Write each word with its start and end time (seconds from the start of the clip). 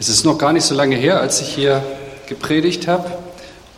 Es 0.00 0.08
ist 0.08 0.24
noch 0.24 0.38
gar 0.38 0.52
nicht 0.52 0.62
so 0.62 0.76
lange 0.76 0.94
her, 0.94 1.20
als 1.20 1.40
ich 1.40 1.48
hier 1.48 1.82
gepredigt 2.28 2.86
habe. 2.86 3.10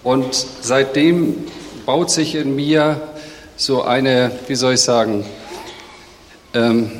Und 0.02 0.26
seitdem 0.60 1.46
baut 1.86 2.10
sich 2.10 2.34
in 2.34 2.54
mir 2.54 3.00
so 3.56 3.82
eine, 3.82 4.30
wie 4.46 4.54
soll 4.54 4.74
ich 4.74 4.82
sagen, 4.82 5.24
ähm, 6.52 6.90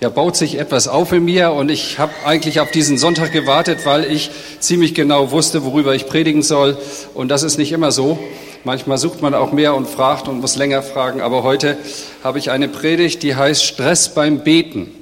ja, 0.00 0.08
baut 0.08 0.34
sich 0.34 0.58
etwas 0.58 0.88
auf 0.88 1.12
in 1.12 1.24
mir 1.24 1.52
und 1.52 1.70
ich 1.70 2.00
habe 2.00 2.12
eigentlich 2.24 2.58
auf 2.58 2.72
diesen 2.72 2.98
Sonntag 2.98 3.30
gewartet, 3.30 3.80
weil 3.84 4.04
ich 4.04 4.32
ziemlich 4.58 4.92
genau 4.92 5.30
wusste, 5.30 5.64
worüber 5.64 5.94
ich 5.94 6.06
predigen 6.06 6.42
soll. 6.42 6.76
Und 7.14 7.28
das 7.28 7.44
ist 7.44 7.58
nicht 7.58 7.70
immer 7.70 7.92
so. 7.92 8.18
Manchmal 8.64 8.98
sucht 8.98 9.22
man 9.22 9.34
auch 9.34 9.52
mehr 9.52 9.76
und 9.76 9.88
fragt 9.88 10.26
und 10.26 10.40
muss 10.40 10.56
länger 10.56 10.82
fragen. 10.82 11.20
Aber 11.20 11.44
heute 11.44 11.76
habe 12.24 12.40
ich 12.40 12.50
eine 12.50 12.66
Predigt, 12.66 13.22
die 13.22 13.36
heißt 13.36 13.62
Stress 13.62 14.08
beim 14.14 14.40
Beten. 14.40 14.97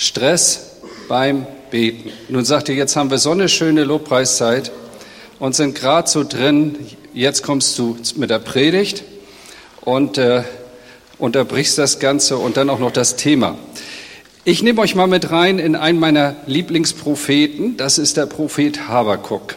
Stress 0.00 0.76
beim 1.08 1.46
Beten. 1.70 2.10
Nun 2.30 2.46
sagt 2.46 2.70
ihr, 2.70 2.74
jetzt 2.74 2.96
haben 2.96 3.10
wir 3.10 3.18
so 3.18 3.32
eine 3.32 3.50
schöne 3.50 3.84
Lobpreiszeit 3.84 4.72
und 5.38 5.54
sind 5.54 5.74
gerade 5.74 6.08
so 6.08 6.24
drin, 6.24 6.74
jetzt 7.12 7.42
kommst 7.42 7.78
du 7.78 7.98
mit 8.16 8.30
der 8.30 8.38
Predigt 8.38 9.04
und 9.82 10.16
äh, 10.16 10.42
unterbrichst 11.18 11.76
das 11.76 11.98
Ganze 11.98 12.38
und 12.38 12.56
dann 12.56 12.70
auch 12.70 12.78
noch 12.78 12.92
das 12.92 13.16
Thema. 13.16 13.58
Ich 14.44 14.62
nehme 14.62 14.80
euch 14.80 14.94
mal 14.94 15.06
mit 15.06 15.30
rein 15.32 15.58
in 15.58 15.76
einen 15.76 16.00
meiner 16.00 16.34
Lieblingspropheten, 16.46 17.76
das 17.76 17.98
ist 17.98 18.16
der 18.16 18.24
Prophet 18.24 18.88
Habakuk 18.88 19.56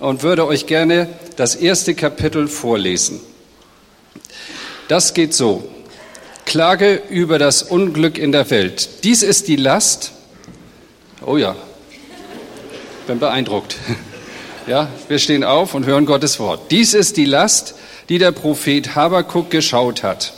und 0.00 0.24
würde 0.24 0.44
euch 0.44 0.66
gerne 0.66 1.08
das 1.36 1.54
erste 1.54 1.94
Kapitel 1.94 2.48
vorlesen. 2.48 3.20
Das 4.88 5.14
geht 5.14 5.34
so. 5.34 5.62
Klage 6.44 7.02
über 7.08 7.38
das 7.38 7.62
Unglück 7.62 8.18
in 8.18 8.32
der 8.32 8.50
Welt. 8.50 9.04
Dies 9.04 9.22
ist 9.22 9.48
die 9.48 9.56
Last. 9.56 10.12
Oh 11.24 11.36
ja, 11.36 11.56
bin 13.06 13.18
beeindruckt. 13.18 13.76
Ja, 14.66 14.88
wir 15.08 15.18
stehen 15.18 15.44
auf 15.44 15.74
und 15.74 15.84
hören 15.84 16.06
Gottes 16.06 16.40
Wort. 16.40 16.70
Dies 16.70 16.94
ist 16.94 17.18
die 17.18 17.26
Last, 17.26 17.74
die 18.08 18.16
der 18.16 18.32
Prophet 18.32 18.94
Habakuk 18.94 19.50
geschaut 19.50 20.02
hat. 20.02 20.32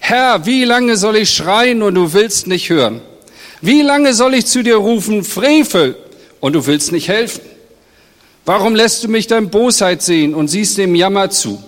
Herr, 0.00 0.46
wie 0.46 0.64
lange 0.64 0.96
soll 0.96 1.14
ich 1.14 1.30
schreien 1.30 1.80
und 1.82 1.94
du 1.94 2.12
willst 2.12 2.48
nicht 2.48 2.70
hören? 2.70 3.02
Wie 3.60 3.82
lange 3.82 4.14
soll 4.14 4.34
ich 4.34 4.46
zu 4.46 4.64
dir 4.64 4.74
rufen, 4.74 5.22
Frevel, 5.22 5.96
und 6.40 6.54
du 6.54 6.66
willst 6.66 6.90
nicht 6.90 7.06
helfen? 7.06 7.42
Warum 8.44 8.74
lässt 8.74 9.04
du 9.04 9.08
mich 9.08 9.28
dein 9.28 9.48
Bosheit 9.48 10.02
sehen 10.02 10.34
und 10.34 10.48
siehst 10.48 10.76
dem 10.78 10.96
Jammer 10.96 11.30
zu? 11.30 11.62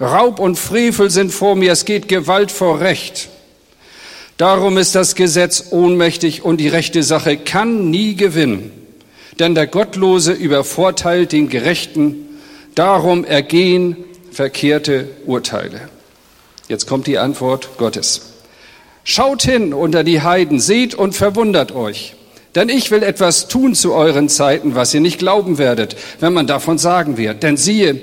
Raub 0.00 0.40
und 0.40 0.58
Frevel 0.58 1.10
sind 1.10 1.32
vor 1.32 1.56
mir, 1.56 1.72
es 1.72 1.84
geht 1.84 2.08
Gewalt 2.08 2.52
vor 2.52 2.80
Recht. 2.80 3.28
Darum 4.36 4.76
ist 4.76 4.94
das 4.94 5.14
Gesetz 5.14 5.68
ohnmächtig 5.70 6.44
und 6.44 6.58
die 6.58 6.68
rechte 6.68 7.02
Sache 7.02 7.38
kann 7.38 7.90
nie 7.90 8.14
gewinnen. 8.16 8.70
Denn 9.38 9.54
der 9.54 9.66
Gottlose 9.66 10.32
übervorteilt 10.32 11.32
den 11.32 11.48
Gerechten, 11.48 12.16
darum 12.74 13.24
ergehen 13.24 13.96
verkehrte 14.30 15.08
Urteile. 15.24 15.88
Jetzt 16.68 16.86
kommt 16.86 17.06
die 17.06 17.16
Antwort 17.16 17.78
Gottes. 17.78 18.32
Schaut 19.04 19.42
hin 19.42 19.72
unter 19.72 20.04
die 20.04 20.20
Heiden, 20.20 20.60
seht 20.60 20.94
und 20.94 21.14
verwundert 21.14 21.72
euch. 21.72 22.14
Denn 22.54 22.68
ich 22.68 22.90
will 22.90 23.02
etwas 23.02 23.48
tun 23.48 23.74
zu 23.74 23.94
euren 23.94 24.28
Zeiten, 24.28 24.74
was 24.74 24.92
ihr 24.92 25.00
nicht 25.00 25.18
glauben 25.18 25.58
werdet, 25.58 25.96
wenn 26.20 26.32
man 26.32 26.46
davon 26.46 26.76
sagen 26.76 27.16
wird. 27.16 27.42
Denn 27.42 27.56
siehe, 27.56 28.00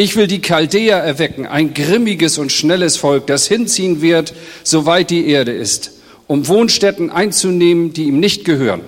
ich 0.00 0.16
will 0.16 0.26
die 0.26 0.40
Chaldäer 0.40 0.96
erwecken, 0.96 1.46
ein 1.46 1.74
grimmiges 1.74 2.38
und 2.38 2.50
schnelles 2.50 2.96
Volk, 2.96 3.26
das 3.26 3.46
hinziehen 3.46 4.00
wird, 4.00 4.32
soweit 4.64 5.10
die 5.10 5.28
Erde 5.28 5.52
ist, 5.52 5.92
um 6.26 6.48
Wohnstätten 6.48 7.10
einzunehmen, 7.10 7.92
die 7.92 8.04
ihm 8.04 8.18
nicht 8.18 8.46
gehören. 8.46 8.80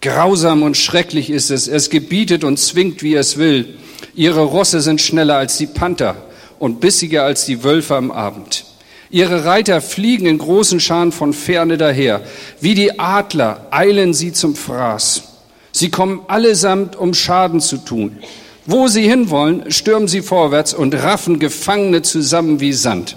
Grausam 0.00 0.62
und 0.62 0.78
schrecklich 0.78 1.28
ist 1.28 1.50
es, 1.50 1.68
es 1.68 1.90
gebietet 1.90 2.42
und 2.42 2.58
zwingt, 2.58 3.02
wie 3.02 3.14
es 3.16 3.36
will. 3.36 3.74
Ihre 4.14 4.44
Rosse 4.44 4.80
sind 4.80 5.02
schneller 5.02 5.36
als 5.36 5.58
die 5.58 5.66
Panther 5.66 6.16
und 6.58 6.80
bissiger 6.80 7.24
als 7.24 7.44
die 7.44 7.62
Wölfe 7.62 7.94
am 7.94 8.10
Abend. 8.10 8.64
Ihre 9.10 9.44
Reiter 9.44 9.82
fliegen 9.82 10.24
in 10.24 10.38
großen 10.38 10.80
Scharen 10.80 11.12
von 11.12 11.34
ferne 11.34 11.76
daher. 11.76 12.22
Wie 12.62 12.74
die 12.74 12.98
Adler 12.98 13.66
eilen 13.70 14.14
sie 14.14 14.32
zum 14.32 14.56
Fraß. 14.56 15.22
Sie 15.70 15.90
kommen 15.90 16.22
allesamt, 16.28 16.96
um 16.96 17.12
Schaden 17.12 17.60
zu 17.60 17.76
tun. 17.76 18.20
Wo 18.66 18.88
sie 18.88 19.08
hinwollen, 19.08 19.70
stürmen 19.70 20.08
sie 20.08 20.22
vorwärts 20.22 20.72
und 20.72 20.94
raffen 20.94 21.38
Gefangene 21.38 22.02
zusammen 22.02 22.60
wie 22.60 22.72
Sand. 22.72 23.16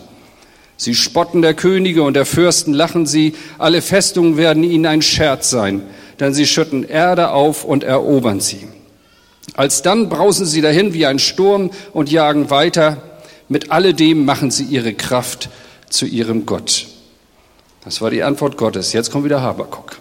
Sie 0.75 0.93
spotten 0.93 1.41
der 1.41 1.53
Könige 1.53 2.03
und 2.03 2.13
der 2.13 2.25
Fürsten, 2.25 2.73
lachen 2.73 3.05
sie, 3.05 3.33
alle 3.57 3.81
Festungen 3.81 4.37
werden 4.37 4.63
ihnen 4.63 4.85
ein 4.85 5.01
Scherz 5.01 5.49
sein, 5.49 5.81
denn 6.19 6.33
sie 6.33 6.45
schütten 6.45 6.83
Erde 6.87 7.31
auf 7.31 7.63
und 7.63 7.83
erobern 7.83 8.39
sie. 8.41 8.67
Alsdann 9.55 10.09
brausen 10.09 10.45
sie 10.45 10.61
dahin 10.61 10.93
wie 10.93 11.05
ein 11.05 11.17
Sturm 11.17 11.71
und 11.93 12.11
jagen 12.11 12.49
weiter. 12.49 13.01
Mit 13.49 13.71
alledem 13.71 14.25
machen 14.25 14.51
sie 14.51 14.65
ihre 14.65 14.93
Kraft 14.93 15.49
zu 15.89 16.05
ihrem 16.05 16.45
Gott. 16.45 16.87
Das 17.83 18.01
war 18.01 18.11
die 18.11 18.21
Antwort 18.21 18.57
Gottes. 18.57 18.93
Jetzt 18.93 19.11
kommt 19.11 19.23
wieder 19.23 19.41
Habakuk. 19.41 19.97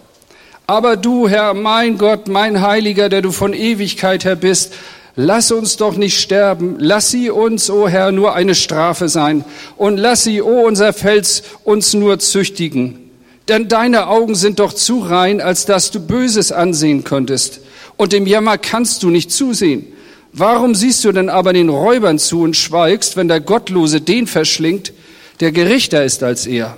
Aber 0.67 0.97
du, 0.97 1.29
Herr, 1.29 1.53
mein 1.53 1.97
Gott, 1.97 2.27
mein 2.27 2.61
Heiliger, 2.61 3.07
der 3.07 3.21
du 3.21 3.31
von 3.31 3.53
Ewigkeit 3.53 4.25
her 4.25 4.35
bist, 4.35 4.73
Lass 5.19 5.51
uns 5.51 5.77
doch 5.77 5.97
nicht 5.97 6.19
sterben. 6.19 6.75
Lass 6.77 7.09
sie 7.09 7.31
uns, 7.31 7.71
o 7.71 7.85
oh 7.85 7.87
Herr, 7.89 8.11
nur 8.11 8.35
eine 8.35 8.53
Strafe 8.53 9.09
sein. 9.09 9.43
Und 9.75 9.97
lass 9.97 10.23
sie, 10.23 10.43
o 10.43 10.45
oh 10.45 10.67
unser 10.67 10.93
Fels, 10.93 11.41
uns 11.63 11.95
nur 11.95 12.19
züchtigen. 12.19 13.09
Denn 13.47 13.67
deine 13.67 14.09
Augen 14.09 14.35
sind 14.35 14.59
doch 14.59 14.73
zu 14.73 14.99
rein, 14.99 15.41
als 15.41 15.65
dass 15.65 15.89
du 15.89 15.99
Böses 15.99 16.51
ansehen 16.51 17.03
könntest. 17.03 17.61
Und 17.97 18.13
dem 18.13 18.27
Jammer 18.27 18.59
kannst 18.59 19.01
du 19.01 19.09
nicht 19.09 19.31
zusehen. 19.31 19.87
Warum 20.33 20.75
siehst 20.75 21.03
du 21.03 21.11
denn 21.11 21.29
aber 21.29 21.51
den 21.51 21.69
Räubern 21.69 22.19
zu 22.19 22.41
und 22.41 22.55
schweigst, 22.55 23.17
wenn 23.17 23.27
der 23.27 23.39
Gottlose 23.39 24.01
den 24.01 24.27
verschlingt, 24.27 24.93
der 25.39 25.51
Gerichter 25.51 26.03
ist 26.03 26.21
als 26.21 26.45
er? 26.45 26.77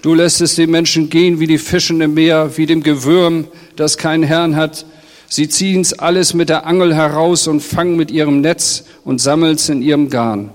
Du 0.00 0.14
lässt 0.14 0.40
es 0.40 0.54
den 0.54 0.70
Menschen 0.70 1.10
gehen 1.10 1.38
wie 1.38 1.46
die 1.46 1.58
Fischen 1.58 2.00
im 2.00 2.14
Meer, 2.14 2.56
wie 2.56 2.64
dem 2.64 2.82
Gewürm, 2.82 3.46
das 3.76 3.98
keinen 3.98 4.22
Herrn 4.22 4.56
hat. 4.56 4.86
Sie 5.32 5.48
ziehen's 5.48 5.92
alles 5.92 6.34
mit 6.34 6.48
der 6.48 6.66
Angel 6.66 6.92
heraus 6.92 7.46
und 7.46 7.60
fangen 7.60 7.94
mit 7.94 8.10
ihrem 8.10 8.40
Netz 8.40 8.82
und 9.04 9.20
sammeln's 9.20 9.68
in 9.68 9.80
ihrem 9.80 10.10
Garn. 10.10 10.50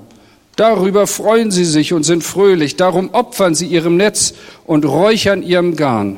Darüber 0.58 1.08
freuen 1.08 1.50
sie 1.50 1.64
sich 1.64 1.94
und 1.94 2.04
sind 2.04 2.26
fröhlich. 2.26 2.76
Darum 2.76 3.10
opfern 3.14 3.56
sie 3.56 3.68
ihrem 3.68 3.96
Netz 3.96 4.34
und 4.66 4.84
räuchern 4.84 5.44
ihrem 5.44 5.78
Garn, 5.78 6.18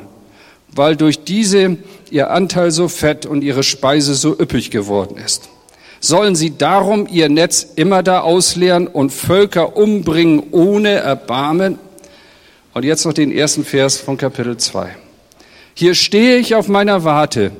weil 0.74 0.96
durch 0.96 1.24
diese 1.24 1.78
ihr 2.10 2.32
Anteil 2.32 2.72
so 2.72 2.88
fett 2.88 3.28
und 3.28 3.44
ihre 3.44 3.62
Speise 3.62 4.16
so 4.16 4.32
üppig 4.32 4.72
geworden 4.72 5.18
ist. 5.24 5.50
Sollen 6.00 6.36
sie 6.36 6.58
darum 6.58 7.08
ihr 7.12 7.30
Netz 7.30 7.68
immer 7.76 8.02
da 8.02 8.22
ausleeren 8.22 8.88
und 8.88 9.12
Völker 9.12 9.78
umbringen 9.78 10.42
ohne 10.50 10.94
Erbarmen? 10.94 11.78
Und 12.74 12.86
jetzt 12.86 13.06
noch 13.06 13.14
den 13.14 13.32
ersten 13.32 13.64
Vers 13.64 13.98
von 13.98 14.18
Kapitel 14.18 14.58
2. 14.58 14.96
Hier 15.76 15.94
stehe 15.94 16.38
ich 16.38 16.56
auf 16.56 16.68
meiner 16.68 17.04
Warte 17.04 17.52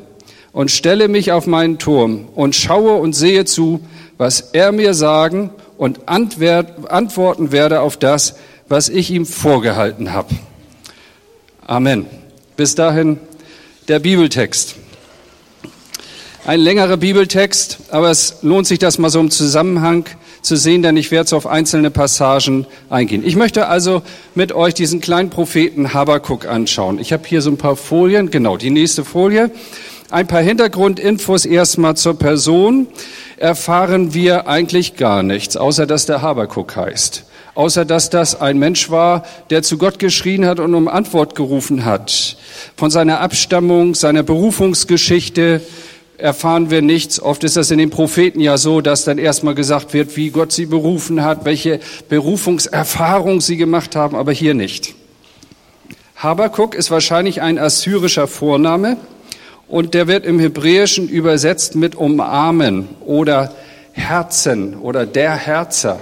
und 0.58 0.72
stelle 0.72 1.08
mich 1.08 1.32
auf 1.32 1.46
meinen 1.46 1.78
Turm 1.78 2.30
und 2.34 2.56
schaue 2.56 2.94
und 2.94 3.14
sehe 3.14 3.46
zu, 3.46 3.80
was 4.18 4.42
er 4.54 4.72
mir 4.72 4.96
sagen 4.96 5.52
und 5.78 6.10
antworten 6.10 7.52
werde 7.52 7.82
auf 7.82 7.96
das, 7.96 8.38
was 8.68 8.90
ich 8.90 9.12
ihm 9.12 9.28
vorgehalten 9.28 10.14
habe. 10.14 10.34
Amen. 11.68 12.08
Bis 12.56 12.74
dahin 12.74 13.20
der 13.88 14.00
Bibeltext. 14.00 14.78
Ein 16.44 16.62
längerer 16.62 16.98
Bibeltext, 16.98 17.78
aber 17.92 18.10
es 18.10 18.38
lohnt 18.42 18.66
sich, 18.66 18.80
das 18.80 18.98
mal 18.98 19.12
so 19.12 19.20
im 19.20 19.30
Zusammenhang 19.30 20.06
zu 20.42 20.56
sehen, 20.56 20.82
denn 20.82 20.98
ich 20.98 21.12
werde 21.12 21.30
so 21.30 21.38
auf 21.38 21.46
einzelne 21.46 21.92
Passagen 21.92 22.66
eingehen. 22.90 23.24
Ich 23.24 23.36
möchte 23.36 23.68
also 23.68 24.02
mit 24.34 24.54
euch 24.54 24.74
diesen 24.74 25.02
kleinen 25.02 25.30
Propheten 25.30 25.94
Habakuk 25.94 26.48
anschauen. 26.48 26.98
Ich 26.98 27.14
habe 27.14 27.28
hier 27.28 27.44
so 27.44 27.52
ein 27.52 27.58
paar 27.58 27.76
Folien, 27.76 28.32
genau, 28.32 28.58
die 28.58 28.72
nächste 28.72 29.06
Folie. 29.06 29.52
Ein 30.10 30.26
paar 30.26 30.42
Hintergrundinfos 30.42 31.46
erstmal 31.46 31.98
zur 31.98 32.18
Person. 32.18 32.88
Erfahren 33.36 34.14
wir 34.14 34.48
eigentlich 34.48 34.96
gar 34.96 35.22
nichts, 35.22 35.58
außer 35.58 35.86
dass 35.86 36.06
der 36.06 36.22
Habakuk 36.22 36.78
heißt. 36.78 37.26
Außer 37.56 37.84
dass 37.84 38.10
das 38.10 38.40
ein 38.40 38.58
Mensch 38.58 38.90
war, 38.90 39.26
der 39.50 39.64
zu 39.64 39.78
Gott 39.78 40.00
geschrien 40.00 40.46
hat 40.46 40.62
und 40.62 40.74
um 40.76 40.88
Antwort 40.88 41.36
gerufen 41.36 41.84
hat. 41.84 42.38
Von 42.78 42.90
seiner 42.90 43.20
Abstammung, 43.20 43.96
seiner 43.96 44.24
Berufungsgeschichte 44.24 45.60
erfahren 46.18 46.72
wir 46.72 46.82
nichts. 46.82 47.22
Oft 47.22 47.44
ist 47.44 47.58
das 47.58 47.70
in 47.72 47.78
den 47.78 47.90
Propheten 47.90 48.40
ja 48.40 48.58
so, 48.58 48.80
dass 48.80 49.04
dann 49.04 49.18
erstmal 49.18 49.56
gesagt 49.56 49.94
wird, 49.94 50.16
wie 50.16 50.30
Gott 50.30 50.54
sie 50.54 50.68
berufen 50.68 51.22
hat, 51.22 51.44
welche 51.44 51.82
Berufungserfahrung 52.08 53.42
sie 53.42 53.58
gemacht 53.58 53.98
haben, 53.98 54.16
aber 54.16 54.32
hier 54.32 54.54
nicht. 54.54 54.96
Habakuk 56.16 56.76
ist 56.76 56.92
wahrscheinlich 56.92 57.42
ein 57.42 57.60
assyrischer 57.60 58.28
Vorname 58.28 58.96
und 59.68 59.94
der 59.94 60.08
wird 60.08 60.26
im 60.26 60.40
Hebräischen 60.40 61.10
übersetzt 61.10 61.76
mit 61.76 61.96
umarmen 61.96 62.88
oder 63.06 63.52
Herzen 63.92 64.76
oder 64.76 65.06
der 65.06 65.36
Herzer. 65.36 66.00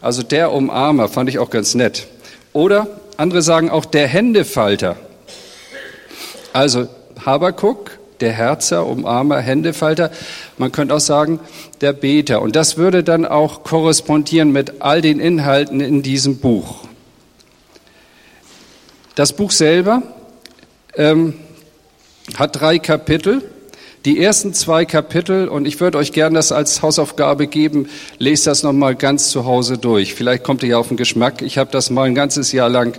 Also 0.00 0.22
der 0.22 0.52
Umarmer 0.52 1.08
fand 1.08 1.28
ich 1.28 1.38
auch 1.38 1.50
ganz 1.50 1.74
nett. 1.74 2.06
Oder 2.52 2.86
andere 3.16 3.42
sagen 3.42 3.70
auch 3.70 3.84
der 3.84 4.08
Händefalter. 4.08 4.96
Also 6.52 6.88
Habakuk, 7.24 7.98
der 8.20 8.32
Herzer, 8.32 8.86
Umarmer, 8.86 9.38
Händefalter, 9.38 10.10
man 10.58 10.72
könnte 10.72 10.94
auch 10.94 11.00
sagen, 11.00 11.38
der 11.80 11.92
Beter. 11.92 12.42
Und 12.42 12.56
das 12.56 12.76
würde 12.76 13.04
dann 13.04 13.24
auch 13.24 13.62
korrespondieren 13.62 14.52
mit 14.52 14.80
all 14.80 15.00
den 15.00 15.20
Inhalten 15.20 15.80
in 15.80 16.02
diesem 16.02 16.38
Buch. 16.38 16.84
Das 19.14 19.32
Buch 19.32 19.50
selber 19.50 20.02
ähm, 20.96 21.34
hat 22.36 22.60
drei 22.60 22.78
Kapitel. 22.78 23.42
Die 24.06 24.18
ersten 24.22 24.54
zwei 24.54 24.86
Kapitel, 24.86 25.46
und 25.46 25.66
ich 25.66 25.78
würde 25.78 25.98
euch 25.98 26.12
gerne 26.12 26.36
das 26.36 26.52
als 26.52 26.80
Hausaufgabe 26.80 27.46
geben, 27.46 27.90
lest 28.18 28.46
das 28.46 28.62
nochmal 28.62 28.94
ganz 28.94 29.28
zu 29.28 29.44
Hause 29.44 29.76
durch. 29.76 30.14
Vielleicht 30.14 30.42
kommt 30.42 30.62
ihr 30.62 30.70
ja 30.70 30.78
auf 30.78 30.88
den 30.88 30.96
Geschmack. 30.96 31.42
Ich 31.42 31.58
habe 31.58 31.70
das 31.70 31.90
mal 31.90 32.04
ein 32.04 32.14
ganzes 32.14 32.50
Jahr 32.52 32.70
lang 32.70 32.98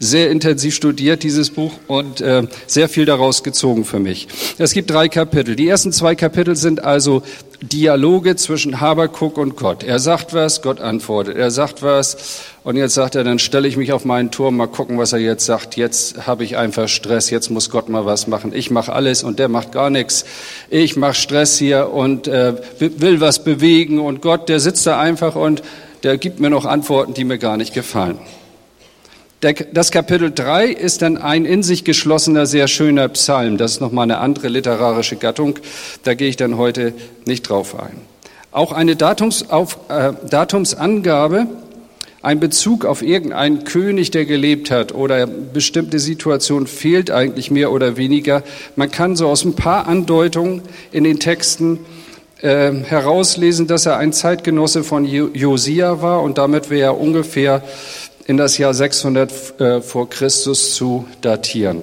sehr 0.00 0.30
intensiv 0.30 0.74
studiert, 0.74 1.22
dieses 1.22 1.50
Buch, 1.50 1.74
und 1.86 2.20
äh, 2.20 2.48
sehr 2.66 2.88
viel 2.88 3.04
daraus 3.04 3.44
gezogen 3.44 3.84
für 3.84 4.00
mich. 4.00 4.26
Es 4.58 4.72
gibt 4.72 4.90
drei 4.90 5.08
Kapitel. 5.08 5.54
Die 5.54 5.68
ersten 5.68 5.92
zwei 5.92 6.16
Kapitel 6.16 6.56
sind 6.56 6.82
also 6.82 7.22
Dialoge 7.62 8.36
zwischen 8.36 8.80
Habakuk 8.80 9.36
und 9.36 9.56
Gott. 9.56 9.82
Er 9.82 9.98
sagt 9.98 10.32
was, 10.32 10.62
Gott 10.62 10.80
antwortet. 10.80 11.36
Er 11.36 11.50
sagt 11.50 11.82
was, 11.82 12.42
und 12.64 12.76
jetzt 12.76 12.94
sagt 12.94 13.14
er, 13.14 13.24
dann 13.24 13.38
stelle 13.38 13.68
ich 13.68 13.76
mich 13.76 13.92
auf 13.92 14.04
meinen 14.04 14.30
Turm, 14.30 14.56
mal 14.56 14.66
gucken, 14.66 14.98
was 14.98 15.12
er 15.12 15.18
jetzt 15.18 15.44
sagt. 15.44 15.76
Jetzt 15.76 16.26
habe 16.26 16.44
ich 16.44 16.56
einfach 16.56 16.88
Stress, 16.88 17.28
jetzt 17.28 17.50
muss 17.50 17.68
Gott 17.68 17.88
mal 17.90 18.06
was 18.06 18.26
machen. 18.26 18.52
Ich 18.54 18.70
mache 18.70 18.92
alles 18.92 19.22
und 19.22 19.38
der 19.38 19.48
macht 19.48 19.72
gar 19.72 19.90
nichts. 19.90 20.24
Ich 20.70 20.96
mache 20.96 21.14
Stress 21.14 21.58
hier 21.58 21.92
und 21.92 22.28
äh, 22.28 22.54
will 22.78 23.20
was 23.20 23.44
bewegen 23.44 23.98
und 24.00 24.22
Gott, 24.22 24.48
der 24.48 24.58
sitzt 24.58 24.86
da 24.86 24.98
einfach 24.98 25.36
und 25.36 25.62
der 26.02 26.16
gibt 26.16 26.40
mir 26.40 26.50
noch 26.50 26.64
Antworten, 26.64 27.12
die 27.12 27.24
mir 27.24 27.38
gar 27.38 27.58
nicht 27.58 27.74
gefallen. 27.74 28.18
Das 29.40 29.90
Kapitel 29.90 30.30
3 30.30 30.66
ist 30.66 31.00
dann 31.00 31.16
ein 31.16 31.46
in 31.46 31.62
sich 31.62 31.84
geschlossener, 31.84 32.44
sehr 32.44 32.68
schöner 32.68 33.08
Psalm. 33.08 33.56
Das 33.56 33.72
ist 33.72 33.80
nochmal 33.80 34.02
eine 34.02 34.18
andere 34.18 34.48
literarische 34.48 35.16
Gattung. 35.16 35.58
Da 36.02 36.12
gehe 36.12 36.28
ich 36.28 36.36
dann 36.36 36.58
heute 36.58 36.92
nicht 37.24 37.48
drauf 37.48 37.74
ein. 37.80 37.96
Auch 38.52 38.72
eine 38.72 38.96
Datumsauf, 38.96 39.78
äh, 39.88 40.12
Datumsangabe, 40.28 41.46
ein 42.20 42.38
Bezug 42.38 42.84
auf 42.84 43.00
irgendeinen 43.00 43.64
König, 43.64 44.10
der 44.10 44.26
gelebt 44.26 44.70
hat 44.70 44.92
oder 44.92 45.26
bestimmte 45.26 46.00
Situation 46.00 46.66
fehlt 46.66 47.10
eigentlich 47.10 47.50
mehr 47.50 47.72
oder 47.72 47.96
weniger. 47.96 48.42
Man 48.76 48.90
kann 48.90 49.16
so 49.16 49.26
aus 49.26 49.46
ein 49.46 49.54
paar 49.54 49.86
Andeutungen 49.86 50.60
in 50.92 51.04
den 51.04 51.18
Texten 51.18 51.78
äh, 52.42 52.72
herauslesen, 52.72 53.66
dass 53.66 53.86
er 53.86 53.96
ein 53.96 54.12
Zeitgenosse 54.12 54.84
von 54.84 55.06
Josia 55.06 56.02
war 56.02 56.20
und 56.22 56.36
damit 56.36 56.68
wäre 56.68 56.88
er 56.88 57.00
ungefähr 57.00 57.62
in 58.30 58.36
das 58.36 58.58
Jahr 58.58 58.72
600 58.72 59.60
äh, 59.60 59.80
vor 59.80 60.08
Christus 60.08 60.76
zu 60.76 61.04
datieren. 61.20 61.82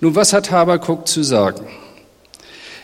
Nun, 0.00 0.14
was 0.14 0.32
hat 0.32 0.50
Habakuk 0.50 1.06
zu 1.06 1.22
sagen? 1.22 1.66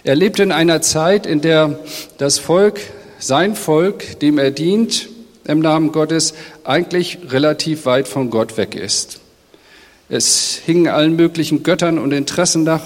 Er 0.05 0.15
lebt 0.15 0.39
in 0.39 0.53
einer 0.53 0.83
Zeit, 0.83 1.25
in 1.25 1.41
der 1.41 1.79
das 2.19 2.39
Volk, 2.39 2.79
sein 3.19 3.55
Volk, 3.55 4.21
dem 4.21 4.37
er 4.37 4.51
dient, 4.51 5.09
im 5.47 5.61
Namen 5.61 5.91
Gottes, 5.91 6.35
eigentlich 6.63 7.21
relativ 7.31 7.87
weit 7.87 8.07
von 8.07 8.29
Gott 8.29 8.59
weg 8.59 8.75
ist. 8.75 9.21
Es 10.11 10.61
hingen 10.63 10.89
allen 10.89 11.17
möglichen 11.17 11.63
Göttern 11.63 11.99
und 11.99 12.13
Interessen 12.13 12.65
nach 12.65 12.83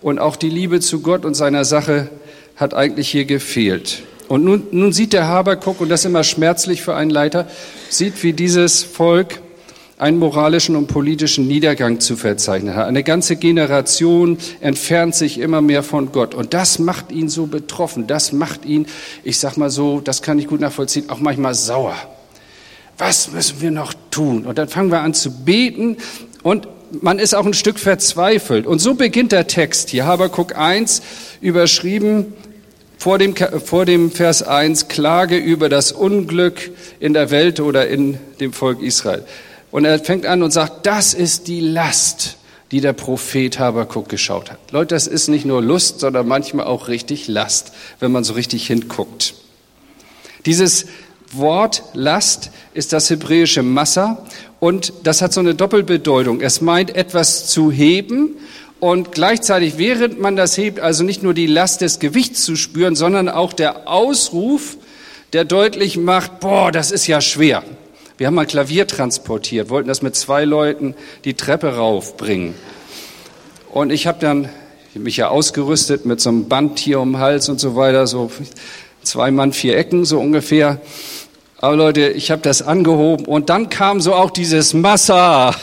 und 0.00 0.18
auch 0.18 0.34
die 0.34 0.50
Liebe 0.50 0.80
zu 0.80 1.02
Gott 1.02 1.24
und 1.24 1.34
seiner 1.34 1.64
Sache 1.64 2.10
hat 2.56 2.74
eigentlich 2.74 3.10
hier 3.10 3.26
gefehlt. 3.26 4.02
Und 4.30 4.44
nun, 4.44 4.68
nun 4.70 4.92
sieht 4.92 5.12
der 5.12 5.26
Habakuk, 5.26 5.80
und 5.80 5.88
das 5.88 6.02
ist 6.02 6.06
immer 6.06 6.22
schmerzlich 6.22 6.82
für 6.82 6.94
einen 6.94 7.10
Leiter, 7.10 7.48
sieht, 7.88 8.22
wie 8.22 8.32
dieses 8.32 8.84
Volk 8.84 9.40
einen 9.98 10.18
moralischen 10.18 10.76
und 10.76 10.86
politischen 10.86 11.48
Niedergang 11.48 11.98
zu 11.98 12.16
verzeichnen 12.16 12.76
hat. 12.76 12.86
Eine 12.86 13.02
ganze 13.02 13.34
Generation 13.34 14.38
entfernt 14.60 15.16
sich 15.16 15.40
immer 15.40 15.60
mehr 15.62 15.82
von 15.82 16.12
Gott. 16.12 16.36
Und 16.36 16.54
das 16.54 16.78
macht 16.78 17.10
ihn 17.10 17.28
so 17.28 17.46
betroffen. 17.46 18.06
Das 18.06 18.30
macht 18.30 18.64
ihn, 18.64 18.86
ich 19.24 19.40
sag 19.40 19.56
mal 19.56 19.68
so, 19.68 19.98
das 19.98 20.22
kann 20.22 20.38
ich 20.38 20.46
gut 20.46 20.60
nachvollziehen, 20.60 21.10
auch 21.10 21.18
manchmal 21.18 21.54
sauer. 21.54 21.96
Was 22.98 23.32
müssen 23.32 23.60
wir 23.60 23.72
noch 23.72 23.94
tun? 24.12 24.46
Und 24.46 24.58
dann 24.58 24.68
fangen 24.68 24.92
wir 24.92 25.00
an 25.00 25.12
zu 25.12 25.32
beten 25.32 25.96
und 26.44 26.68
man 27.02 27.18
ist 27.18 27.34
auch 27.34 27.46
ein 27.46 27.54
Stück 27.54 27.80
verzweifelt. 27.80 28.64
Und 28.64 28.78
so 28.78 28.94
beginnt 28.94 29.32
der 29.32 29.48
Text 29.48 29.90
hier, 29.90 30.06
Habakuk 30.06 30.56
1, 30.56 31.02
überschrieben 31.40 32.32
vor 33.00 33.16
dem, 33.16 33.34
vor 33.34 33.86
dem 33.86 34.10
Vers 34.10 34.42
1 34.42 34.88
Klage 34.88 35.38
über 35.38 35.70
das 35.70 35.90
Unglück 35.90 36.70
in 37.00 37.14
der 37.14 37.30
Welt 37.30 37.58
oder 37.58 37.88
in 37.88 38.18
dem 38.40 38.52
Volk 38.52 38.82
Israel. 38.82 39.24
Und 39.70 39.86
er 39.86 39.98
fängt 40.00 40.26
an 40.26 40.42
und 40.42 40.50
sagt, 40.50 40.84
das 40.84 41.14
ist 41.14 41.48
die 41.48 41.60
Last, 41.60 42.36
die 42.70 42.82
der 42.82 42.92
Prophet 42.92 43.58
Habakuk 43.58 44.10
geschaut 44.10 44.50
hat. 44.50 44.58
Leute, 44.70 44.94
das 44.94 45.06
ist 45.06 45.28
nicht 45.28 45.46
nur 45.46 45.62
Lust, 45.62 46.00
sondern 46.00 46.28
manchmal 46.28 46.66
auch 46.66 46.88
richtig 46.88 47.26
Last, 47.26 47.72
wenn 48.00 48.12
man 48.12 48.22
so 48.22 48.34
richtig 48.34 48.66
hinguckt. 48.66 49.32
Dieses 50.44 50.84
Wort 51.32 51.82
Last 51.94 52.50
ist 52.74 52.92
das 52.92 53.08
hebräische 53.08 53.62
Massa 53.62 54.26
und 54.58 54.92
das 55.04 55.22
hat 55.22 55.32
so 55.32 55.40
eine 55.40 55.54
Doppelbedeutung. 55.54 56.42
Es 56.42 56.60
meint 56.60 56.94
etwas 56.94 57.46
zu 57.46 57.72
heben 57.72 58.36
und 58.80 59.12
gleichzeitig, 59.12 59.76
während 59.76 60.18
man 60.20 60.36
das 60.36 60.56
hebt, 60.56 60.80
also 60.80 61.04
nicht 61.04 61.22
nur 61.22 61.34
die 61.34 61.46
Last 61.46 61.82
des 61.82 61.98
Gewichts 61.98 62.44
zu 62.44 62.56
spüren, 62.56 62.96
sondern 62.96 63.28
auch 63.28 63.52
der 63.52 63.86
Ausruf, 63.86 64.78
der 65.34 65.44
deutlich 65.44 65.96
macht, 65.96 66.40
boah, 66.40 66.72
das 66.72 66.90
ist 66.90 67.06
ja 67.06 67.20
schwer. 67.20 67.62
Wir 68.16 68.26
haben 68.26 68.34
mal 68.34 68.46
Klavier 68.46 68.86
transportiert, 68.86 69.70
wollten 69.70 69.88
das 69.88 70.02
mit 70.02 70.16
zwei 70.16 70.44
Leuten 70.44 70.94
die 71.24 71.34
Treppe 71.34 71.76
raufbringen. 71.76 72.54
Und 73.70 73.90
ich 73.90 74.06
habe 74.06 74.18
dann 74.18 74.48
mich 74.94 75.18
ja 75.18 75.28
ausgerüstet 75.28 76.04
mit 76.04 76.20
so 76.20 76.30
einem 76.30 76.48
Band 76.48 76.78
hier 76.78 77.00
um 77.00 77.12
den 77.12 77.20
Hals 77.20 77.48
und 77.48 77.60
so 77.60 77.76
weiter, 77.76 78.06
so 78.06 78.30
zwei 79.02 79.30
Mann, 79.30 79.52
vier 79.52 79.76
Ecken 79.76 80.04
so 80.04 80.18
ungefähr. 80.18 80.80
Aber 81.62 81.76
Leute, 81.76 82.08
ich 82.08 82.30
habe 82.30 82.40
das 82.40 82.62
angehoben 82.62 83.26
und 83.26 83.50
dann 83.50 83.68
kam 83.68 84.00
so 84.00 84.14
auch 84.14 84.30
dieses 84.30 84.72
Massa. 84.72 85.54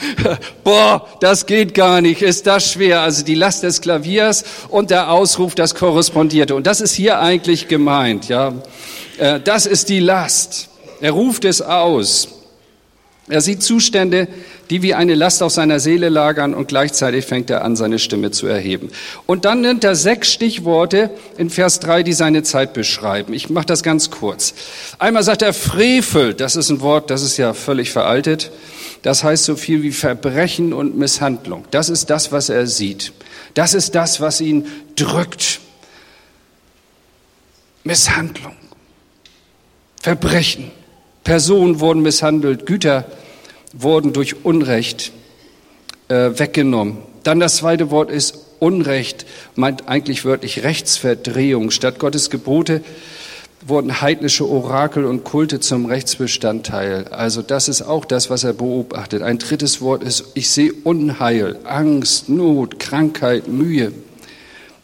Boah, 0.64 1.06
das 1.20 1.44
geht 1.44 1.74
gar 1.74 2.00
nicht, 2.00 2.22
ist 2.22 2.46
das 2.46 2.72
schwer. 2.72 3.02
Also 3.02 3.24
die 3.24 3.34
Last 3.34 3.62
des 3.62 3.82
Klaviers 3.82 4.44
und 4.70 4.88
der 4.88 5.10
Ausruf, 5.10 5.54
das 5.54 5.74
korrespondierte. 5.74 6.54
Und 6.54 6.66
das 6.66 6.80
ist 6.80 6.94
hier 6.94 7.20
eigentlich 7.20 7.68
gemeint, 7.68 8.30
ja. 8.30 8.54
Äh, 9.18 9.38
das 9.40 9.66
ist 9.66 9.90
die 9.90 10.00
Last. 10.00 10.68
Er 11.02 11.12
ruft 11.12 11.44
es 11.44 11.60
aus. 11.60 12.28
Er 13.28 13.40
sieht 13.40 13.62
Zustände, 13.62 14.28
die 14.68 14.82
wie 14.82 14.92
eine 14.92 15.14
Last 15.14 15.42
auf 15.42 15.50
seiner 15.50 15.80
Seele 15.80 16.10
lagern 16.10 16.52
und 16.52 16.68
gleichzeitig 16.68 17.24
fängt 17.24 17.48
er 17.48 17.64
an, 17.64 17.74
seine 17.74 17.98
Stimme 17.98 18.30
zu 18.30 18.46
erheben. 18.46 18.90
Und 19.24 19.46
dann 19.46 19.62
nennt 19.62 19.82
er 19.82 19.94
sechs 19.94 20.30
Stichworte 20.30 21.08
in 21.38 21.48
Vers 21.48 21.80
drei, 21.80 22.02
die 22.02 22.12
seine 22.12 22.42
Zeit 22.42 22.74
beschreiben. 22.74 23.32
Ich 23.32 23.48
mache 23.48 23.64
das 23.64 23.82
ganz 23.82 24.10
kurz. 24.10 24.54
Einmal 24.98 25.22
sagt 25.22 25.40
er 25.40 25.54
Frevel, 25.54 26.34
das 26.34 26.54
ist 26.54 26.68
ein 26.68 26.82
Wort, 26.82 27.08
das 27.08 27.22
ist 27.22 27.38
ja 27.38 27.54
völlig 27.54 27.92
veraltet. 27.92 28.50
Das 29.00 29.24
heißt 29.24 29.44
so 29.44 29.56
viel 29.56 29.82
wie 29.82 29.92
Verbrechen 29.92 30.74
und 30.74 30.96
Misshandlung. 30.96 31.64
Das 31.70 31.88
ist 31.88 32.10
das, 32.10 32.30
was 32.30 32.50
er 32.50 32.66
sieht. 32.66 33.12
Das 33.54 33.72
ist 33.72 33.94
das, 33.94 34.20
was 34.20 34.42
ihn 34.42 34.66
drückt. 34.96 35.60
Misshandlung, 37.84 38.56
Verbrechen. 40.02 40.70
Personen 41.24 41.80
wurden 41.80 42.02
misshandelt, 42.02 42.66
Güter 42.66 43.06
wurden 43.72 44.12
durch 44.12 44.44
Unrecht 44.44 45.12
äh, 46.08 46.30
weggenommen. 46.38 46.98
Dann 47.22 47.40
das 47.40 47.56
zweite 47.56 47.90
Wort 47.90 48.10
ist 48.10 48.38
Unrecht, 48.60 49.26
meint 49.56 49.88
eigentlich 49.88 50.24
wörtlich 50.24 50.62
Rechtsverdrehung. 50.62 51.70
Statt 51.70 51.98
Gottes 51.98 52.30
Gebote 52.30 52.82
wurden 53.66 54.02
heidnische 54.02 54.48
Orakel 54.48 55.06
und 55.06 55.24
Kulte 55.24 55.60
zum 55.60 55.86
Rechtsbestandteil. 55.86 57.08
Also 57.08 57.40
das 57.40 57.68
ist 57.68 57.82
auch 57.82 58.04
das, 58.04 58.28
was 58.28 58.44
er 58.44 58.52
beobachtet. 58.52 59.22
Ein 59.22 59.38
drittes 59.38 59.80
Wort 59.80 60.02
ist, 60.02 60.24
ich 60.34 60.50
sehe 60.50 60.72
Unheil, 60.84 61.56
Angst, 61.64 62.28
Not, 62.28 62.78
Krankheit, 62.78 63.48
Mühe. 63.48 63.92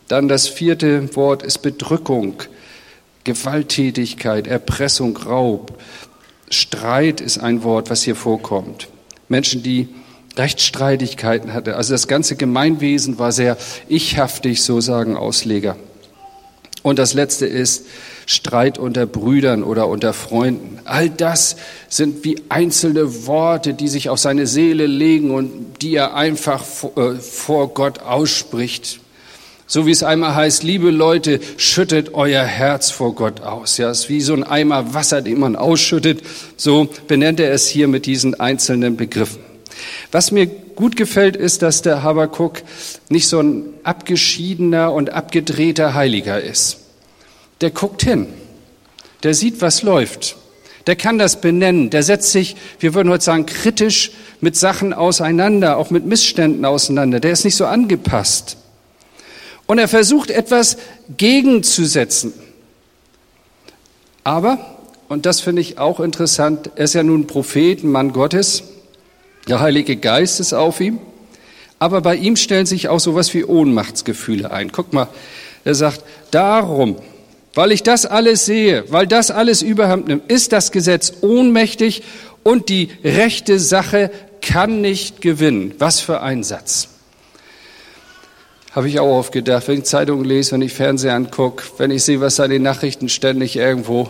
Dann 0.09 0.29
das 0.29 0.49
vierte 0.49 1.15
Wort 1.15 1.43
ist 1.43 1.59
Bedrückung, 1.59 2.43
Gewalttätigkeit, 3.25 4.47
Erpressung, 4.47 5.17
Raub. 5.17 5.79
Streit 6.51 7.21
ist 7.21 7.39
ein 7.39 7.63
Wort, 7.63 7.91
was 7.91 8.03
hier 8.03 8.17
vorkommt. 8.17 8.89
Menschen, 9.29 9.63
die 9.63 9.89
Rechtsstreitigkeiten 10.37 11.53
hatten. 11.53 11.71
Also 11.71 11.95
das 11.95 12.09
ganze 12.09 12.37
Gemeinwesen 12.37 13.19
war 13.19 13.33
sehr 13.33 13.57
ichhaftig, 13.89 14.63
so 14.63 14.81
sagen 14.81 15.17
Ausleger. 15.17 15.77
Und 16.83 16.99
das 16.99 17.15
letzte 17.15 17.47
ist 17.47 17.87
Streit 18.27 18.79
unter 18.79 19.07
Brüdern 19.07 19.63
oder 19.63 19.87
unter 19.89 20.13
Freunden. 20.13 20.79
All 20.85 21.11
das 21.11 21.57
sind 21.89 22.25
wie 22.25 22.41
einzelne 22.49 23.27
Worte, 23.27 23.75
die 23.75 23.89
sich 23.89 24.09
auf 24.09 24.19
seine 24.19 24.47
Seele 24.47 24.87
legen 24.87 25.33
und 25.33 25.83
die 25.83 25.95
er 25.95 26.15
einfach 26.15 26.65
äh, 26.97 27.17
vor 27.17 27.75
Gott 27.75 28.01
ausspricht. 28.01 29.00
So 29.73 29.87
wie 29.87 29.93
es 29.93 30.03
einmal 30.03 30.35
heißt, 30.35 30.65
liebe 30.65 30.91
Leute, 30.91 31.39
schüttet 31.57 32.13
euer 32.15 32.43
Herz 32.43 32.91
vor 32.91 33.15
Gott 33.15 33.43
aus. 33.43 33.77
Ja, 33.77 33.89
es 33.89 34.01
ist 34.01 34.09
wie 34.09 34.21
so 34.21 34.35
ein 34.35 34.43
Eimer 34.43 34.95
Wasser, 34.95 35.23
den 35.23 35.39
man 35.39 35.55
ausschüttet. 35.55 36.25
So 36.57 36.89
benennt 37.07 37.39
er 37.39 37.53
es 37.53 37.69
hier 37.69 37.87
mit 37.87 38.05
diesen 38.05 38.41
einzelnen 38.41 38.97
Begriffen. 38.97 39.39
Was 40.11 40.33
mir 40.33 40.49
gut 40.49 40.97
gefällt, 40.97 41.37
ist, 41.37 41.63
dass 41.63 41.83
der 41.83 42.03
Habakuk 42.03 42.63
nicht 43.11 43.29
so 43.29 43.39
ein 43.39 43.63
abgeschiedener 43.85 44.93
und 44.93 45.11
abgedrehter 45.11 45.95
Heiliger 45.95 46.43
ist. 46.43 46.79
Der 47.61 47.71
guckt 47.71 48.03
hin. 48.03 48.27
Der 49.23 49.35
sieht, 49.35 49.61
was 49.61 49.83
läuft. 49.85 50.35
Der 50.89 50.97
kann 50.97 51.17
das 51.17 51.41
benennen. 51.41 51.91
Der 51.91 52.03
setzt 52.03 52.33
sich, 52.33 52.57
wir 52.81 52.93
würden 52.95 53.09
heute 53.09 53.23
sagen, 53.23 53.47
kritisch 53.47 54.11
mit 54.41 54.57
Sachen 54.57 54.93
auseinander, 54.93 55.77
auch 55.77 55.91
mit 55.91 56.07
Missständen 56.07 56.65
auseinander. 56.65 57.21
Der 57.21 57.31
ist 57.31 57.45
nicht 57.45 57.55
so 57.55 57.67
angepasst. 57.67 58.57
Und 59.71 59.79
er 59.79 59.87
versucht 59.87 60.33
etwas 60.33 60.79
gegenzusetzen. 61.17 62.33
Aber, 64.25 64.59
und 65.09 65.27
das 65.27 65.39
finde 65.39 65.63
ich 65.63 65.79
auch 65.79 66.01
interessant, 66.01 66.73
er 66.75 66.87
ist 66.87 66.95
ja 66.95 67.05
nun 67.05 67.29
Prophet, 67.29 67.85
Mann 67.85 68.13
Gottes. 68.13 68.65
Der 69.47 69.61
Heilige 69.61 69.95
Geist 69.95 70.41
ist 70.41 70.55
auf 70.55 70.81
ihm. 70.81 70.99
Aber 71.79 72.01
bei 72.01 72.17
ihm 72.17 72.35
stellen 72.35 72.67
sich 72.67 72.89
auch 72.89 72.99
sowas 72.99 73.33
wie 73.33 73.45
Ohnmachtsgefühle 73.45 74.51
ein. 74.51 74.73
Guck 74.73 74.93
mal, 74.93 75.07
er 75.65 75.77
sagt, 75.77 76.03
darum, 76.33 76.97
weil 77.55 77.71
ich 77.71 77.85
das 77.85 78.07
alles 78.07 78.47
sehe, 78.47 78.83
weil 78.89 79.07
das 79.07 79.31
alles 79.31 79.63
überhand 79.63 80.09
nimmt, 80.09 80.29
ist 80.33 80.51
das 80.51 80.73
Gesetz 80.73 81.13
ohnmächtig 81.21 82.03
und 82.43 82.71
die 82.71 82.89
rechte 83.05 83.61
Sache 83.61 84.11
kann 84.43 84.81
nicht 84.81 85.21
gewinnen. 85.21 85.77
Was 85.79 86.01
für 86.01 86.23
ein 86.23 86.43
Satz. 86.43 86.89
Habe 88.73 88.89
ich 88.89 89.01
auch 89.01 89.19
oft 89.19 89.33
gedacht, 89.33 89.67
wenn 89.67 89.79
ich 89.79 89.85
Zeitungen 89.85 90.25
lese, 90.25 90.53
wenn 90.53 90.63
ich 90.63 90.73
Fernseher 90.73 91.15
angucke, 91.15 91.65
wenn 91.79 91.91
ich 91.91 92.05
sehe, 92.05 92.21
was 92.21 92.39
an 92.39 92.51
den 92.51 92.63
Nachrichten 92.63 93.09
ständig 93.09 93.57
irgendwo 93.57 94.09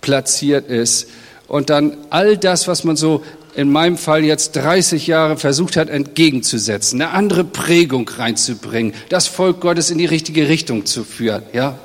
platziert 0.00 0.68
ist. 0.68 1.08
Und 1.46 1.70
dann 1.70 1.96
all 2.10 2.36
das, 2.36 2.66
was 2.66 2.82
man 2.82 2.96
so 2.96 3.22
in 3.54 3.70
meinem 3.70 3.96
Fall 3.96 4.24
jetzt 4.24 4.56
30 4.56 5.06
Jahre 5.06 5.36
versucht 5.36 5.76
hat 5.76 5.88
entgegenzusetzen, 5.88 7.00
eine 7.00 7.12
andere 7.12 7.44
Prägung 7.44 8.08
reinzubringen, 8.08 8.94
das 9.10 9.28
Volk 9.28 9.60
Gottes 9.60 9.90
in 9.90 9.98
die 9.98 10.06
richtige 10.06 10.48
Richtung 10.48 10.86
zu 10.86 11.04
führen, 11.04 11.44
ja. 11.52 11.78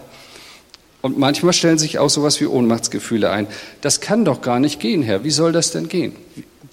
Und 1.02 1.18
manchmal 1.18 1.54
stellen 1.54 1.78
sich 1.78 2.00
auch 2.00 2.10
sowas 2.10 2.42
wie 2.42 2.46
Ohnmachtsgefühle 2.46 3.30
ein. 3.30 3.48
Das 3.82 4.02
kann 4.02 4.26
doch 4.26 4.42
gar 4.42 4.60
nicht 4.60 4.80
gehen, 4.80 5.02
Herr. 5.02 5.24
Wie 5.24 5.30
soll 5.30 5.54
das 5.54 5.72
denn 5.72 5.88
gehen? 5.88 6.14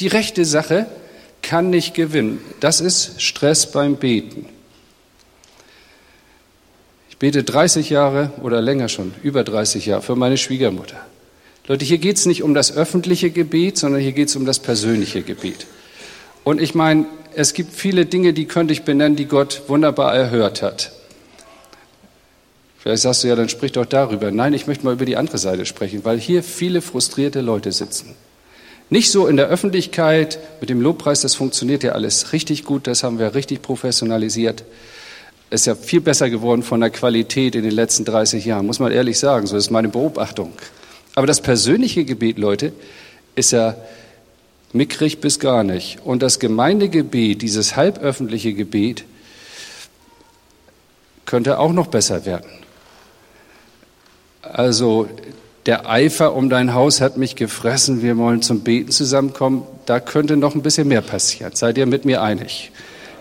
Die 0.00 0.08
rechte 0.08 0.44
Sache 0.44 0.86
kann 1.42 1.70
nicht 1.70 1.94
gewinnen. 1.94 2.40
Das 2.58 2.80
ist 2.80 3.22
Stress 3.22 3.70
beim 3.70 3.96
Beten. 3.96 4.46
Ich 7.16 7.20
bete 7.20 7.44
30 7.44 7.88
Jahre 7.88 8.30
oder 8.42 8.61
länger 8.61 8.90
schon, 8.90 9.14
über 9.23 9.42
30 9.42 9.87
Jahre 9.87 10.02
für 10.02 10.16
meine 10.16 10.37
Schwiegermutter. 10.37 10.99
Leute, 11.66 11.82
hier 11.87 11.96
geht 11.96 12.18
es 12.18 12.26
nicht 12.26 12.42
um 12.42 12.52
das 12.52 12.76
öffentliche 12.76 13.30
Gebet, 13.30 13.78
sondern 13.78 14.02
hier 14.02 14.12
geht 14.12 14.28
es 14.28 14.37
um 14.37 14.44
das 14.44 14.58
persönliche 14.58 15.23
Gebet. 15.23 15.66
Und 16.44 16.61
ich 16.61 16.75
meine, 16.75 17.06
es 17.35 17.54
gibt 17.54 17.73
viele 17.73 18.04
Dinge, 18.04 18.35
die 18.35 18.44
könnte 18.44 18.75
ich 18.75 18.82
benennen, 18.82 19.16
die 19.16 19.25
Gott 19.25 19.62
wunderbar 19.66 20.14
erhört 20.14 20.61
hat. 20.61 20.92
Vielleicht 22.80 23.04
sagst 23.04 23.25
du 23.25 23.28
ja, 23.28 23.35
dann 23.35 23.49
sprich 23.49 23.73
doch 23.73 23.87
darüber. 23.87 24.30
Nein, 24.30 24.52
ich 24.52 24.66
möchte 24.66 24.85
mal 24.85 24.92
über 24.92 25.06
die 25.06 25.16
andere 25.16 25.38
Seite 25.38 25.64
sprechen, 25.64 26.04
weil 26.04 26.20
hier 26.20 26.42
viele 26.42 26.82
frustrierte 26.82 27.40
Leute 27.40 27.73
sitzen. 27.73 28.14
Nicht 28.90 29.11
so 29.11 29.26
in 29.26 29.38
der 29.38 29.49
Öffentlichkeit 29.49 30.38
mit 30.61 30.68
dem 30.68 30.82
Lobpreis, 30.82 31.23
das 31.23 31.35
funktioniert 31.35 31.82
ja 31.82 31.92
alles 31.92 32.35
richtig 32.35 32.64
gut, 32.64 32.87
das 32.87 33.04
haben 33.04 33.18
wir 33.18 33.35
richtig 33.35 33.62
professionalisiert. 33.62 34.64
Ist 35.50 35.66
ja 35.66 35.74
viel 35.74 36.00
besser 36.00 36.28
geworden 36.28 36.62
von 36.62 36.80
der 36.80 36.90
Qualität 36.90 37.54
in 37.54 37.62
den 37.62 37.72
letzten 37.72 38.04
30 38.04 38.44
Jahren, 38.44 38.66
muss 38.66 38.80
man 38.80 38.90
ehrlich 38.90 39.18
sagen. 39.18 39.46
So 39.46 39.56
ist 39.56 39.70
meine 39.70 39.88
Beobachtung. 39.88 40.52
Aber 41.14 41.26
das 41.26 41.40
persönliche 41.40 42.04
Gebet, 42.04 42.38
Leute, 42.38 42.72
ist 43.36 43.52
ja 43.52 43.76
mickrig 44.72 45.20
bis 45.20 45.38
gar 45.38 45.64
nicht. 45.64 45.98
Und 46.04 46.22
das 46.22 46.38
Gemeindegebet, 46.38 47.42
dieses 47.42 47.76
halböffentliche 47.76 48.54
Gebet, 48.54 49.04
könnte 51.24 51.58
auch 51.58 51.72
noch 51.72 51.88
besser 51.88 52.24
werden. 52.26 52.50
Also 54.42 55.08
der 55.66 55.88
Eifer 55.88 56.34
um 56.34 56.48
dein 56.48 56.74
Haus 56.74 57.00
hat 57.00 57.16
mich 57.16 57.34
gefressen, 57.34 58.02
wir 58.02 58.16
wollen 58.16 58.42
zum 58.42 58.60
Beten 58.60 58.92
zusammenkommen, 58.92 59.64
da 59.84 59.98
könnte 59.98 60.36
noch 60.36 60.54
ein 60.54 60.62
bisschen 60.62 60.86
mehr 60.86 61.02
passieren. 61.02 61.54
Seid 61.54 61.76
ihr 61.78 61.86
mit 61.86 62.04
mir 62.04 62.22
einig? 62.22 62.70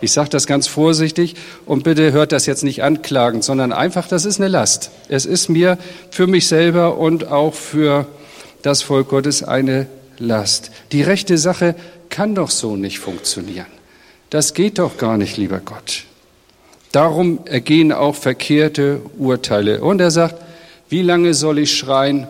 Ich 0.02 0.12
sage 0.12 0.30
das 0.30 0.46
ganz 0.46 0.68
vorsichtig 0.68 1.36
und 1.66 1.84
bitte 1.84 2.12
hört 2.12 2.32
das 2.32 2.46
jetzt 2.46 2.64
nicht 2.64 2.84
anklagend, 2.84 3.44
sondern 3.44 3.72
einfach, 3.72 4.08
das 4.08 4.25
ist 4.25 4.40
eine 4.40 4.50
Last. 4.50 4.92
Es 5.08 5.25
ist 5.25 5.50
mir 5.50 5.78
für 6.12 6.28
mich 6.28 6.48
selber 6.48 6.98
und 6.98 7.28
auch 7.28 7.54
für 7.54 8.06
das 8.62 8.82
Volk 8.82 9.10
Gottes 9.10 9.44
eine 9.44 9.88
Last. 10.18 10.72
Die 10.92 11.02
rechte 11.02 11.38
Sache 11.38 11.75
kann 12.10 12.36
doch 12.36 12.50
so 12.50 12.75
nicht 12.75 13.00
funktionieren. 13.00 13.68
Das 14.30 14.54
geht 14.54 14.80
doch 14.80 14.98
gar 14.98 15.18
nicht, 15.18 15.38
lieber 15.38 15.60
Gott. 15.60 16.04
Darum 16.92 17.40
ergehen 17.46 17.92
auch 17.92 18.16
verkehrte 18.16 19.02
Urteile. 19.18 19.82
Und 19.82 20.00
er 20.00 20.12
sagt, 20.12 20.36
wie 20.90 21.02
lange 21.02 21.34
soll 21.34 21.60
ich 21.60 21.78
schreien? 21.78 22.28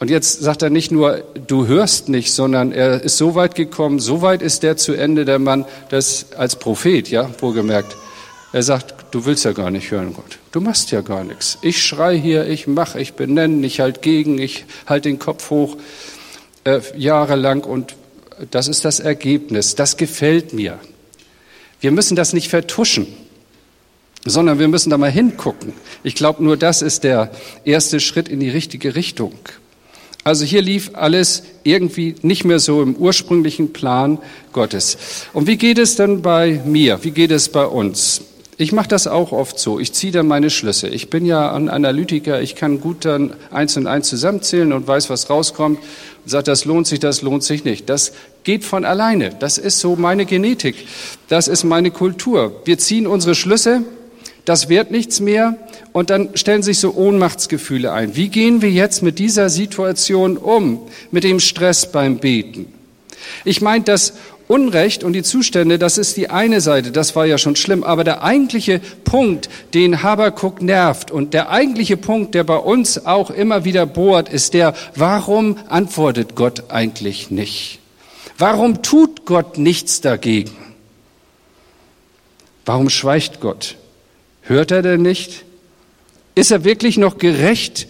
Und 0.00 0.10
jetzt 0.10 0.40
sagt 0.40 0.62
er 0.62 0.70
nicht 0.70 0.92
nur, 0.92 1.24
du 1.46 1.66
hörst 1.66 2.08
nicht, 2.08 2.32
sondern 2.32 2.70
er 2.70 3.02
ist 3.02 3.16
so 3.16 3.34
weit 3.34 3.54
gekommen, 3.56 3.98
so 3.98 4.22
weit 4.22 4.42
ist 4.42 4.62
der 4.62 4.76
zu 4.76 4.92
Ende, 4.92 5.24
der 5.24 5.40
Mann, 5.40 5.64
das 5.88 6.32
als 6.36 6.56
Prophet, 6.56 7.08
ja, 7.10 7.28
wohlgemerkt. 7.40 7.96
Er 8.52 8.62
sagt, 8.62 8.94
du 9.10 9.24
willst 9.24 9.44
ja 9.44 9.52
gar 9.52 9.70
nicht 9.70 9.90
hören, 9.90 10.14
Gott. 10.14 10.38
Du 10.52 10.60
machst 10.60 10.92
ja 10.92 11.00
gar 11.00 11.24
nichts. 11.24 11.58
Ich 11.62 11.82
schrei 11.82 12.16
hier, 12.16 12.46
ich 12.46 12.66
mache, 12.66 13.00
ich 13.00 13.14
benenne, 13.14 13.66
ich 13.66 13.80
halt 13.80 14.00
gegen, 14.00 14.38
ich 14.38 14.66
halte 14.86 15.08
den 15.08 15.18
Kopf 15.18 15.50
hoch, 15.50 15.76
äh, 16.64 16.80
jahrelang 16.96 17.64
und 17.64 17.96
das 18.50 18.68
ist 18.68 18.84
das 18.84 19.00
Ergebnis. 19.00 19.74
Das 19.74 19.96
gefällt 19.96 20.52
mir. 20.52 20.78
Wir 21.80 21.90
müssen 21.90 22.16
das 22.16 22.32
nicht 22.32 22.48
vertuschen 22.48 23.06
sondern 24.24 24.58
wir 24.58 24.68
müssen 24.68 24.90
da 24.90 24.98
mal 24.98 25.10
hingucken. 25.10 25.72
Ich 26.02 26.14
glaube, 26.14 26.42
nur 26.42 26.56
das 26.56 26.82
ist 26.82 27.04
der 27.04 27.30
erste 27.64 28.00
Schritt 28.00 28.28
in 28.28 28.40
die 28.40 28.50
richtige 28.50 28.94
Richtung. 28.94 29.38
Also 30.24 30.44
hier 30.44 30.62
lief 30.62 30.90
alles 30.94 31.42
irgendwie 31.62 32.14
nicht 32.22 32.44
mehr 32.44 32.58
so 32.58 32.82
im 32.82 32.96
ursprünglichen 32.96 33.72
Plan 33.72 34.18
Gottes. 34.52 34.98
Und 35.32 35.46
wie 35.46 35.56
geht 35.56 35.78
es 35.78 35.96
denn 35.96 36.22
bei 36.22 36.60
mir? 36.64 36.98
Wie 37.02 37.12
geht 37.12 37.30
es 37.30 37.48
bei 37.48 37.64
uns? 37.64 38.22
Ich 38.60 38.72
mache 38.72 38.88
das 38.88 39.06
auch 39.06 39.30
oft 39.30 39.58
so. 39.60 39.78
Ich 39.78 39.92
ziehe 39.92 40.12
dann 40.12 40.26
meine 40.26 40.50
Schlüsse. 40.50 40.88
Ich 40.88 41.10
bin 41.10 41.24
ja 41.24 41.54
ein 41.54 41.68
Analytiker. 41.68 42.42
Ich 42.42 42.56
kann 42.56 42.80
gut 42.80 43.04
dann 43.04 43.34
eins 43.52 43.76
und 43.76 43.86
eins 43.86 44.08
zusammenzählen 44.08 44.72
und 44.72 44.88
weiß, 44.88 45.10
was 45.10 45.30
rauskommt. 45.30 45.78
Und 45.78 46.28
sage, 46.28 46.42
das 46.42 46.64
lohnt 46.64 46.88
sich, 46.88 46.98
das 46.98 47.22
lohnt 47.22 47.44
sich 47.44 47.64
nicht. 47.64 47.88
Das 47.88 48.12
geht 48.42 48.64
von 48.64 48.84
alleine. 48.84 49.30
Das 49.38 49.58
ist 49.58 49.78
so 49.78 49.94
meine 49.94 50.26
Genetik. 50.26 50.74
Das 51.28 51.46
ist 51.46 51.62
meine 51.62 51.92
Kultur. 51.92 52.60
Wir 52.64 52.78
ziehen 52.78 53.06
unsere 53.06 53.36
Schlüsse 53.36 53.84
das 54.48 54.70
wird 54.70 54.90
nichts 54.90 55.20
mehr 55.20 55.56
und 55.92 56.08
dann 56.08 56.30
stellen 56.34 56.62
sich 56.62 56.78
so 56.78 56.94
Ohnmachtsgefühle 56.94 57.92
ein. 57.92 58.16
Wie 58.16 58.28
gehen 58.28 58.62
wir 58.62 58.70
jetzt 58.70 59.02
mit 59.02 59.18
dieser 59.18 59.50
Situation 59.50 60.38
um, 60.38 60.80
mit 61.10 61.24
dem 61.24 61.38
Stress 61.38 61.92
beim 61.92 62.16
Beten? 62.16 62.72
Ich 63.44 63.60
meine, 63.60 63.84
das 63.84 64.14
Unrecht 64.46 65.04
und 65.04 65.12
die 65.12 65.22
Zustände, 65.22 65.78
das 65.78 65.98
ist 65.98 66.16
die 66.16 66.30
eine 66.30 66.62
Seite, 66.62 66.92
das 66.92 67.14
war 67.14 67.26
ja 67.26 67.36
schon 67.36 67.56
schlimm, 67.56 67.84
aber 67.84 68.04
der 68.04 68.22
eigentliche 68.22 68.80
Punkt, 69.04 69.50
den 69.74 70.02
Habakuk 70.02 70.62
nervt 70.62 71.10
und 71.10 71.34
der 71.34 71.50
eigentliche 71.50 71.98
Punkt, 71.98 72.34
der 72.34 72.44
bei 72.44 72.56
uns 72.56 73.04
auch 73.04 73.28
immer 73.28 73.66
wieder 73.66 73.84
bohrt, 73.84 74.30
ist 74.30 74.54
der, 74.54 74.72
warum 74.94 75.58
antwortet 75.68 76.34
Gott 76.34 76.70
eigentlich 76.70 77.30
nicht? 77.30 77.80
Warum 78.38 78.82
tut 78.82 79.26
Gott 79.26 79.58
nichts 79.58 80.00
dagegen? 80.00 80.56
Warum 82.64 82.88
schweigt 82.88 83.40
Gott? 83.40 83.77
Hört 84.48 84.70
er 84.70 84.80
denn 84.80 85.02
nicht? 85.02 85.44
Ist 86.34 86.50
er 86.50 86.64
wirklich 86.64 86.96
noch 86.96 87.18
gerecht? 87.18 87.86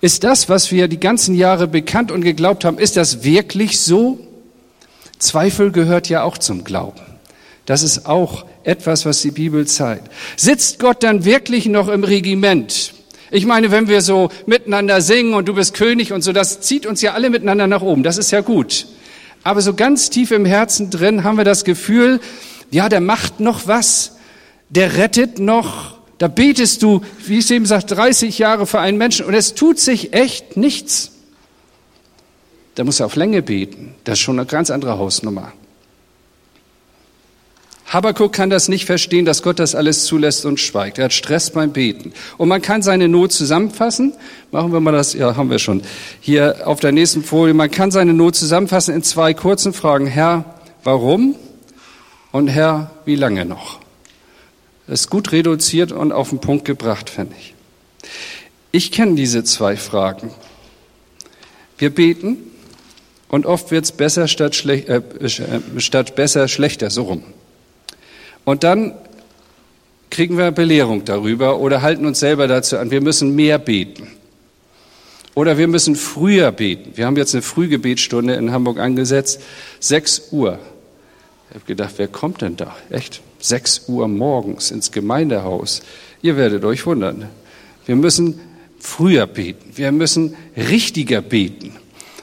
Ist 0.00 0.22
das, 0.22 0.48
was 0.48 0.70
wir 0.70 0.86
die 0.86 1.00
ganzen 1.00 1.34
Jahre 1.34 1.66
bekannt 1.66 2.12
und 2.12 2.20
geglaubt 2.20 2.64
haben, 2.64 2.78
ist 2.78 2.96
das 2.96 3.24
wirklich 3.24 3.80
so? 3.80 4.20
Zweifel 5.18 5.72
gehört 5.72 6.08
ja 6.08 6.22
auch 6.22 6.38
zum 6.38 6.62
Glauben. 6.62 7.00
Das 7.64 7.82
ist 7.82 8.06
auch 8.06 8.46
etwas, 8.62 9.04
was 9.04 9.20
die 9.22 9.32
Bibel 9.32 9.66
zeigt. 9.66 10.08
Sitzt 10.36 10.78
Gott 10.78 11.02
dann 11.02 11.24
wirklich 11.24 11.66
noch 11.66 11.88
im 11.88 12.04
Regiment? 12.04 12.94
Ich 13.32 13.44
meine, 13.44 13.72
wenn 13.72 13.88
wir 13.88 14.00
so 14.00 14.28
miteinander 14.46 15.00
singen 15.00 15.34
und 15.34 15.48
du 15.48 15.54
bist 15.54 15.74
König 15.74 16.12
und 16.12 16.22
so, 16.22 16.32
das 16.32 16.60
zieht 16.60 16.86
uns 16.86 17.02
ja 17.02 17.14
alle 17.14 17.30
miteinander 17.30 17.66
nach 17.66 17.82
oben. 17.82 18.04
Das 18.04 18.16
ist 18.16 18.30
ja 18.30 18.42
gut. 18.42 18.86
Aber 19.42 19.60
so 19.60 19.74
ganz 19.74 20.08
tief 20.08 20.30
im 20.30 20.44
Herzen 20.44 20.88
drin 20.88 21.24
haben 21.24 21.36
wir 21.36 21.44
das 21.44 21.64
Gefühl, 21.64 22.20
ja, 22.70 22.88
der 22.88 23.00
macht 23.00 23.40
noch 23.40 23.66
was. 23.66 24.18
Der 24.68 24.96
rettet 24.98 25.40
noch. 25.40 25.95
Da 26.18 26.28
betest 26.28 26.82
du, 26.82 27.02
wie 27.26 27.38
es 27.38 27.50
eben 27.50 27.66
sagt, 27.66 27.90
30 27.90 28.38
Jahre 28.38 28.66
für 28.66 28.80
einen 28.80 28.96
Menschen 28.96 29.26
und 29.26 29.34
es 29.34 29.54
tut 29.54 29.78
sich 29.78 30.14
echt 30.14 30.56
nichts. 30.56 31.12
Da 32.74 32.84
muss 32.84 33.00
er 33.00 33.06
auf 33.06 33.16
Länge 33.16 33.42
beten. 33.42 33.94
Das 34.04 34.18
ist 34.18 34.20
schon 34.20 34.38
eine 34.38 34.46
ganz 34.46 34.70
andere 34.70 34.98
Hausnummer. 34.98 35.52
Habakkuk 37.86 38.32
kann 38.32 38.50
das 38.50 38.68
nicht 38.68 38.84
verstehen, 38.84 39.24
dass 39.24 39.42
Gott 39.42 39.58
das 39.58 39.74
alles 39.74 40.04
zulässt 40.04 40.44
und 40.44 40.58
schweigt. 40.58 40.98
Er 40.98 41.04
hat 41.04 41.12
Stress 41.12 41.50
beim 41.50 41.72
Beten. 41.72 42.12
Und 42.36 42.48
man 42.48 42.60
kann 42.60 42.82
seine 42.82 43.08
Not 43.08 43.32
zusammenfassen. 43.32 44.12
Machen 44.50 44.72
wir 44.72 44.80
mal 44.80 44.92
das, 44.92 45.14
ja, 45.14 45.36
haben 45.36 45.50
wir 45.50 45.60
schon. 45.60 45.82
Hier 46.20 46.66
auf 46.66 46.80
der 46.80 46.90
nächsten 46.92 47.22
Folie. 47.22 47.54
Man 47.54 47.70
kann 47.70 47.92
seine 47.92 48.12
Not 48.12 48.34
zusammenfassen 48.34 48.94
in 48.94 49.02
zwei 49.04 49.34
kurzen 49.34 49.72
Fragen. 49.72 50.06
Herr, 50.06 50.44
warum? 50.82 51.36
Und 52.32 52.48
Herr, 52.48 52.90
wie 53.04 53.16
lange 53.16 53.44
noch? 53.44 53.85
Das 54.86 55.00
ist 55.00 55.10
gut 55.10 55.32
reduziert 55.32 55.92
und 55.92 56.12
auf 56.12 56.30
den 56.30 56.40
Punkt 56.40 56.64
gebracht, 56.64 57.10
finde 57.10 57.34
ich. 57.38 57.54
Ich 58.70 58.92
kenne 58.92 59.14
diese 59.14 59.42
zwei 59.42 59.76
Fragen. 59.76 60.30
Wir 61.78 61.90
beten 61.90 62.38
und 63.28 63.46
oft 63.46 63.70
wird 63.70 63.84
es 63.84 63.92
besser 63.92 64.28
statt, 64.28 64.54
schlech, 64.54 64.88
äh, 64.88 65.02
äh, 65.20 65.80
statt 65.80 66.14
besser 66.14 66.48
schlechter, 66.48 66.90
so 66.90 67.02
rum. 67.02 67.22
Und 68.44 68.64
dann 68.64 68.94
kriegen 70.10 70.38
wir 70.38 70.52
Belehrung 70.52 71.04
darüber 71.04 71.58
oder 71.58 71.82
halten 71.82 72.06
uns 72.06 72.20
selber 72.20 72.46
dazu 72.46 72.78
an, 72.78 72.90
wir 72.90 73.00
müssen 73.00 73.34
mehr 73.34 73.58
beten. 73.58 74.08
Oder 75.34 75.58
wir 75.58 75.68
müssen 75.68 75.96
früher 75.96 76.50
beten. 76.50 76.92
Wir 76.94 77.04
haben 77.04 77.16
jetzt 77.16 77.34
eine 77.34 77.42
Frühgebetsstunde 77.42 78.34
in 78.34 78.52
Hamburg 78.52 78.78
angesetzt, 78.78 79.42
6 79.80 80.28
Uhr. 80.30 80.58
Ich 81.50 81.56
habe 81.56 81.66
gedacht, 81.66 81.94
wer 81.98 82.08
kommt 82.08 82.40
denn 82.40 82.56
da? 82.56 82.74
Echt? 82.88 83.20
6 83.48 83.88
Uhr 83.88 84.08
morgens 84.08 84.70
ins 84.70 84.90
Gemeindehaus. 84.90 85.82
Ihr 86.22 86.36
werdet 86.36 86.64
euch 86.64 86.86
wundern. 86.86 87.26
Wir 87.86 87.96
müssen 87.96 88.40
früher 88.78 89.26
beten. 89.26 89.72
Wir 89.74 89.92
müssen 89.92 90.36
richtiger 90.56 91.20
beten. 91.20 91.72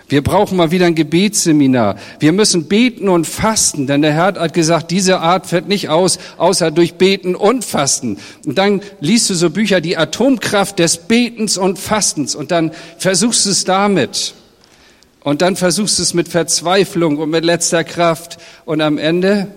Wir 0.09 0.21
brauchen 0.21 0.57
mal 0.57 0.71
wieder 0.71 0.85
ein 0.85 0.95
Gebetsseminar. 0.95 1.95
Wir 2.19 2.33
müssen 2.33 2.67
beten 2.67 3.09
und 3.09 3.25
fasten, 3.25 3.87
denn 3.87 4.01
der 4.01 4.13
Herr 4.13 4.35
hat 4.35 4.53
gesagt, 4.53 4.91
diese 4.91 5.19
Art 5.19 5.47
fällt 5.47 5.67
nicht 5.67 5.89
aus, 5.89 6.19
außer 6.37 6.69
durch 6.71 6.95
Beten 6.95 7.35
und 7.35 7.63
Fasten. 7.63 8.19
Und 8.45 8.57
dann 8.57 8.81
liest 8.99 9.29
du 9.29 9.33
so 9.33 9.49
Bücher, 9.49 9.81
die 9.81 9.97
Atomkraft 9.97 10.77
des 10.77 10.97
Betens 10.97 11.57
und 11.57 11.79
Fastens, 11.79 12.35
und 12.35 12.51
dann 12.51 12.71
versuchst 12.97 13.45
du 13.45 13.49
es 13.49 13.63
damit. 13.63 14.35
Und 15.21 15.41
dann 15.41 15.55
versuchst 15.55 15.99
du 15.99 16.03
es 16.03 16.13
mit 16.13 16.27
Verzweiflung 16.27 17.17
und 17.17 17.29
mit 17.29 17.45
letzter 17.45 17.83
Kraft. 17.83 18.37
Und 18.65 18.81
am 18.81 18.97
Ende 18.97 19.47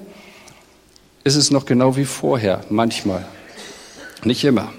ist 1.26 1.35
es 1.35 1.50
noch 1.50 1.66
genau 1.66 1.97
wie 1.97 2.04
vorher, 2.04 2.61
manchmal. 2.71 3.26
Nicht 4.23 4.45
immer. 4.45 4.73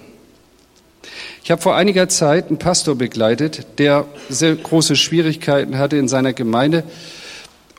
Ich 1.44 1.52
habe 1.52 1.62
vor 1.62 1.76
einiger 1.76 2.08
Zeit 2.08 2.48
einen 2.48 2.58
Pastor 2.58 2.96
begleitet, 2.96 3.68
der 3.80 4.06
sehr 4.30 4.56
große 4.56 4.96
Schwierigkeiten 4.96 5.78
hatte 5.78 5.98
in 5.98 6.08
seiner 6.08 6.32
Gemeinde 6.32 6.84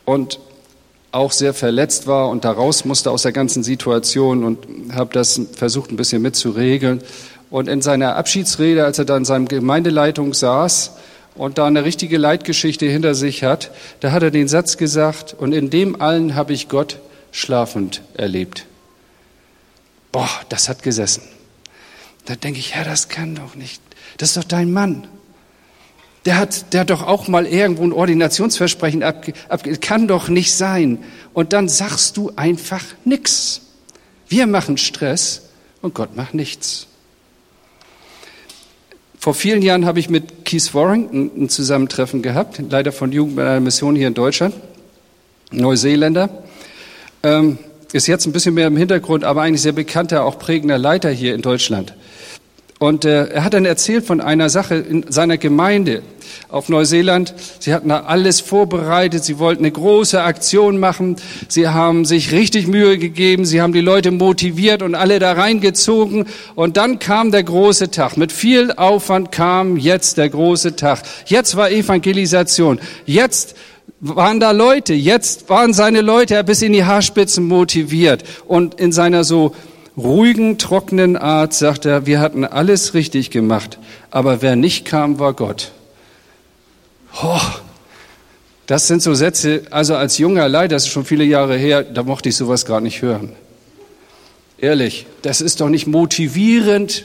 und 0.04 0.38
auch 1.12 1.32
sehr 1.32 1.54
verletzt 1.54 2.06
war 2.06 2.28
und 2.28 2.44
da 2.44 2.50
raus 2.50 2.84
musste 2.84 3.10
aus 3.10 3.22
der 3.22 3.32
ganzen 3.32 3.62
Situation 3.62 4.44
und 4.44 4.58
habe 4.94 5.14
das 5.14 5.40
versucht 5.54 5.90
ein 5.90 5.96
bisschen 5.96 6.20
mitzuregeln. 6.20 7.00
Und 7.48 7.68
in 7.68 7.80
seiner 7.80 8.16
Abschiedsrede, 8.16 8.84
als 8.84 8.98
er 8.98 9.06
da 9.06 9.16
in 9.16 9.24
seinem 9.24 9.48
Gemeindeleitung 9.48 10.34
saß 10.34 10.92
und 11.36 11.56
da 11.56 11.64
eine 11.64 11.86
richtige 11.86 12.18
Leitgeschichte 12.18 12.84
hinter 12.84 13.14
sich 13.14 13.44
hat, 13.44 13.70
da 14.00 14.12
hat 14.12 14.22
er 14.22 14.30
den 14.30 14.46
Satz 14.46 14.76
gesagt, 14.76 15.34
und 15.38 15.54
in 15.54 15.70
dem 15.70 16.02
allen 16.02 16.34
habe 16.34 16.52
ich 16.52 16.68
Gott 16.68 16.98
schlafend 17.38 18.02
erlebt. 18.14 18.66
Boah, 20.12 20.30
das 20.48 20.68
hat 20.68 20.82
gesessen. 20.82 21.22
Da 22.24 22.36
denke 22.36 22.58
ich, 22.58 22.74
Herr, 22.74 22.84
das 22.84 23.08
kann 23.08 23.34
doch 23.34 23.54
nicht. 23.54 23.80
Das 24.16 24.30
ist 24.30 24.36
doch 24.36 24.44
dein 24.44 24.72
Mann. 24.72 25.06
Der 26.24 26.36
hat, 26.36 26.72
der 26.72 26.80
hat 26.80 26.90
doch 26.90 27.06
auch 27.06 27.28
mal 27.28 27.46
irgendwo 27.46 27.84
ein 27.84 27.92
Ordinationsversprechen 27.92 29.02
abge, 29.02 29.32
ab, 29.48 29.62
kann 29.80 30.08
doch 30.08 30.28
nicht 30.28 30.54
sein. 30.54 30.98
Und 31.32 31.52
dann 31.52 31.68
sagst 31.68 32.16
du 32.16 32.32
einfach 32.36 32.84
nichts. 33.04 33.62
Wir 34.28 34.46
machen 34.46 34.76
Stress 34.76 35.42
und 35.80 35.94
Gott 35.94 36.16
macht 36.16 36.34
nichts. 36.34 36.86
Vor 39.18 39.34
vielen 39.34 39.62
Jahren 39.62 39.86
habe 39.86 40.00
ich 40.00 40.10
mit 40.10 40.44
Keith 40.44 40.74
Warren 40.74 41.30
ein 41.36 41.48
Zusammentreffen 41.48 42.22
gehabt, 42.22 42.60
leider 42.68 42.92
von 42.92 43.10
Jugend 43.12 43.36
bei 43.36 43.42
einer 43.42 43.60
Mission 43.60 43.96
hier 43.96 44.08
in 44.08 44.14
Deutschland, 44.14 44.54
Neuseeländer. 45.50 46.44
Ähm, 47.22 47.58
ist 47.92 48.06
jetzt 48.06 48.26
ein 48.26 48.32
bisschen 48.32 48.54
mehr 48.54 48.66
im 48.66 48.76
Hintergrund, 48.76 49.24
aber 49.24 49.42
eigentlich 49.42 49.62
sehr 49.62 49.72
bekannter, 49.72 50.24
auch 50.24 50.38
prägender 50.38 50.78
Leiter 50.78 51.10
hier 51.10 51.34
in 51.34 51.42
Deutschland. 51.42 51.94
Und 52.78 53.04
äh, 53.04 53.26
er 53.26 53.42
hat 53.42 53.54
dann 53.54 53.64
erzählt 53.64 54.06
von 54.06 54.20
einer 54.20 54.50
Sache 54.50 54.76
in 54.76 55.04
seiner 55.08 55.36
Gemeinde 55.36 56.02
auf 56.48 56.68
Neuseeland. 56.68 57.34
Sie 57.58 57.74
hatten 57.74 57.88
da 57.88 58.04
alles 58.04 58.40
vorbereitet. 58.40 59.24
Sie 59.24 59.40
wollten 59.40 59.64
eine 59.64 59.72
große 59.72 60.22
Aktion 60.22 60.78
machen. 60.78 61.16
Sie 61.48 61.66
haben 61.66 62.04
sich 62.04 62.30
richtig 62.30 62.68
Mühe 62.68 62.96
gegeben. 62.96 63.44
Sie 63.44 63.60
haben 63.60 63.72
die 63.72 63.80
Leute 63.80 64.12
motiviert 64.12 64.82
und 64.82 64.94
alle 64.94 65.18
da 65.18 65.32
reingezogen. 65.32 66.26
Und 66.54 66.76
dann 66.76 67.00
kam 67.00 67.32
der 67.32 67.42
große 67.42 67.90
Tag. 67.90 68.16
Mit 68.16 68.30
viel 68.30 68.70
Aufwand 68.70 69.32
kam 69.32 69.76
jetzt 69.76 70.16
der 70.16 70.28
große 70.28 70.76
Tag. 70.76 71.02
Jetzt 71.26 71.56
war 71.56 71.72
Evangelisation. 71.72 72.78
Jetzt 73.06 73.56
waren 74.00 74.40
da 74.40 74.52
Leute. 74.52 74.94
Jetzt 74.94 75.48
waren 75.48 75.72
seine 75.72 76.00
Leute 76.00 76.42
bis 76.44 76.62
in 76.62 76.72
die 76.72 76.84
Haarspitzen 76.84 77.46
motiviert. 77.46 78.24
Und 78.46 78.80
in 78.80 78.92
seiner 78.92 79.24
so 79.24 79.54
ruhigen, 79.96 80.58
trockenen 80.58 81.16
Art 81.16 81.52
sagt 81.52 81.84
er, 81.84 82.06
wir 82.06 82.20
hatten 82.20 82.44
alles 82.44 82.94
richtig 82.94 83.30
gemacht, 83.30 83.78
aber 84.10 84.42
wer 84.42 84.56
nicht 84.56 84.84
kam, 84.84 85.18
war 85.18 85.32
Gott. 85.32 85.72
Oh, 87.22 87.40
das 88.66 88.86
sind 88.86 89.02
so 89.02 89.14
Sätze, 89.14 89.62
also 89.70 89.96
als 89.96 90.18
junger 90.18 90.48
Leid, 90.48 90.72
das 90.72 90.84
ist 90.84 90.92
schon 90.92 91.04
viele 91.04 91.24
Jahre 91.24 91.56
her, 91.56 91.82
da 91.82 92.04
mochte 92.04 92.28
ich 92.28 92.36
sowas 92.36 92.64
gar 92.64 92.80
nicht 92.80 93.02
hören. 93.02 93.32
Ehrlich, 94.58 95.06
das 95.22 95.40
ist 95.40 95.60
doch 95.60 95.68
nicht 95.68 95.86
motivierend. 95.86 97.04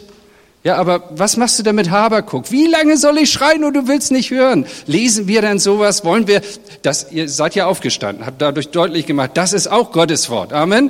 Ja, 0.63 0.77
aber 0.77 1.09
was 1.11 1.35
machst 1.35 1.59
du 1.59 1.63
denn 1.63 1.75
mit 1.75 1.91
Haberkuck? 1.91 2.49
Wie 2.49 2.67
lange 2.67 2.97
soll 2.97 3.17
ich 3.17 3.31
schreien 3.31 3.63
und 3.63 3.73
du 3.73 3.87
willst 3.87 4.11
nicht 4.11 4.31
hören? 4.31 4.65
Lesen 4.87 5.27
wir 5.27 5.41
denn 5.41 5.59
sowas? 5.59 6.05
Wollen 6.05 6.27
wir, 6.27 6.41
das, 6.81 7.11
ihr 7.11 7.27
seid 7.27 7.55
ja 7.55 7.65
aufgestanden, 7.65 8.25
habt 8.25 8.41
dadurch 8.41 8.69
deutlich 8.69 9.05
gemacht, 9.05 9.31
das 9.33 9.51
ist 9.51 9.67
auch 9.67 9.91
Gottes 9.91 10.29
Wort. 10.29 10.53
Amen. 10.53 10.89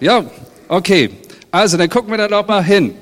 Ja, 0.00 0.24
Okay, 0.70 1.10
also 1.50 1.78
dann 1.78 1.88
gucken 1.88 2.10
wir 2.10 2.18
da 2.18 2.28
doch 2.28 2.46
mal 2.46 2.62
hin. 2.62 2.94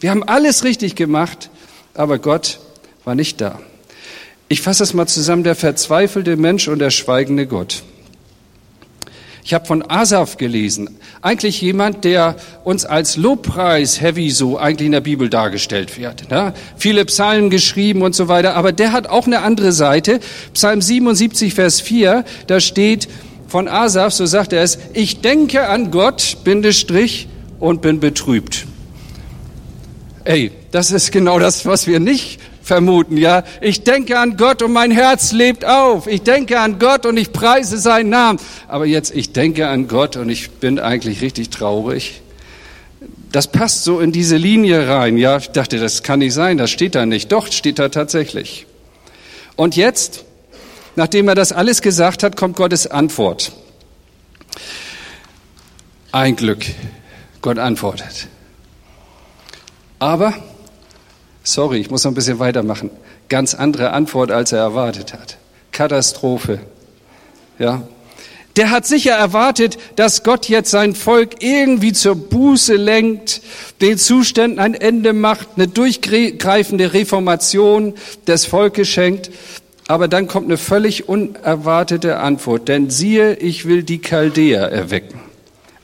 Wir 0.00 0.10
haben 0.10 0.22
alles 0.22 0.64
richtig 0.64 0.96
gemacht, 0.96 1.48
aber 1.94 2.18
Gott 2.18 2.60
war 3.04 3.14
nicht 3.14 3.40
da. 3.40 3.58
Ich 4.48 4.60
fasse 4.60 4.82
es 4.82 4.92
mal 4.92 5.06
zusammen, 5.06 5.42
der 5.42 5.54
verzweifelte 5.54 6.36
Mensch 6.36 6.68
und 6.68 6.78
der 6.78 6.90
schweigende 6.90 7.46
Gott. 7.46 7.82
Ich 9.46 9.54
habe 9.54 9.64
von 9.64 9.88
Asaf 9.88 10.38
gelesen, 10.38 10.98
eigentlich 11.22 11.60
jemand, 11.60 12.02
der 12.02 12.34
uns 12.64 12.84
als 12.84 13.16
Lobpreis 13.16 14.00
heavy 14.00 14.32
so 14.32 14.58
eigentlich 14.58 14.86
in 14.86 14.90
der 14.90 15.02
Bibel 15.02 15.30
dargestellt 15.30 15.96
wird. 15.96 16.28
Ne? 16.32 16.52
Viele 16.76 17.04
Psalmen 17.04 17.48
geschrieben 17.48 18.02
und 18.02 18.12
so 18.12 18.26
weiter, 18.26 18.56
aber 18.56 18.72
der 18.72 18.90
hat 18.90 19.06
auch 19.06 19.28
eine 19.28 19.42
andere 19.42 19.70
Seite. 19.70 20.18
Psalm 20.52 20.82
77, 20.82 21.54
Vers 21.54 21.80
4, 21.80 22.24
da 22.48 22.58
steht, 22.58 23.06
von 23.46 23.68
Asaf, 23.68 24.12
so 24.12 24.26
sagt 24.26 24.52
er 24.52 24.64
es, 24.64 24.80
ich 24.94 25.20
denke 25.20 25.68
an 25.68 25.92
Gott, 25.92 26.38
Bindestrich, 26.42 27.28
und 27.60 27.82
bin 27.82 28.00
betrübt. 28.00 28.66
Ey, 30.24 30.50
das 30.72 30.90
ist 30.90 31.12
genau 31.12 31.38
das, 31.38 31.64
was 31.66 31.86
wir 31.86 32.00
nicht 32.00 32.40
vermuten, 32.66 33.16
ja. 33.16 33.44
Ich 33.60 33.84
denke 33.84 34.18
an 34.18 34.36
Gott 34.36 34.62
und 34.62 34.72
mein 34.72 34.90
Herz 34.90 35.32
lebt 35.32 35.64
auf. 35.64 36.06
Ich 36.06 36.22
denke 36.22 36.58
an 36.60 36.78
Gott 36.78 37.06
und 37.06 37.16
ich 37.16 37.32
preise 37.32 37.78
seinen 37.78 38.10
Namen. 38.10 38.38
Aber 38.68 38.86
jetzt, 38.86 39.14
ich 39.14 39.32
denke 39.32 39.68
an 39.68 39.88
Gott 39.88 40.16
und 40.16 40.28
ich 40.28 40.50
bin 40.50 40.78
eigentlich 40.78 41.22
richtig 41.22 41.50
traurig. 41.50 42.20
Das 43.32 43.48
passt 43.48 43.84
so 43.84 44.00
in 44.00 44.12
diese 44.12 44.36
Linie 44.36 44.88
rein, 44.88 45.16
ja. 45.16 45.38
Ich 45.38 45.48
dachte, 45.48 45.78
das 45.78 46.02
kann 46.02 46.18
nicht 46.18 46.34
sein, 46.34 46.58
das 46.58 46.70
steht 46.70 46.94
da 46.94 47.06
nicht. 47.06 47.32
Doch, 47.32 47.50
steht 47.50 47.78
da 47.78 47.88
tatsächlich. 47.88 48.66
Und 49.56 49.76
jetzt 49.76 50.26
Nachdem 50.96 51.28
er 51.28 51.34
das 51.34 51.52
alles 51.52 51.82
gesagt 51.82 52.22
hat, 52.22 52.36
kommt 52.36 52.56
Gottes 52.56 52.86
Antwort. 52.86 53.52
Ein 56.10 56.36
Glück, 56.36 56.64
Gott 57.42 57.58
antwortet. 57.58 58.28
Aber, 59.98 60.32
sorry, 61.46 61.78
ich 61.78 61.90
muss 61.90 62.04
noch 62.04 62.12
ein 62.12 62.14
bisschen 62.14 62.38
weitermachen. 62.38 62.90
Ganz 63.28 63.54
andere 63.54 63.90
Antwort, 63.90 64.30
als 64.30 64.52
er 64.52 64.58
erwartet 64.58 65.12
hat. 65.12 65.38
Katastrophe. 65.72 66.60
Ja. 67.58 67.82
Der 68.56 68.70
hat 68.70 68.86
sicher 68.86 69.12
erwartet, 69.12 69.76
dass 69.96 70.22
Gott 70.22 70.48
jetzt 70.48 70.70
sein 70.70 70.94
Volk 70.94 71.42
irgendwie 71.42 71.92
zur 71.92 72.14
Buße 72.16 72.74
lenkt, 72.74 73.42
den 73.82 73.98
Zuständen 73.98 74.58
ein 74.58 74.72
Ende 74.74 75.12
macht, 75.12 75.48
eine 75.56 75.68
durchgreifende 75.68 76.94
Reformation 76.94 77.94
des 78.26 78.46
Volkes 78.46 78.88
schenkt. 78.88 79.30
Aber 79.88 80.08
dann 80.08 80.26
kommt 80.26 80.46
eine 80.46 80.56
völlig 80.56 81.08
unerwartete 81.08 82.18
Antwort. 82.18 82.68
Denn 82.68 82.88
siehe, 82.88 83.34
ich 83.34 83.66
will 83.66 83.82
die 83.82 84.00
Chaldäer 84.00 84.62
erwecken. 84.62 85.25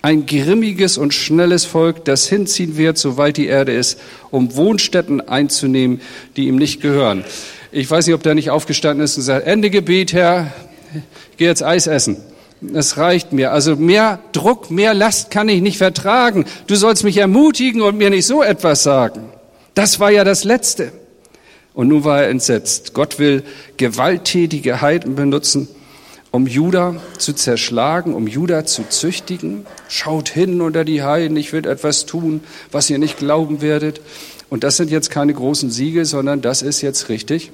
Ein 0.02 0.26
grimmiges 0.26 0.98
und 0.98 1.14
schnelles 1.14 1.64
Volk, 1.64 2.04
das 2.04 2.28
hinziehen 2.28 2.76
wird, 2.76 2.98
soweit 2.98 3.36
die 3.36 3.46
Erde 3.46 3.72
ist, 3.72 4.00
um 4.32 4.56
Wohnstätten 4.56 5.20
einzunehmen, 5.20 6.00
die 6.36 6.48
ihm 6.48 6.56
nicht 6.56 6.80
gehören. 6.80 7.24
Ich 7.70 7.88
weiß 7.88 8.06
nicht, 8.06 8.14
ob 8.14 8.22
der 8.24 8.34
nicht 8.34 8.50
aufgestanden 8.50 9.04
ist 9.04 9.16
und 9.16 9.22
sagt, 9.22 9.46
Ende 9.46 9.70
Gebet, 9.70 10.12
Herr, 10.12 10.52
gehe 11.36 11.48
jetzt 11.48 11.62
Eis 11.62 11.86
essen. 11.86 12.16
Es 12.74 12.96
reicht 12.96 13.32
mir. 13.32 13.52
Also 13.52 13.76
mehr 13.76 14.18
Druck, 14.32 14.70
mehr 14.70 14.92
Last 14.92 15.30
kann 15.30 15.48
ich 15.48 15.62
nicht 15.62 15.78
vertragen. 15.78 16.44
Du 16.66 16.74
sollst 16.74 17.04
mich 17.04 17.16
ermutigen 17.16 17.80
und 17.82 17.96
mir 17.96 18.10
nicht 18.10 18.26
so 18.26 18.42
etwas 18.42 18.82
sagen. 18.82 19.22
Das 19.74 20.00
war 20.00 20.10
ja 20.10 20.24
das 20.24 20.44
Letzte. 20.44 20.92
Und 21.74 21.88
nun 21.88 22.04
war 22.04 22.22
er 22.22 22.28
entsetzt. 22.28 22.92
Gott 22.92 23.18
will 23.18 23.42
gewalttätige 23.76 24.80
Heiden 24.80 25.14
benutzen, 25.14 25.68
um 26.32 26.46
Juda 26.46 26.96
zu 27.18 27.34
zerschlagen, 27.34 28.14
um 28.14 28.26
Juda 28.26 28.64
zu 28.64 28.88
züchtigen. 28.88 29.66
Schaut 29.88 30.30
hin 30.30 30.60
unter 30.60 30.84
die 30.84 31.02
Heiden, 31.02 31.36
ich 31.36 31.52
will 31.52 31.66
etwas 31.66 32.06
tun, 32.06 32.42
was 32.72 32.90
ihr 32.90 32.98
nicht 32.98 33.18
glauben 33.18 33.60
werdet. 33.60 34.00
Und 34.48 34.64
das 34.64 34.78
sind 34.78 34.90
jetzt 34.90 35.10
keine 35.10 35.34
großen 35.34 35.70
Siege, 35.70 36.04
sondern 36.04 36.40
das 36.40 36.62
ist 36.62 36.80
jetzt 36.80 37.08
richtig 37.08 37.52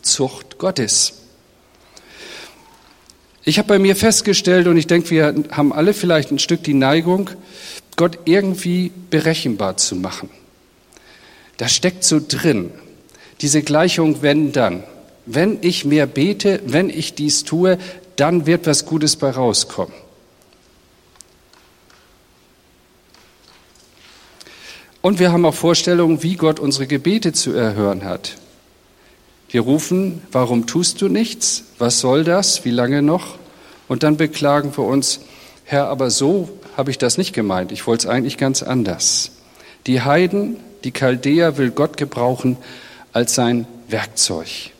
Zucht 0.00 0.58
Gottes. 0.58 1.12
Ich 3.44 3.58
habe 3.58 3.68
bei 3.68 3.78
mir 3.78 3.94
festgestellt, 3.94 4.66
und 4.68 4.76
ich 4.76 4.86
denke, 4.86 5.10
wir 5.10 5.34
haben 5.50 5.72
alle 5.72 5.94
vielleicht 5.94 6.30
ein 6.30 6.38
Stück 6.38 6.62
die 6.62 6.74
Neigung, 6.74 7.30
Gott 7.96 8.20
irgendwie 8.24 8.90
berechenbar 9.10 9.76
zu 9.76 9.96
machen. 9.96 10.30
Da 11.58 11.68
steckt 11.68 12.04
so 12.04 12.20
drin, 12.26 12.70
diese 13.40 13.62
Gleichung 13.62 14.22
wenn 14.22 14.52
dann. 14.52 14.84
Wenn 15.26 15.58
ich 15.62 15.84
mehr 15.84 16.06
bete, 16.06 16.60
wenn 16.66 16.90
ich 16.90 17.14
dies 17.14 17.44
tue, 17.44 17.78
dann 18.16 18.46
wird 18.46 18.66
was 18.66 18.86
Gutes 18.86 19.16
bei 19.16 19.30
rauskommen. 19.30 19.94
Und 25.00 25.18
wir 25.18 25.32
haben 25.32 25.44
auch 25.44 25.54
Vorstellungen, 25.54 26.22
wie 26.22 26.36
Gott 26.36 26.60
unsere 26.60 26.86
Gebete 26.86 27.32
zu 27.32 27.52
erhören 27.52 28.04
hat. 28.04 28.36
Wir 29.50 29.62
rufen, 29.62 30.22
warum 30.30 30.66
tust 30.66 31.02
du 31.02 31.08
nichts? 31.08 31.64
Was 31.78 31.98
soll 31.98 32.24
das? 32.24 32.64
Wie 32.64 32.70
lange 32.70 33.02
noch? 33.02 33.36
Und 33.88 34.04
dann 34.04 34.16
beklagen 34.16 34.74
wir 34.76 34.84
uns, 34.84 35.20
Herr, 35.64 35.88
aber 35.88 36.10
so 36.10 36.48
habe 36.76 36.90
ich 36.90 36.98
das 36.98 37.18
nicht 37.18 37.32
gemeint. 37.32 37.72
Ich 37.72 37.86
wollte 37.86 38.06
es 38.06 38.10
eigentlich 38.10 38.38
ganz 38.38 38.62
anders. 38.62 39.32
Die 39.86 40.00
Heiden, 40.00 40.56
die 40.84 40.92
Chaldäer 40.92 41.58
will 41.58 41.70
Gott 41.70 41.96
gebrauchen 41.96 42.56
als 43.12 43.34
sein 43.34 43.66
Werkzeug. 43.88 44.70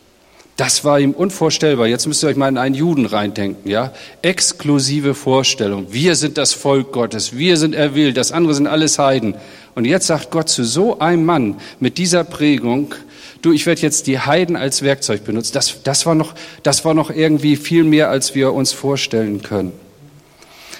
Das 0.55 0.85
war 0.85 0.99
ihm 0.99 1.11
unvorstellbar. 1.11 1.87
Jetzt 1.87 2.05
müsst 2.05 2.23
ihr 2.23 2.29
euch 2.29 2.35
mal 2.35 2.47
in 2.47 2.59
einen 2.59 2.75
Juden 2.75 3.07
reindenken, 3.07 3.69
ja? 3.69 3.91
Exklusive 4.21 5.15
Vorstellung. 5.15 5.87
Wir 5.89 6.15
sind 6.15 6.37
das 6.37 6.53
Volk 6.53 6.91
Gottes. 6.91 7.35
Wir 7.35 7.57
sind 7.57 7.73
erwählt. 7.73 8.17
Das 8.17 8.31
andere 8.31 8.53
sind 8.53 8.67
alles 8.67 8.99
Heiden. 8.99 9.33
Und 9.73 9.85
jetzt 9.85 10.05
sagt 10.05 10.29
Gott 10.29 10.49
zu 10.49 10.63
so 10.63 10.99
einem 10.99 11.25
Mann 11.25 11.55
mit 11.79 11.97
dieser 11.97 12.23
Prägung, 12.23 12.93
du, 13.41 13.51
ich 13.51 13.65
werde 13.65 13.81
jetzt 13.81 14.05
die 14.05 14.19
Heiden 14.19 14.55
als 14.55 14.83
Werkzeug 14.83 15.23
benutzen. 15.23 15.53
Das, 15.53 15.81
das, 15.83 16.05
war 16.05 16.13
noch, 16.13 16.35
das 16.61 16.85
war 16.85 16.93
noch 16.93 17.09
irgendwie 17.09 17.55
viel 17.55 17.83
mehr, 17.83 18.09
als 18.09 18.35
wir 18.35 18.53
uns 18.53 18.73
vorstellen 18.73 19.41
können. 19.41 19.71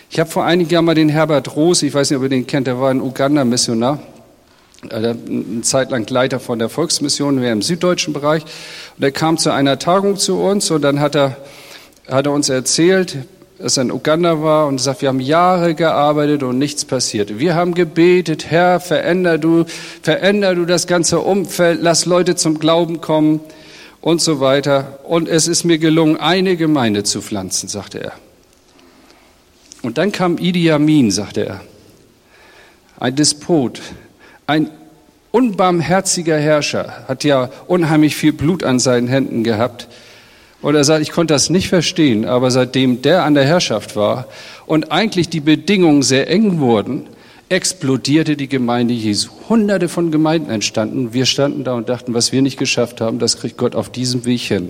Ich 0.09 0.19
habe 0.19 0.29
vor 0.29 0.45
einigen 0.45 0.69
Jahren 0.69 0.86
mal 0.86 0.93
den 0.93 1.09
Herbert 1.09 1.55
Roos, 1.55 1.81
ich 1.81 1.91
weiß 1.91 2.12
nicht, 2.12 2.17
ob 2.17 2.23
ihr 2.23 2.29
den 2.29 2.45
kennt, 2.45 2.67
der 2.67 2.79
war 2.79 2.91
ein 2.91 3.01
Uganda-Missionar, 3.01 3.99
äh, 4.89 4.95
eine 4.95 5.62
Zeit 5.62 5.89
lang 5.89 6.07
Leiter 6.07 6.39
von 6.39 6.59
der 6.59 6.69
Volksmission, 6.69 7.41
wir 7.41 7.51
im 7.51 7.63
süddeutschen 7.63 8.13
Bereich. 8.13 8.43
Und 8.97 9.03
er 9.03 9.12
kam 9.12 9.38
zu 9.38 9.51
einer 9.51 9.79
Tagung 9.79 10.17
zu 10.17 10.39
uns 10.39 10.69
und 10.71 10.82
dann 10.82 10.99
hat 10.99 11.15
er, 11.15 11.38
hat 12.10 12.25
er 12.25 12.32
uns 12.32 12.49
erzählt, 12.49 13.17
dass 13.58 13.77
er 13.77 13.84
in 13.84 13.91
Uganda 13.91 14.41
war 14.41 14.67
und 14.67 14.79
sagt, 14.79 15.01
wir 15.01 15.10
haben 15.10 15.19
Jahre 15.19 15.73
gearbeitet 15.73 16.43
und 16.43 16.58
nichts 16.58 16.86
passiert. 16.86 17.39
Wir 17.39 17.56
haben 17.56 17.73
gebetet, 17.73 18.51
Herr, 18.51 18.79
veränder 18.79 19.38
du, 19.38 19.65
veränder 20.01 20.53
du 20.53 20.65
das 20.65 20.86
ganze 20.86 21.19
Umfeld, 21.19 21.79
lass 21.82 22.06
Leute 22.06 22.36
zum 22.36 22.60
Glauben 22.60 22.99
kommen 22.99 23.39
und 24.01 24.21
so 24.21 24.39
weiter. 24.39 24.99
Und 25.03 25.29
es 25.29 25.47
ist 25.47 25.63
mir 25.63 25.77
gelungen, 25.77 26.17
eine 26.17 26.58
Gemeinde 26.58 27.03
zu 27.03 27.21
pflanzen, 27.21 27.69
sagte 27.69 27.99
er. 28.03 28.12
Und 29.82 29.97
dann 29.97 30.12
kam 30.12 30.38
Idi 30.38 30.69
Amin, 30.71 31.10
sagte 31.10 31.45
er. 31.45 31.62
Ein 32.99 33.15
Despot, 33.15 33.82
ein 34.45 34.69
unbarmherziger 35.34 36.38
Herrscher, 36.38 36.93
hat 37.08 37.24
ja 37.24 37.50
unheimlich 37.65 38.15
viel 38.15 38.34
Blut 38.34 38.63
an 38.63 38.78
seinen 38.78 39.08
Händen 39.08 39.43
gehabt. 39.43 39.88
Und 40.62 40.76
er 40.76 40.84
sagt, 40.84 41.02
ich 41.02 41.12
konnte 41.12 41.34
das 41.34 41.50
nicht 41.50 41.69
verstehen, 41.69 42.26
aber 42.26 42.52
seitdem 42.52 43.02
der 43.02 43.24
an 43.24 43.34
der 43.34 43.43
Herrschaft 43.43 43.96
war 43.96 44.28
und 44.67 44.91
eigentlich 44.91 45.30
die 45.30 45.39
Bedingungen 45.39 46.04
sehr 46.04 46.30
eng 46.30 46.60
wurden, 46.60 47.08
explodierte 47.50 48.38
die 48.38 48.48
Gemeinde 48.48 48.93
Jesu. 48.93 49.32
Hunderte 49.50 49.89
von 49.89 50.12
Gemeinden 50.12 50.52
entstanden. 50.52 51.13
Wir 51.13 51.26
standen 51.26 51.63
da 51.63 51.74
und 51.74 51.89
dachten, 51.89 52.13
was 52.13 52.32
wir 52.32 52.43
nicht 52.43 52.60
geschafft 52.60 53.02
haben, 53.02 53.17
das 53.17 53.38
kriegt 53.38 53.58
Gott 53.58 53.76
auf 53.76 53.89
diesem 53.89 54.26
Weg 54.26 54.41
hin. 54.41 54.69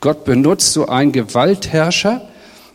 Gott 0.00 0.26
benutzt 0.26 0.74
so 0.74 0.86
einen 0.88 1.12
Gewaltherrscher, 1.12 2.20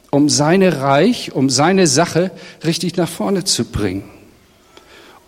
um 0.10 0.28
seine 0.28 0.82
Reich, 0.82 1.34
um 1.34 1.52
seine 1.52 1.86
Sache 1.86 2.32
richtig 2.66 2.98
nach 2.98 3.08
vorne 3.08 3.44
zu 3.44 3.66
bringen. 3.66 4.04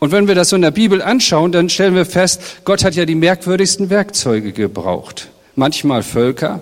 Und 0.03 0.11
wenn 0.11 0.27
wir 0.27 0.35
das 0.35 0.49
so 0.49 0.57
in 0.57 0.61
der 0.61 0.71
Bibel 0.71 1.01
anschauen, 1.01 1.53
dann 1.53 1.69
stellen 1.69 1.95
wir 1.95 2.05
fest, 2.05 2.65
Gott 2.65 2.83
hat 2.83 2.93
ja 2.93 3.05
die 3.05 3.15
merkwürdigsten 3.15 3.89
Werkzeuge 3.89 4.51
gebraucht. 4.51 5.29
Manchmal 5.55 6.03
Völker, 6.03 6.59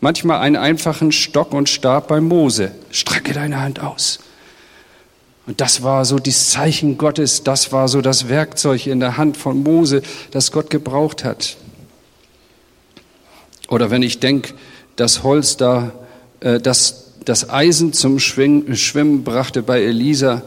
Manchmal 0.00 0.40
einen 0.40 0.56
einfachen 0.56 1.12
Stock 1.12 1.52
und 1.52 1.68
Stab 1.68 2.08
bei 2.08 2.22
Mose. 2.22 2.70
Strecke 2.90 3.34
deine 3.34 3.60
Hand 3.60 3.80
aus. 3.80 4.20
Und 5.46 5.60
das 5.60 5.82
war 5.82 6.06
so 6.06 6.18
das 6.18 6.48
Zeichen 6.48 6.96
Gottes, 6.96 7.44
das 7.44 7.70
war 7.70 7.86
so 7.86 8.00
das 8.00 8.30
Werkzeug 8.30 8.86
in 8.86 9.00
der 9.00 9.18
Hand 9.18 9.36
von 9.36 9.62
Mose, 9.62 10.00
das 10.30 10.50
Gott 10.50 10.70
gebraucht 10.70 11.24
hat. 11.24 11.58
Oder 13.68 13.90
wenn 13.90 14.02
ich 14.02 14.20
denke, 14.20 14.54
das 14.96 15.22
Holz 15.22 15.58
da, 15.58 15.92
äh, 16.40 16.60
das, 16.60 17.12
das 17.26 17.50
Eisen 17.50 17.92
zum 17.92 18.18
Schwimmen 18.18 19.22
brachte 19.22 19.62
bei 19.62 19.82
Elisa, 19.82 20.44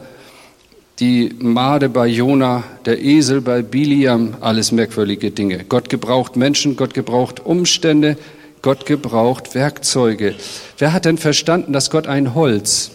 die 0.98 1.34
Made 1.38 1.88
bei 1.88 2.06
Jona, 2.06 2.64
der 2.84 3.02
Esel 3.02 3.40
bei 3.40 3.62
Biliam, 3.62 4.36
alles 4.40 4.72
merkwürdige 4.72 5.30
Dinge. 5.30 5.64
Gott 5.64 5.88
gebraucht 5.88 6.36
Menschen, 6.36 6.76
Gott 6.76 6.94
gebraucht 6.94 7.40
Umstände, 7.40 8.16
Gott 8.60 8.86
gebraucht 8.86 9.54
Werkzeuge. 9.54 10.34
Wer 10.78 10.92
hat 10.92 11.04
denn 11.04 11.18
verstanden, 11.18 11.72
dass 11.72 11.90
Gott 11.90 12.06
ein 12.06 12.34
Holz, 12.34 12.92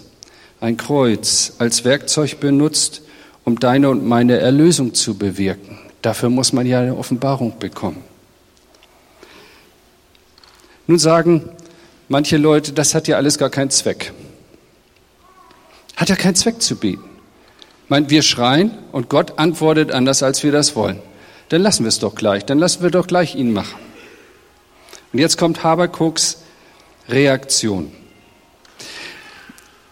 ein 0.62 0.78
Kreuz 0.78 1.54
als 1.60 1.84
Werkzeug 1.84 2.40
benutzt, 2.40 3.02
um 3.44 3.60
deine 3.60 3.90
und 3.90 4.06
meine 4.06 4.38
Erlösung 4.38 4.94
zu 4.94 5.18
bewirken? 5.18 5.78
Dafür 6.02 6.30
muss 6.30 6.54
man 6.54 6.66
ja 6.66 6.80
eine 6.80 6.96
Offenbarung 6.96 7.60
bekommen. 7.60 8.04
Nun 10.86 11.00
sagen 11.00 11.50
manche 12.08 12.38
Leute, 12.38 12.72
das 12.72 12.96
hat 12.96 13.10
ja 13.10 13.18
alles 13.18 13.38
gar 13.38 13.50
keinen 13.50 13.72
Zweck. 13.72 14.14
Hat 15.98 16.10
ja 16.10 16.16
keinen 16.16 16.36
Zweck 16.36 16.62
zu 16.62 16.78
beten. 16.78 17.17
Ich 17.88 17.89
meine, 17.89 18.10
wir 18.10 18.21
schreien 18.21 18.71
und 18.91 19.08
Gott 19.08 19.39
antwortet 19.39 19.93
anders, 19.93 20.21
als 20.21 20.43
wir 20.43 20.52
das 20.52 20.76
wollen. 20.76 21.00
Dann 21.47 21.62
lassen 21.62 21.86
wir 21.86 21.88
es 21.88 22.00
doch 22.00 22.15
gleich, 22.15 22.43
dann 22.43 22.60
lassen 22.60 22.84
wir 22.84 22.89
doch 22.89 23.08
gleich 23.08 23.34
ihn 23.34 23.54
machen. 23.54 23.80
Und 25.13 25.19
jetzt 25.19 25.38
kommt 25.38 25.63
Habakuks 25.63 26.39
Reaktion. 27.08 27.89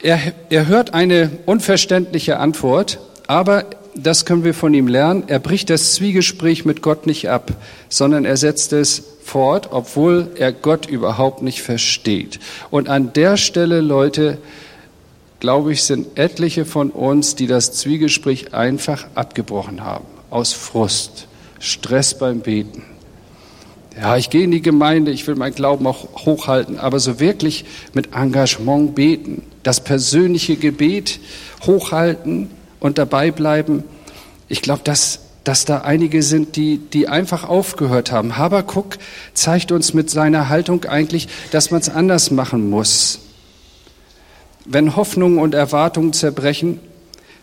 Er, 0.01 0.19
er 0.49 0.67
hört 0.67 0.93
eine 0.93 1.31
unverständliche 1.45 2.37
Antwort, 2.37 2.99
aber 3.27 3.63
das 3.95 4.25
können 4.25 4.43
wir 4.43 4.53
von 4.53 4.73
ihm 4.73 4.89
lernen. 4.89 5.23
Er 5.27 5.39
bricht 5.39 5.69
das 5.69 5.93
Zwiegespräch 5.93 6.65
mit 6.65 6.81
Gott 6.81 7.07
nicht 7.07 7.29
ab, 7.29 7.53
sondern 7.87 8.25
er 8.25 8.35
setzt 8.35 8.73
es 8.73 9.03
fort, 9.23 9.69
obwohl 9.71 10.31
er 10.35 10.51
Gott 10.51 10.85
überhaupt 10.85 11.43
nicht 11.43 11.61
versteht. 11.61 12.41
Und 12.71 12.89
an 12.89 13.13
der 13.13 13.37
Stelle, 13.37 13.79
Leute, 13.79 14.39
glaube 15.45 15.73
ich, 15.73 15.83
sind 15.83 16.17
etliche 16.17 16.65
von 16.65 16.89
uns, 16.89 17.35
die 17.35 17.45
das 17.45 17.71
Zwiegespräch 17.71 18.55
einfach 18.55 19.05
abgebrochen 19.13 19.83
haben, 19.83 20.05
aus 20.31 20.53
Frust, 20.53 21.27
Stress 21.59 22.17
beim 22.17 22.39
Beten. 22.39 22.81
Ja, 23.95 24.17
ich 24.17 24.31
gehe 24.31 24.43
in 24.43 24.49
die 24.49 24.63
Gemeinde, 24.63 25.11
ich 25.11 25.27
will 25.27 25.35
meinen 25.35 25.53
Glauben 25.53 25.85
auch 25.85 26.25
hochhalten, 26.25 26.79
aber 26.79 26.99
so 26.99 27.19
wirklich 27.19 27.65
mit 27.93 28.15
Engagement 28.15 28.95
beten, 28.95 29.43
das 29.61 29.81
persönliche 29.81 30.55
Gebet 30.55 31.19
hochhalten 31.63 32.49
und 32.79 32.97
dabei 32.97 33.29
bleiben. 33.29 33.83
Ich 34.47 34.63
glaube, 34.63 34.81
dass, 34.83 35.19
dass 35.43 35.65
da 35.65 35.81
einige 35.81 36.23
sind, 36.23 36.55
die, 36.55 36.79
die 36.79 37.07
einfach 37.07 37.43
aufgehört 37.47 38.11
haben. 38.11 38.35
Habakuk 38.35 38.97
zeigt 39.35 39.71
uns 39.71 39.93
mit 39.93 40.09
seiner 40.09 40.49
Haltung 40.49 40.85
eigentlich, 40.85 41.27
dass 41.51 41.69
man 41.69 41.81
es 41.81 41.89
anders 41.89 42.31
machen 42.31 42.67
muss. 42.67 43.19
Wenn 44.65 44.95
Hoffnungen 44.95 45.37
und 45.37 45.53
Erwartungen 45.53 46.13
zerbrechen, 46.13 46.79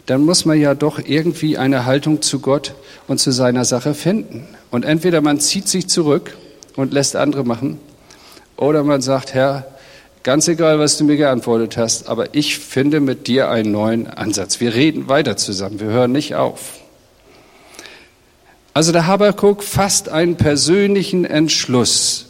dann 0.06 0.24
muss 0.24 0.44
man 0.44 0.60
ja 0.60 0.74
doch 0.74 0.98
irgendwie 0.98 1.56
eine 1.56 1.86
Haltung 1.86 2.22
zu 2.22 2.40
Gott 2.40 2.74
und 3.06 3.18
zu 3.18 3.30
seiner 3.30 3.64
Sache 3.64 3.94
finden. 3.94 4.46
Und 4.70 4.84
entweder 4.84 5.20
man 5.20 5.38
zieht 5.38 5.68
sich 5.68 5.88
zurück 5.88 6.36
und 6.74 6.92
lässt 6.92 7.14
andere 7.14 7.44
machen. 7.44 7.78
Oder 8.56 8.82
man 8.82 9.00
sagt, 9.02 9.34
Herr, 9.34 9.66
ganz 10.22 10.48
egal, 10.48 10.78
was 10.78 10.96
du 10.98 11.04
mir 11.04 11.16
geantwortet 11.16 11.76
hast, 11.76 12.08
aber 12.08 12.34
ich 12.34 12.58
finde 12.58 13.00
mit 13.00 13.28
dir 13.28 13.48
einen 13.50 13.72
neuen 13.72 14.08
Ansatz. 14.08 14.60
Wir 14.60 14.74
reden 14.74 15.08
weiter 15.08 15.36
zusammen, 15.36 15.80
wir 15.80 15.88
hören 15.88 16.12
nicht 16.12 16.34
auf. 16.34 16.80
Also 18.74 18.92
der 18.92 19.06
Habakuk 19.06 19.62
fasst 19.62 20.08
einen 20.08 20.36
persönlichen 20.36 21.24
Entschluss. 21.24 22.26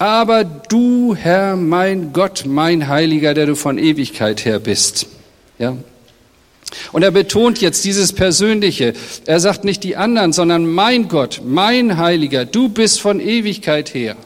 Aber 0.00 0.44
du, 0.44 1.14
Herr, 1.14 1.56
mein 1.56 2.14
Gott, 2.14 2.44
mein 2.46 2.88
Heiliger, 2.88 3.34
der 3.34 3.44
du 3.44 3.54
von 3.54 3.76
Ewigkeit 3.76 4.46
her 4.46 4.58
bist. 4.58 5.06
Ja, 5.58 5.76
und 6.90 7.02
er 7.02 7.10
betont 7.10 7.60
jetzt 7.60 7.84
dieses 7.84 8.14
Persönliche. 8.14 8.94
Er 9.26 9.40
sagt 9.40 9.64
nicht 9.64 9.84
die 9.84 9.96
anderen, 9.96 10.32
sondern 10.32 10.66
mein 10.66 11.08
Gott, 11.08 11.42
mein 11.44 11.98
Heiliger, 11.98 12.46
du 12.46 12.70
bist 12.70 12.98
von 12.98 13.20
Ewigkeit 13.20 13.92
her. 13.92 14.16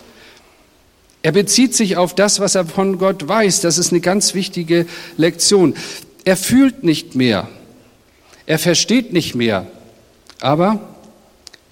Er 1.22 1.32
bezieht 1.32 1.74
sich 1.74 1.96
auf 1.96 2.14
das, 2.14 2.38
was 2.38 2.54
er 2.54 2.66
von 2.66 2.98
Gott 2.98 3.26
weiß. 3.26 3.60
Das 3.62 3.76
ist 3.76 3.90
eine 3.90 4.00
ganz 4.00 4.34
wichtige 4.34 4.86
Lektion. 5.16 5.74
Er 6.24 6.36
fühlt 6.36 6.84
nicht 6.84 7.16
mehr. 7.16 7.48
Er 8.46 8.60
versteht 8.60 9.12
nicht 9.12 9.34
mehr. 9.34 9.66
Aber 10.40 10.78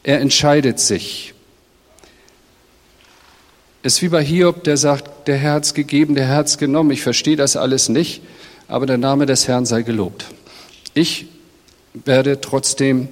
er 0.02 0.20
entscheidet 0.20 0.80
sich. 0.80 1.31
Ist 3.82 4.00
wie 4.00 4.08
bei 4.08 4.22
Hiob, 4.22 4.62
der 4.64 4.76
sagt, 4.76 5.26
der 5.26 5.42
hat's 5.42 5.74
gegeben, 5.74 6.14
der 6.14 6.28
hat's 6.28 6.56
genommen. 6.56 6.92
Ich 6.92 7.02
verstehe 7.02 7.36
das 7.36 7.56
alles 7.56 7.88
nicht, 7.88 8.22
aber 8.68 8.86
der 8.86 8.98
Name 8.98 9.26
des 9.26 9.48
Herrn 9.48 9.66
sei 9.66 9.82
gelobt. 9.82 10.26
Ich 10.94 11.26
werde 11.92 12.40
trotzdem 12.40 13.08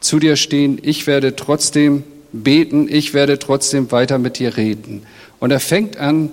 zu 0.00 0.18
dir 0.18 0.36
stehen. 0.36 0.80
Ich 0.82 1.06
werde 1.06 1.36
trotzdem 1.36 2.02
beten. 2.32 2.88
Ich 2.88 3.14
werde 3.14 3.38
trotzdem 3.38 3.92
weiter 3.92 4.18
mit 4.18 4.38
dir 4.38 4.56
reden. 4.56 5.02
Und 5.38 5.50
er 5.50 5.60
fängt 5.60 5.96
an, 5.96 6.30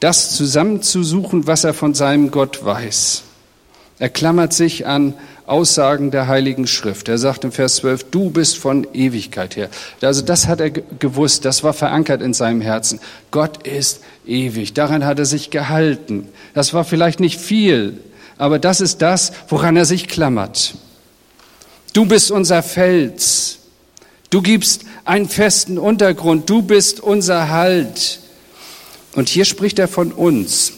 das 0.00 0.36
zusammenzusuchen, 0.36 1.46
was 1.46 1.64
er 1.64 1.74
von 1.74 1.94
seinem 1.94 2.30
Gott 2.30 2.64
weiß. 2.64 3.22
Er 3.98 4.08
klammert 4.08 4.52
sich 4.52 4.86
an 4.86 5.14
Aussagen 5.46 6.10
der 6.10 6.26
Heiligen 6.26 6.66
Schrift. 6.66 7.08
Er 7.08 7.18
sagt 7.18 7.44
im 7.44 7.52
Vers 7.52 7.76
12, 7.76 8.04
du 8.10 8.30
bist 8.30 8.56
von 8.56 8.86
Ewigkeit 8.94 9.56
her. 9.56 9.68
Also 10.00 10.22
das 10.22 10.46
hat 10.46 10.60
er 10.60 10.70
gewusst, 10.70 11.44
das 11.44 11.62
war 11.62 11.74
verankert 11.74 12.22
in 12.22 12.32
seinem 12.32 12.62
Herzen. 12.62 12.98
Gott 13.30 13.66
ist 13.66 14.00
ewig. 14.26 14.72
Daran 14.72 15.04
hat 15.04 15.18
er 15.18 15.26
sich 15.26 15.50
gehalten. 15.50 16.28
Das 16.54 16.72
war 16.72 16.84
vielleicht 16.84 17.20
nicht 17.20 17.38
viel, 17.38 18.00
aber 18.38 18.58
das 18.58 18.80
ist 18.80 19.02
das, 19.02 19.32
woran 19.48 19.76
er 19.76 19.84
sich 19.84 20.08
klammert. 20.08 20.74
Du 21.92 22.06
bist 22.06 22.30
unser 22.30 22.62
Fels. 22.62 23.58
Du 24.30 24.42
gibst 24.42 24.82
einen 25.04 25.28
festen 25.28 25.78
Untergrund. 25.78 26.48
Du 26.48 26.62
bist 26.62 27.00
unser 27.00 27.50
Halt. 27.50 28.18
Und 29.14 29.28
hier 29.28 29.44
spricht 29.44 29.78
er 29.78 29.88
von 29.88 30.10
uns. 30.10 30.72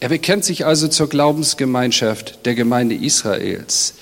Er 0.00 0.08
bekennt 0.08 0.44
sich 0.44 0.64
also 0.64 0.88
zur 0.88 1.08
Glaubensgemeinschaft 1.08 2.46
der 2.46 2.54
Gemeinde 2.54 2.94
Israels. 2.94 3.94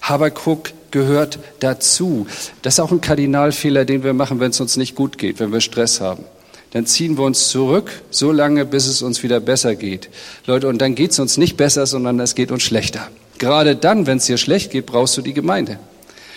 Habakuk 0.00 0.70
gehört 0.90 1.38
dazu. 1.60 2.26
Das 2.62 2.74
ist 2.74 2.80
auch 2.80 2.90
ein 2.90 3.00
Kardinalfehler, 3.00 3.84
den 3.84 4.02
wir 4.02 4.14
machen, 4.14 4.40
wenn 4.40 4.50
es 4.50 4.60
uns 4.60 4.76
nicht 4.76 4.94
gut 4.94 5.18
geht, 5.18 5.40
wenn 5.40 5.52
wir 5.52 5.60
Stress 5.60 6.00
haben. 6.00 6.24
Dann 6.72 6.86
ziehen 6.86 7.18
wir 7.18 7.24
uns 7.24 7.48
zurück, 7.48 7.90
so 8.10 8.32
lange, 8.32 8.64
bis 8.64 8.86
es 8.86 9.02
uns 9.02 9.22
wieder 9.22 9.40
besser 9.40 9.74
geht. 9.74 10.08
Leute, 10.46 10.68
und 10.68 10.78
dann 10.80 10.94
geht 10.94 11.10
es 11.10 11.18
uns 11.18 11.36
nicht 11.36 11.58
besser, 11.58 11.86
sondern 11.86 12.18
es 12.18 12.34
geht 12.34 12.50
uns 12.50 12.62
schlechter. 12.62 13.08
Gerade 13.38 13.76
dann, 13.76 14.06
wenn 14.06 14.18
es 14.18 14.26
dir 14.26 14.38
schlecht 14.38 14.70
geht, 14.70 14.86
brauchst 14.86 15.16
du 15.18 15.22
die 15.22 15.34
Gemeinde. 15.34 15.78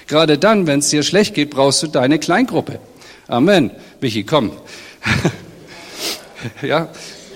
Gerade 0.07 0.37
dann, 0.37 0.67
wenn 0.67 0.79
es 0.79 0.89
dir 0.89 1.03
schlecht 1.03 1.35
geht, 1.35 1.51
brauchst 1.51 1.81
du 1.83 1.87
deine 1.87 2.19
Kleingruppe. 2.19 2.79
Amen. 3.27 3.71
Michi, 4.01 4.23
komm. 4.23 4.51
ja, 6.61 6.89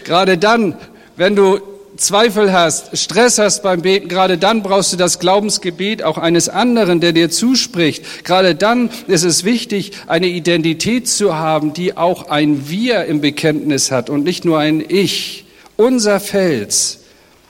gerade 0.04 0.38
dann, 0.38 0.76
wenn 1.16 1.36
du 1.36 1.60
Zweifel 2.00 2.54
hast, 2.54 2.98
Stress 2.98 3.38
hast 3.38 3.62
beim 3.62 3.82
Beten, 3.82 4.08
gerade 4.08 4.38
dann 4.38 4.64
brauchst 4.64 4.94
du 4.94 4.98
das 4.98 5.20
Glaubensgebet 5.20 6.02
auch 6.02 6.18
eines 6.18 6.50
anderen, 6.50 7.02
der 7.02 7.12
dir 7.12 7.30
zuspricht. 7.30 8.24
Gerade 8.24 8.56
dann 8.56 8.90
ist 9.08 9.24
es 9.24 9.44
wichtig, 9.44 9.92
eine 10.08 10.28
Identität 10.28 11.08
zu 11.08 11.36
haben, 11.36 11.74
die 11.74 11.98
auch 11.98 12.30
ein 12.30 12.70
Wir 12.70 13.06
im 13.06 13.22
Bekenntnis 13.22 13.92
hat 13.92 14.10
und 14.10 14.24
nicht 14.24 14.46
nur 14.46 14.60
ein 14.60 14.84
Ich. 14.88 15.46
Unser 15.76 16.20
Fels. 16.20 17.00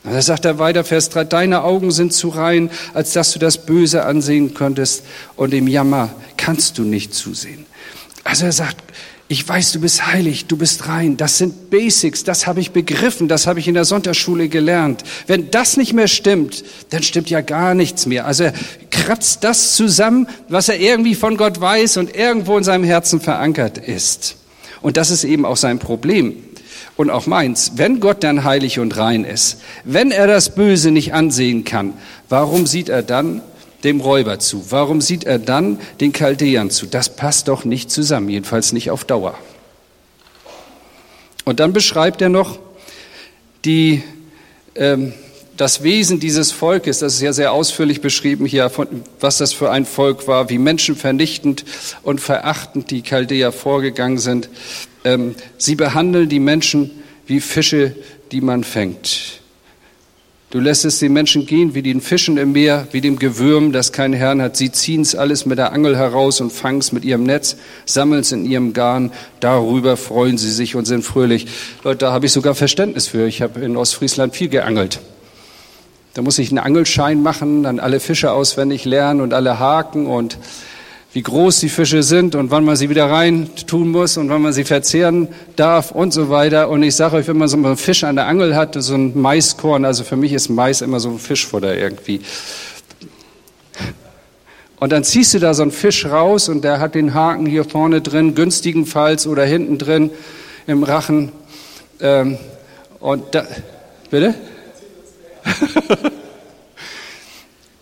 Da 0.02 0.22
sagt 0.22 0.44
er 0.44 0.58
weiter, 0.58 0.82
Vers 0.82 1.10
3, 1.10 1.24
deine 1.24 1.62
Augen 1.62 1.90
sind 1.90 2.12
zu 2.12 2.28
rein, 2.28 2.70
als 2.94 3.12
dass 3.12 3.32
du 3.32 3.38
das 3.38 3.66
Böse 3.66 4.04
ansehen 4.04 4.54
könntest 4.54 5.04
und 5.36 5.52
im 5.52 5.68
Jammer 5.68 6.10
kannst 6.36 6.78
du 6.78 6.82
nicht 6.82 7.14
zusehen. 7.14 7.66
Also 8.24 8.46
er 8.46 8.52
sagt, 8.52 8.82
ich 9.30 9.48
weiß, 9.48 9.70
du 9.70 9.80
bist 9.80 10.08
heilig, 10.08 10.46
du 10.46 10.56
bist 10.56 10.88
rein. 10.88 11.16
Das 11.16 11.38
sind 11.38 11.70
Basics, 11.70 12.24
das 12.24 12.48
habe 12.48 12.58
ich 12.58 12.72
begriffen, 12.72 13.28
das 13.28 13.46
habe 13.46 13.60
ich 13.60 13.68
in 13.68 13.74
der 13.74 13.84
Sonntagsschule 13.84 14.48
gelernt. 14.48 15.04
Wenn 15.28 15.52
das 15.52 15.76
nicht 15.76 15.92
mehr 15.92 16.08
stimmt, 16.08 16.64
dann 16.90 17.04
stimmt 17.04 17.30
ja 17.30 17.40
gar 17.40 17.76
nichts 17.76 18.06
mehr. 18.06 18.26
Also 18.26 18.42
er 18.42 18.54
kratzt 18.90 19.44
das 19.44 19.76
zusammen, 19.76 20.26
was 20.48 20.68
er 20.68 20.80
irgendwie 20.80 21.14
von 21.14 21.36
Gott 21.36 21.60
weiß 21.60 21.98
und 21.98 22.12
irgendwo 22.12 22.58
in 22.58 22.64
seinem 22.64 22.82
Herzen 22.82 23.20
verankert 23.20 23.78
ist. 23.78 24.34
Und 24.82 24.96
das 24.96 25.12
ist 25.12 25.22
eben 25.22 25.44
auch 25.44 25.56
sein 25.56 25.78
Problem 25.78 26.34
und 26.96 27.08
auch 27.08 27.28
meins. 27.28 27.74
Wenn 27.76 28.00
Gott 28.00 28.24
dann 28.24 28.42
heilig 28.42 28.80
und 28.80 28.96
rein 28.96 29.22
ist, 29.22 29.60
wenn 29.84 30.10
er 30.10 30.26
das 30.26 30.56
Böse 30.56 30.90
nicht 30.90 31.14
ansehen 31.14 31.62
kann, 31.62 31.92
warum 32.28 32.66
sieht 32.66 32.88
er 32.88 33.04
dann 33.04 33.42
dem 33.84 34.00
Räuber 34.00 34.38
zu? 34.38 34.70
Warum 34.70 35.00
sieht 35.00 35.24
er 35.24 35.38
dann 35.38 35.78
den 36.00 36.12
Chaldäern 36.12 36.70
zu? 36.70 36.86
Das 36.86 37.16
passt 37.16 37.48
doch 37.48 37.64
nicht 37.64 37.90
zusammen, 37.90 38.28
jedenfalls 38.28 38.72
nicht 38.72 38.90
auf 38.90 39.04
Dauer. 39.04 39.38
Und 41.44 41.60
dann 41.60 41.72
beschreibt 41.72 42.22
er 42.22 42.28
noch 42.28 42.58
die, 43.64 44.02
ähm, 44.74 45.12
das 45.56 45.82
Wesen 45.82 46.20
dieses 46.20 46.52
Volkes, 46.52 47.00
das 47.00 47.14
ist 47.14 47.20
ja 47.20 47.32
sehr 47.32 47.52
ausführlich 47.52 48.00
beschrieben 48.00 48.46
hier, 48.46 48.70
von, 48.70 48.88
was 49.20 49.38
das 49.38 49.52
für 49.52 49.70
ein 49.70 49.84
Volk 49.84 50.26
war, 50.26 50.48
wie 50.48 50.58
menschenvernichtend 50.58 51.64
und 52.02 52.20
verachtend 52.20 52.90
die 52.90 53.02
Chaldäer 53.02 53.52
vorgegangen 53.52 54.18
sind. 54.18 54.48
Ähm, 55.04 55.34
sie 55.58 55.74
behandeln 55.74 56.28
die 56.28 56.40
Menschen 56.40 56.90
wie 57.26 57.40
Fische, 57.40 57.94
die 58.32 58.40
man 58.40 58.64
fängt. 58.64 59.39
Du 60.50 60.58
lässt 60.58 60.84
es 60.84 60.98
den 60.98 61.12
Menschen 61.12 61.46
gehen 61.46 61.74
wie 61.76 61.82
den 61.82 62.00
Fischen 62.00 62.36
im 62.36 62.50
Meer, 62.50 62.88
wie 62.90 63.00
dem 63.00 63.20
Gewürm, 63.20 63.70
das 63.70 63.92
keinen 63.92 64.14
Herrn 64.14 64.42
hat. 64.42 64.56
Sie 64.56 64.72
ziehen 64.72 65.02
es 65.02 65.14
alles 65.14 65.46
mit 65.46 65.58
der 65.58 65.72
Angel 65.72 65.96
heraus 65.96 66.40
und 66.40 66.52
fangen 66.52 66.80
es 66.80 66.90
mit 66.90 67.04
ihrem 67.04 67.22
Netz, 67.22 67.56
sammeln 67.86 68.22
es 68.22 68.32
in 68.32 68.44
ihrem 68.44 68.72
Garn. 68.72 69.12
Darüber 69.38 69.96
freuen 69.96 70.38
sie 70.38 70.50
sich 70.50 70.74
und 70.74 70.86
sind 70.86 71.04
fröhlich. 71.04 71.46
Leute, 71.84 71.98
da 71.98 72.10
habe 72.10 72.26
ich 72.26 72.32
sogar 72.32 72.56
Verständnis 72.56 73.06
für. 73.06 73.28
Ich 73.28 73.42
habe 73.42 73.60
in 73.60 73.76
Ostfriesland 73.76 74.34
viel 74.34 74.48
geangelt. 74.48 74.98
Da 76.14 76.22
muss 76.22 76.40
ich 76.40 76.48
einen 76.48 76.58
Angelschein 76.58 77.22
machen, 77.22 77.62
dann 77.62 77.78
alle 77.78 78.00
Fische 78.00 78.32
auswendig 78.32 78.84
lernen 78.84 79.20
und 79.20 79.32
alle 79.32 79.60
Haken 79.60 80.06
und 80.06 80.36
wie 81.12 81.22
groß 81.22 81.60
die 81.60 81.68
Fische 81.68 82.02
sind 82.02 82.36
und 82.36 82.50
wann 82.52 82.64
man 82.64 82.76
sie 82.76 82.88
wieder 82.88 83.10
rein 83.10 83.50
tun 83.66 83.90
muss 83.90 84.16
und 84.16 84.30
wann 84.30 84.42
man 84.42 84.52
sie 84.52 84.62
verzehren 84.62 85.28
darf 85.56 85.90
und 85.90 86.12
so 86.12 86.30
weiter. 86.30 86.68
Und 86.68 86.84
ich 86.84 86.94
sage 86.94 87.16
euch, 87.16 87.26
wenn 87.26 87.36
man 87.36 87.48
so 87.48 87.56
einen 87.56 87.76
Fisch 87.76 88.04
an 88.04 88.14
der 88.14 88.28
Angel 88.28 88.54
hat, 88.54 88.76
so 88.78 88.94
ein 88.94 89.20
Maiskorn, 89.20 89.84
also 89.84 90.04
für 90.04 90.16
mich 90.16 90.32
ist 90.32 90.50
Mais 90.50 90.82
immer 90.82 91.00
so 91.00 91.10
ein 91.10 91.18
Fischfutter 91.18 91.76
irgendwie. 91.76 92.20
Und 94.78 94.92
dann 94.92 95.02
ziehst 95.02 95.34
du 95.34 95.40
da 95.40 95.52
so 95.52 95.62
einen 95.62 95.72
Fisch 95.72 96.06
raus 96.06 96.48
und 96.48 96.62
der 96.62 96.78
hat 96.78 96.94
den 96.94 97.12
Haken 97.12 97.44
hier 97.44 97.64
vorne 97.64 98.00
drin, 98.00 98.36
günstigenfalls 98.36 99.26
oder 99.26 99.44
hinten 99.44 99.78
drin 99.78 100.10
im 100.68 100.84
Rachen. 100.84 101.32
Ähm, 102.00 102.38
und 103.00 103.34
da, 103.34 103.46
bitte? 104.10 104.34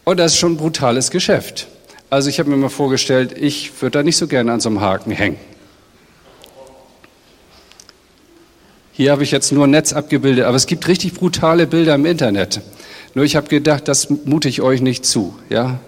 und 0.04 0.18
das 0.18 0.32
ist 0.32 0.38
schon 0.38 0.54
ein 0.54 0.56
brutales 0.56 1.10
Geschäft. 1.10 1.68
Also 2.10 2.30
ich 2.30 2.38
habe 2.38 2.48
mir 2.48 2.56
mal 2.56 2.70
vorgestellt, 2.70 3.34
ich 3.38 3.82
würde 3.82 3.98
da 3.98 4.02
nicht 4.02 4.16
so 4.16 4.26
gerne 4.26 4.52
an 4.52 4.60
so 4.60 4.70
einem 4.70 4.80
Haken 4.80 5.10
hängen. 5.10 5.36
Hier 8.92 9.12
habe 9.12 9.22
ich 9.22 9.30
jetzt 9.30 9.52
nur 9.52 9.66
ein 9.66 9.70
Netz 9.70 9.92
abgebildet, 9.92 10.44
aber 10.44 10.56
es 10.56 10.66
gibt 10.66 10.88
richtig 10.88 11.14
brutale 11.14 11.66
Bilder 11.66 11.94
im 11.94 12.06
Internet. 12.06 12.62
Nur 13.14 13.24
ich 13.24 13.36
habe 13.36 13.48
gedacht, 13.48 13.88
das 13.88 14.08
mute 14.10 14.48
ich 14.48 14.62
euch 14.62 14.80
nicht 14.80 15.04
zu, 15.04 15.38
ja. 15.50 15.80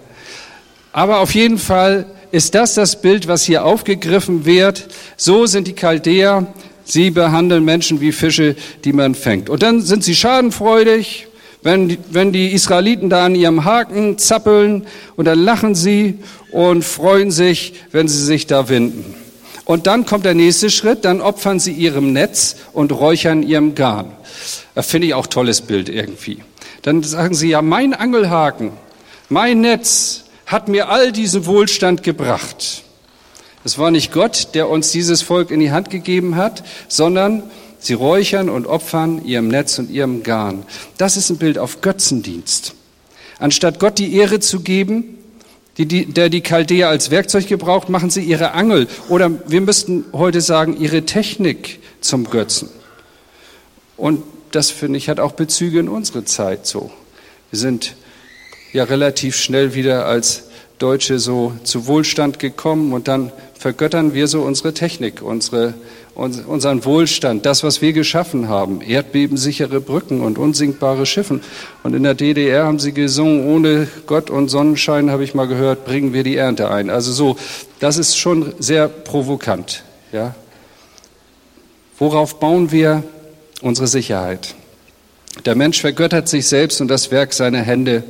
Aber 0.93 1.19
auf 1.19 1.33
jeden 1.33 1.57
Fall 1.57 2.05
ist 2.31 2.53
das 2.53 2.75
das 2.75 3.01
Bild, 3.01 3.27
was 3.27 3.43
hier 3.43 3.65
aufgegriffen 3.65 4.45
wird. 4.45 4.87
So 5.17 5.47
sind 5.47 5.67
die 5.67 5.73
Chaldäer. 5.73 6.47
Sie 6.83 7.09
behandeln 7.09 7.65
Menschen 7.65 7.99
wie 7.99 8.11
Fische, 8.11 8.55
die 8.83 8.93
man 8.93 9.15
fängt. 9.15 9.49
Und 9.49 9.63
dann 9.63 9.81
sind 9.81 10.03
sie 10.03 10.15
schadenfreudig, 10.15 11.27
wenn 11.61 11.97
wenn 12.09 12.31
die 12.31 12.53
Israeliten 12.53 13.09
da 13.09 13.25
an 13.25 13.35
ihrem 13.35 13.65
Haken 13.65 14.17
zappeln 14.17 14.87
und 15.15 15.25
dann 15.25 15.39
lachen 15.39 15.75
sie 15.75 16.19
und 16.51 16.83
freuen 16.83 17.31
sich, 17.31 17.73
wenn 17.91 18.07
sie 18.07 18.23
sich 18.23 18.47
da 18.47 18.69
winden. 18.69 19.15
Und 19.65 19.87
dann 19.87 20.05
kommt 20.05 20.25
der 20.25 20.33
nächste 20.33 20.69
Schritt, 20.69 21.05
dann 21.05 21.21
opfern 21.21 21.59
sie 21.59 21.71
ihrem 21.71 22.13
Netz 22.13 22.57
und 22.73 22.91
räuchern 22.91 23.43
ihrem 23.43 23.75
Garn. 23.75 24.11
Das 24.75 24.87
finde 24.87 25.07
ich 25.07 25.13
auch 25.13 25.27
tolles 25.27 25.61
Bild 25.61 25.87
irgendwie. 25.87 26.39
Dann 26.81 27.03
sagen 27.03 27.35
sie, 27.35 27.49
ja, 27.49 27.61
mein 27.61 27.93
Angelhaken, 27.93 28.71
mein 29.29 29.61
Netz 29.61 30.25
hat 30.45 30.67
mir 30.67 30.89
all 30.89 31.11
diesen 31.11 31.45
Wohlstand 31.45 32.03
gebracht. 32.03 32.83
Es 33.63 33.77
war 33.77 33.91
nicht 33.91 34.11
Gott, 34.11 34.49
der 34.55 34.67
uns 34.67 34.91
dieses 34.91 35.21
Volk 35.21 35.51
in 35.51 35.59
die 35.59 35.71
Hand 35.71 35.89
gegeben 35.89 36.35
hat, 36.35 36.63
sondern 36.87 37.43
Sie 37.81 37.93
räuchern 37.93 38.47
und 38.47 38.67
opfern 38.67 39.25
ihrem 39.25 39.47
Netz 39.47 39.79
und 39.79 39.89
ihrem 39.89 40.21
Garn. 40.21 40.65
Das 40.97 41.17
ist 41.17 41.31
ein 41.31 41.37
Bild 41.37 41.57
auf 41.57 41.81
Götzendienst. 41.81 42.75
Anstatt 43.39 43.79
Gott 43.79 43.97
die 43.97 44.15
Ehre 44.15 44.39
zu 44.39 44.59
geben, 44.59 45.17
die, 45.77 45.87
die, 45.87 46.05
der 46.05 46.29
die 46.29 46.41
Chaldäer 46.41 46.89
als 46.89 47.09
Werkzeug 47.09 47.47
gebraucht, 47.47 47.89
machen 47.89 48.11
sie 48.11 48.21
ihre 48.21 48.51
Angel 48.51 48.87
oder 49.09 49.31
wir 49.47 49.61
müssten 49.61 50.05
heute 50.13 50.41
sagen, 50.41 50.79
ihre 50.79 51.05
Technik 51.05 51.79
zum 52.01 52.29
Götzen. 52.29 52.69
Und 53.97 54.23
das, 54.51 54.69
finde 54.69 54.97
ich, 54.97 55.09
hat 55.09 55.19
auch 55.19 55.31
Bezüge 55.31 55.79
in 55.79 55.89
unsere 55.89 56.23
Zeit 56.23 56.67
so. 56.67 56.91
Wir 57.49 57.57
sind 57.57 57.95
ja 58.73 58.83
relativ 58.83 59.35
schnell 59.35 59.73
wieder 59.73 60.05
als 60.05 60.43
Deutsche 60.77 61.19
so 61.19 61.53
zu 61.63 61.87
Wohlstand 61.87 62.37
gekommen 62.37 62.93
und 62.93 63.07
dann 63.07 63.31
vergöttern 63.57 64.13
wir 64.13 64.27
so 64.27 64.41
unsere 64.41 64.73
Technik, 64.73 65.21
unsere 65.21 65.73
unseren 66.21 66.85
Wohlstand, 66.85 67.45
das, 67.45 67.63
was 67.63 67.81
wir 67.81 67.93
geschaffen 67.93 68.47
haben, 68.47 68.81
erdbebensichere 68.81 69.81
Brücken 69.81 70.21
und 70.21 70.37
unsinkbare 70.37 71.05
Schiffen. 71.05 71.41
Und 71.83 71.95
in 71.95 72.03
der 72.03 72.13
DDR 72.13 72.65
haben 72.65 72.79
sie 72.79 72.93
gesungen, 72.93 73.45
ohne 73.47 73.87
Gott 74.05 74.29
und 74.29 74.49
Sonnenschein, 74.49 75.09
habe 75.09 75.23
ich 75.23 75.33
mal 75.33 75.47
gehört, 75.47 75.83
bringen 75.85 76.13
wir 76.13 76.23
die 76.23 76.35
Ernte 76.37 76.69
ein. 76.69 76.89
Also 76.89 77.11
so, 77.11 77.37
das 77.79 77.97
ist 77.97 78.17
schon 78.17 78.53
sehr 78.59 78.87
provokant. 78.87 79.83
Ja? 80.11 80.35
Worauf 81.97 82.39
bauen 82.39 82.71
wir 82.71 83.03
unsere 83.61 83.87
Sicherheit? 83.87 84.53
Der 85.45 85.55
Mensch 85.55 85.81
vergöttert 85.81 86.27
sich 86.27 86.45
selbst 86.45 86.81
und 86.81 86.87
das 86.87 87.09
Werk 87.09 87.33
seiner 87.33 87.61
Hände. 87.61 88.03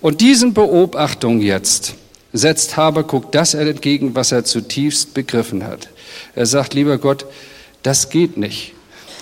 Und 0.00 0.20
diesen 0.20 0.52
Beobachtungen 0.52 1.42
jetzt 1.42 1.94
setzt 2.32 2.76
Habakuk 2.76 3.30
das 3.32 3.54
entgegen, 3.54 4.14
was 4.14 4.32
er 4.32 4.44
zutiefst 4.44 5.14
begriffen 5.14 5.64
hat. 5.64 5.88
Er 6.34 6.46
sagt, 6.46 6.74
lieber 6.74 6.98
Gott, 6.98 7.26
das 7.82 8.10
geht 8.10 8.36
nicht. 8.36 8.74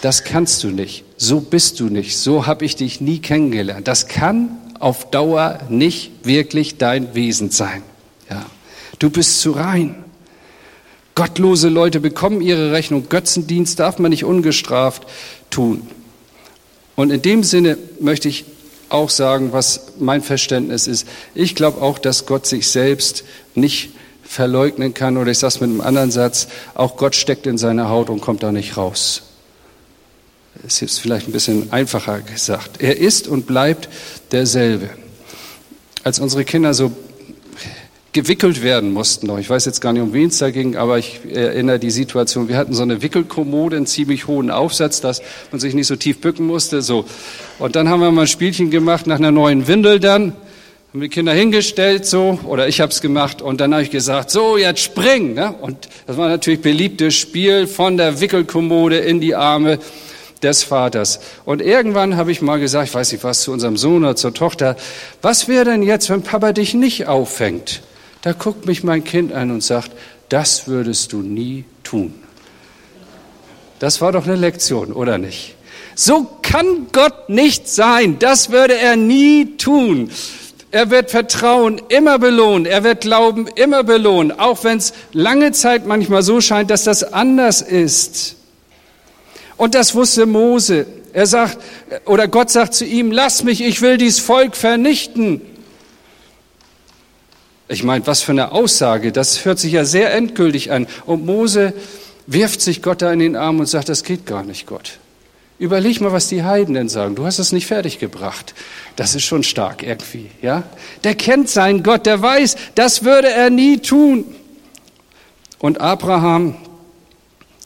Das 0.02 0.24
kannst 0.24 0.62
du 0.62 0.68
nicht. 0.68 1.04
So 1.16 1.40
bist 1.40 1.80
du 1.80 1.84
nicht. 1.84 2.16
So 2.18 2.46
habe 2.46 2.64
ich 2.64 2.76
dich 2.76 3.00
nie 3.00 3.18
kennengelernt. 3.18 3.88
Das 3.88 4.06
kann 4.06 4.56
auf 4.78 5.10
Dauer 5.10 5.60
nicht 5.68 6.12
wirklich 6.24 6.78
dein 6.78 7.14
Wesen 7.14 7.50
sein. 7.50 7.82
Ja. 8.30 8.46
Du 8.98 9.10
bist 9.10 9.40
zu 9.40 9.52
rein. 9.52 10.04
Gottlose 11.14 11.68
Leute 11.68 11.98
bekommen 11.98 12.40
ihre 12.40 12.70
Rechnung. 12.70 13.08
Götzendienst 13.08 13.80
darf 13.80 13.98
man 13.98 14.10
nicht 14.10 14.24
ungestraft 14.24 15.06
tun. 15.50 15.88
Und 16.94 17.10
in 17.10 17.22
dem 17.22 17.42
Sinne 17.42 17.76
möchte 18.00 18.28
ich 18.28 18.44
auch 18.88 19.10
sagen, 19.10 19.52
was 19.52 19.92
mein 19.98 20.22
Verständnis 20.22 20.86
ist. 20.86 21.06
Ich 21.34 21.54
glaube 21.54 21.82
auch, 21.82 21.98
dass 21.98 22.26
Gott 22.26 22.46
sich 22.46 22.68
selbst 22.68 23.24
nicht 23.54 23.90
verleugnen 24.28 24.94
kann. 24.94 25.16
Oder 25.16 25.30
ich 25.30 25.38
sage 25.38 25.54
es 25.54 25.60
mit 25.60 25.70
einem 25.70 25.80
anderen 25.80 26.10
Satz, 26.10 26.48
auch 26.74 26.96
Gott 26.96 27.14
steckt 27.14 27.46
in 27.46 27.58
seiner 27.58 27.88
Haut 27.88 28.10
und 28.10 28.20
kommt 28.20 28.42
da 28.42 28.52
nicht 28.52 28.76
raus. 28.76 29.22
Das 30.62 30.82
ist 30.82 30.98
vielleicht 30.98 31.28
ein 31.28 31.32
bisschen 31.32 31.72
einfacher 31.72 32.20
gesagt. 32.20 32.80
Er 32.80 32.98
ist 32.98 33.26
und 33.26 33.46
bleibt 33.46 33.88
derselbe. 34.32 34.90
Als 36.04 36.18
unsere 36.18 36.44
Kinder 36.44 36.74
so 36.74 36.92
gewickelt 38.12 38.62
werden 38.62 38.92
mussten 38.92 39.26
noch. 39.26 39.38
Ich 39.38 39.48
weiß 39.48 39.64
jetzt 39.66 39.80
gar 39.80 39.92
nicht, 39.92 40.02
um 40.02 40.12
wen 40.12 40.28
es 40.28 40.38
da 40.38 40.50
ging, 40.50 40.76
aber 40.76 40.98
ich 40.98 41.20
erinnere 41.30 41.78
die 41.78 41.90
Situation. 41.90 42.48
Wir 42.48 42.56
hatten 42.56 42.74
so 42.74 42.82
eine 42.82 43.02
Wickelkommode, 43.02 43.76
einen 43.76 43.86
ziemlich 43.86 44.26
hohen 44.26 44.50
Aufsatz, 44.50 45.00
dass 45.00 45.22
man 45.52 45.60
sich 45.60 45.74
nicht 45.74 45.86
so 45.86 45.96
tief 45.96 46.20
bücken 46.20 46.46
musste. 46.46 46.82
So. 46.82 47.04
Und 47.58 47.76
dann 47.76 47.88
haben 47.88 48.00
wir 48.00 48.10
mal 48.10 48.22
ein 48.22 48.26
Spielchen 48.26 48.70
gemacht 48.70 49.06
nach 49.06 49.18
einer 49.18 49.30
neuen 49.30 49.68
Windel 49.68 50.00
dann 50.00 50.34
haben 50.90 51.02
die 51.02 51.10
Kinder 51.10 51.34
hingestellt 51.34 52.06
so, 52.06 52.40
oder 52.44 52.66
ich 52.66 52.80
habe 52.80 52.90
es 52.90 53.02
gemacht 53.02 53.42
und 53.42 53.60
dann 53.60 53.74
habe 53.74 53.82
ich 53.82 53.90
gesagt, 53.90 54.30
so 54.30 54.56
jetzt 54.56 54.80
spring. 54.80 55.34
Ne? 55.34 55.52
Und 55.60 55.88
das 56.06 56.16
war 56.16 56.30
natürlich 56.30 56.62
beliebtes 56.62 57.14
Spiel 57.14 57.66
von 57.66 57.98
der 57.98 58.20
Wickelkommode 58.20 58.96
in 58.96 59.20
die 59.20 59.34
Arme 59.34 59.78
des 60.42 60.62
Vaters. 60.62 61.20
Und 61.44 61.60
irgendwann 61.60 62.16
habe 62.16 62.32
ich 62.32 62.40
mal 62.40 62.58
gesagt, 62.58 62.88
ich 62.88 62.94
weiß 62.94 63.12
nicht 63.12 63.22
was, 63.22 63.42
zu 63.42 63.52
unserem 63.52 63.76
Sohn 63.76 64.02
oder 64.02 64.16
zur 64.16 64.32
Tochter, 64.32 64.76
was 65.20 65.46
wäre 65.46 65.66
denn 65.66 65.82
jetzt, 65.82 66.08
wenn 66.08 66.22
Papa 66.22 66.52
dich 66.52 66.72
nicht 66.72 67.06
auffängt? 67.06 67.82
Da 68.22 68.32
guckt 68.32 68.64
mich 68.64 68.82
mein 68.82 69.04
Kind 69.04 69.32
an 69.32 69.50
und 69.50 69.62
sagt, 69.62 69.90
das 70.30 70.68
würdest 70.68 71.12
du 71.12 71.18
nie 71.18 71.64
tun. 71.82 72.14
Das 73.78 74.00
war 74.00 74.12
doch 74.12 74.26
eine 74.26 74.36
Lektion, 74.36 74.92
oder 74.92 75.18
nicht? 75.18 75.54
So 75.94 76.26
kann 76.40 76.86
Gott 76.92 77.28
nicht 77.28 77.68
sein. 77.68 78.18
Das 78.18 78.50
würde 78.50 78.78
er 78.78 78.96
nie 78.96 79.56
tun. 79.58 80.10
Er 80.70 80.90
wird 80.90 81.10
Vertrauen 81.10 81.80
immer 81.88 82.18
belohnen. 82.18 82.66
Er 82.66 82.84
wird 82.84 83.00
Glauben 83.00 83.46
immer 83.54 83.84
belohnen, 83.84 84.38
auch 84.38 84.64
wenn 84.64 84.78
es 84.78 84.92
lange 85.12 85.52
Zeit 85.52 85.86
manchmal 85.86 86.22
so 86.22 86.40
scheint, 86.40 86.70
dass 86.70 86.84
das 86.84 87.04
anders 87.04 87.62
ist. 87.62 88.36
Und 89.56 89.74
das 89.74 89.94
wusste 89.94 90.26
Mose. 90.26 90.86
Er 91.12 91.26
sagt, 91.26 91.58
oder 92.04 92.28
Gott 92.28 92.50
sagt 92.50 92.74
zu 92.74 92.84
ihm, 92.84 93.10
lass 93.10 93.42
mich, 93.42 93.62
ich 93.62 93.80
will 93.80 93.96
dies 93.96 94.18
Volk 94.18 94.56
vernichten. 94.56 95.40
Ich 97.66 97.82
meine, 97.82 98.06
was 98.06 98.22
für 98.22 98.32
eine 98.32 98.52
Aussage, 98.52 99.10
das 99.10 99.44
hört 99.44 99.58
sich 99.58 99.72
ja 99.72 99.84
sehr 99.84 100.12
endgültig 100.14 100.70
an. 100.70 100.86
Und 101.06 101.24
Mose 101.24 101.72
wirft 102.26 102.60
sich 102.60 102.82
Gott 102.82 103.02
da 103.02 103.12
in 103.12 103.18
den 103.18 103.36
Arm 103.36 103.58
und 103.58 103.66
sagt, 103.66 103.88
das 103.88 104.04
geht 104.04 104.26
gar 104.26 104.42
nicht, 104.42 104.66
Gott. 104.66 104.98
Überleg 105.58 106.00
mal, 106.00 106.12
was 106.12 106.28
die 106.28 106.44
Heiden 106.44 106.74
denn 106.74 106.88
sagen. 106.88 107.16
Du 107.16 107.26
hast 107.26 107.40
es 107.40 107.50
nicht 107.50 107.66
fertiggebracht. 107.66 108.54
Das 108.94 109.14
ist 109.14 109.24
schon 109.24 109.42
stark 109.42 109.82
irgendwie, 109.82 110.30
ja? 110.40 110.62
Der 111.02 111.14
kennt 111.14 111.48
seinen 111.48 111.82
Gott, 111.82 112.06
der 112.06 112.22
weiß, 112.22 112.56
das 112.76 113.04
würde 113.04 113.28
er 113.28 113.50
nie 113.50 113.78
tun. 113.78 114.24
Und 115.58 115.80
Abraham 115.80 116.54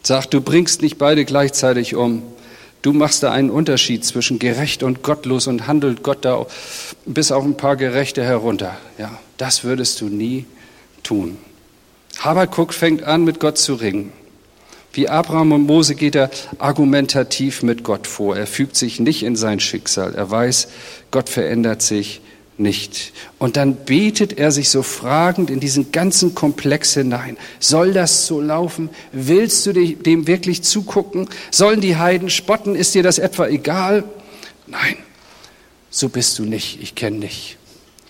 sagt, 0.03 0.33
du 0.33 0.41
bringst 0.41 0.81
nicht 0.81 0.97
beide 0.97 1.25
gleichzeitig 1.27 1.95
um. 1.95 2.23
Du 2.81 2.93
machst 2.93 3.23
da 3.23 3.31
einen 3.31 3.51
Unterschied 3.51 4.05
zwischen 4.05 4.39
gerecht 4.39 4.83
und 4.83 5.03
gottlos 5.03 5.47
und 5.47 5.67
handelt 5.67 6.03
Gott 6.03 6.25
da 6.25 6.47
bis 7.05 7.31
auf 7.31 7.45
ein 7.45 7.57
paar 7.57 7.77
Gerechte 7.77 8.25
herunter. 8.25 8.77
Ja, 8.99 9.21
das 9.37 9.65
würdest 9.65 10.01
du 10.01 10.07
nie 10.07 10.47
tun. 11.03 11.39
Habakuk 12.19 12.75
fängt 12.75 13.05
an, 13.05 13.25
mit 13.25 13.39
Gott 13.39 13.59
zu 13.59 13.75
ringen. 13.75 14.13
Wie 14.93 15.09
Abraham 15.09 15.53
und 15.53 15.67
Mose 15.67 15.95
geht 15.95 16.15
er 16.15 16.31
argumentativ 16.59 17.63
mit 17.63 17.83
Gott 17.83 18.07
vor. 18.07 18.37
Er 18.37 18.47
fügt 18.47 18.77
sich 18.77 19.01
nicht 19.01 19.23
in 19.23 19.37
sein 19.37 19.59
Schicksal. 19.59 20.15
Er 20.15 20.31
weiß, 20.31 20.69
Gott 21.11 21.29
verändert 21.29 21.81
sich 21.81 22.21
nicht. 22.59 23.13
Und 23.39 23.57
dann 23.57 23.75
betet 23.85 24.39
er 24.39 24.53
sich 24.53 24.69
so 24.69 24.83
fragend 24.83 25.51
in 25.51 25.61
diesen 25.61 25.93
ganzen 25.93 26.35
Komplex 26.35 26.95
hinein. 26.95 27.39
Soll 27.59 27.93
das 27.93 28.27
so 28.27 28.41
laufen? 28.41 28.91
Willst 29.13 29.65
du 29.67 29.73
dem 29.73 30.27
wirklich 30.27 30.63
zugucken? 30.63 31.29
Sollen 31.51 31.81
die 31.81 31.97
Heiden 31.97 32.29
spotten? 32.29 32.75
Ist 32.75 32.95
dir 32.95 33.03
das 33.03 33.19
etwa 33.19 33.47
egal? 33.47 34.05
Nein, 34.67 34.97
so 35.91 36.11
bist 36.11 36.39
du 36.39 36.45
nicht. 36.45 36.81
Ich 36.83 36.95
kenne 36.95 37.21
dich. 37.21 37.57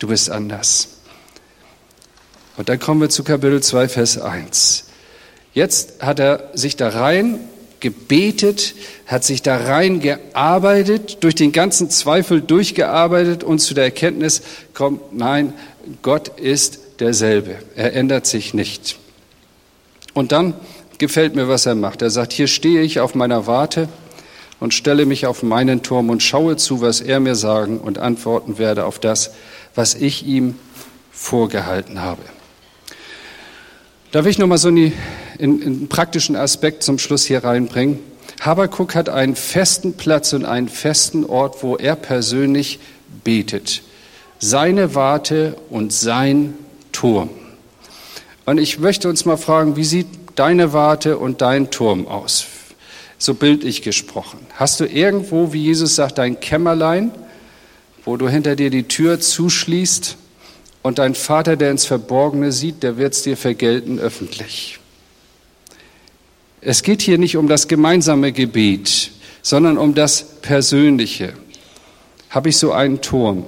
Du 0.01 0.09
bist 0.09 0.31
anders. 0.31 0.89
Und 2.57 2.69
dann 2.69 2.79
kommen 2.79 3.01
wir 3.01 3.09
zu 3.09 3.23
Kapitel 3.23 3.63
2, 3.63 3.89
Vers 3.89 4.19
1. 4.19 4.85
Jetzt 5.55 6.03
hat 6.03 6.19
er 6.19 6.51
sich 6.55 6.77
da 6.77 6.89
rein 6.89 7.41
gebetet, 7.81 8.75
hat 9.07 9.25
sich 9.25 9.43
da 9.43 9.57
rein 9.57 10.01
gearbeitet, 10.01 11.19
durch 11.25 11.35
den 11.35 11.53
ganzen 11.53 11.91
Zweifel 11.91 12.41
durchgearbeitet 12.41 13.45
und 13.45 13.59
zu 13.59 13.75
der 13.75 13.85
Erkenntnis 13.85 14.43
kommt, 14.73 15.13
nein, 15.13 15.53
Gott 16.01 16.29
ist 16.39 16.79
derselbe. 17.01 17.57
Er 17.75 17.93
ändert 17.95 18.27
sich 18.27 18.55
nicht. 18.55 18.99
Und 20.15 20.33
dann 20.33 20.55
gefällt 20.99 21.35
mir, 21.35 21.49
was 21.49 21.67
er 21.67 21.75
macht. 21.75 22.03
Er 22.03 22.11
sagt, 22.11 22.33
hier 22.33 22.47
stehe 22.47 22.83
ich 22.83 23.01
auf 23.01 23.15
meiner 23.15 23.47
Warte 23.47 23.89
und 24.61 24.73
stelle 24.73 25.05
mich 25.05 25.27
auf 25.27 25.43
meinen 25.43 25.83
Turm 25.83 26.09
und 26.09 26.23
schaue 26.23 26.57
zu, 26.57 26.81
was 26.81 27.01
er 27.01 27.19
mir 27.19 27.35
sagen 27.35 27.79
und 27.79 27.99
antworten 27.99 28.59
werde 28.59 28.85
auf 28.85 29.01
das, 29.01 29.33
was 29.75 29.97
ich 29.97 30.25
ihm 30.25 30.55
vorgehalten 31.11 32.01
habe. 32.01 32.23
Da 34.13 34.23
will 34.23 34.31
ich 34.31 34.39
nochmal 34.39 34.59
so 34.59 34.71
einen, 35.43 35.63
einen 35.63 35.89
praktischen 35.89 36.37
Aspekt 36.37 36.83
zum 36.83 36.99
Schluss 36.99 37.25
hier 37.25 37.45
reinbringen. 37.45 37.99
Habakuk 38.41 38.95
hat 38.95 39.09
einen 39.09 39.37
festen 39.37 39.95
Platz 39.95 40.33
und 40.33 40.45
einen 40.45 40.69
festen 40.69 41.25
Ort, 41.25 41.63
wo 41.63 41.77
er 41.77 41.97
persönlich 41.97 42.79
betet. 43.25 43.83
Seine 44.39 44.95
Warte 44.95 45.57
und 45.71 45.93
sein 45.93 46.55
Turm. 46.93 47.31
Und 48.45 48.59
ich 48.59 48.79
möchte 48.79 49.09
uns 49.09 49.25
mal 49.25 49.37
fragen, 49.37 49.77
wie 49.77 49.85
sieht 49.85 50.07
deine 50.35 50.73
Warte 50.73 51.19
und 51.19 51.41
dein 51.41 51.71
Turm 51.71 52.09
aus? 52.09 52.47
So 53.19 53.35
bildlich 53.35 53.83
gesprochen. 53.83 54.41
Hast 54.55 54.81
du 54.81 54.85
irgendwo, 54.85 55.53
wie 55.53 55.63
Jesus 55.63 55.95
sagt, 55.95 56.19
dein 56.19 56.41
Kämmerlein, 56.41 57.13
wo 58.05 58.17
du 58.17 58.29
hinter 58.29 58.57
dir 58.57 58.71
die 58.71 58.89
Tür 58.89 59.21
zuschließt 59.21 60.17
und 60.83 60.99
dein 60.99 61.15
Vater, 61.15 61.57
der 61.57 61.71
ins 61.71 61.87
Verborgene 61.87 62.51
sieht, 62.51 62.83
der 62.83 62.97
wird 62.97 63.13
es 63.13 63.23
dir 63.23 63.37
vergelten 63.37 64.01
öffentlich. 64.01 64.81
Es 66.65 66.85
geht 66.85 67.03
hier 67.03 67.19
nicht 67.19 67.37
um 67.37 67.49
das 67.49 67.67
gemeinsame 67.67 68.31
Gebet, 68.31 69.11
sondern 69.43 69.77
um 69.77 69.97
das 69.97 70.23
Persönliche. 70.43 71.33
Habe 72.31 72.51
ich 72.51 72.57
so 72.57 72.71
einen 72.71 73.01
Turm? 73.01 73.45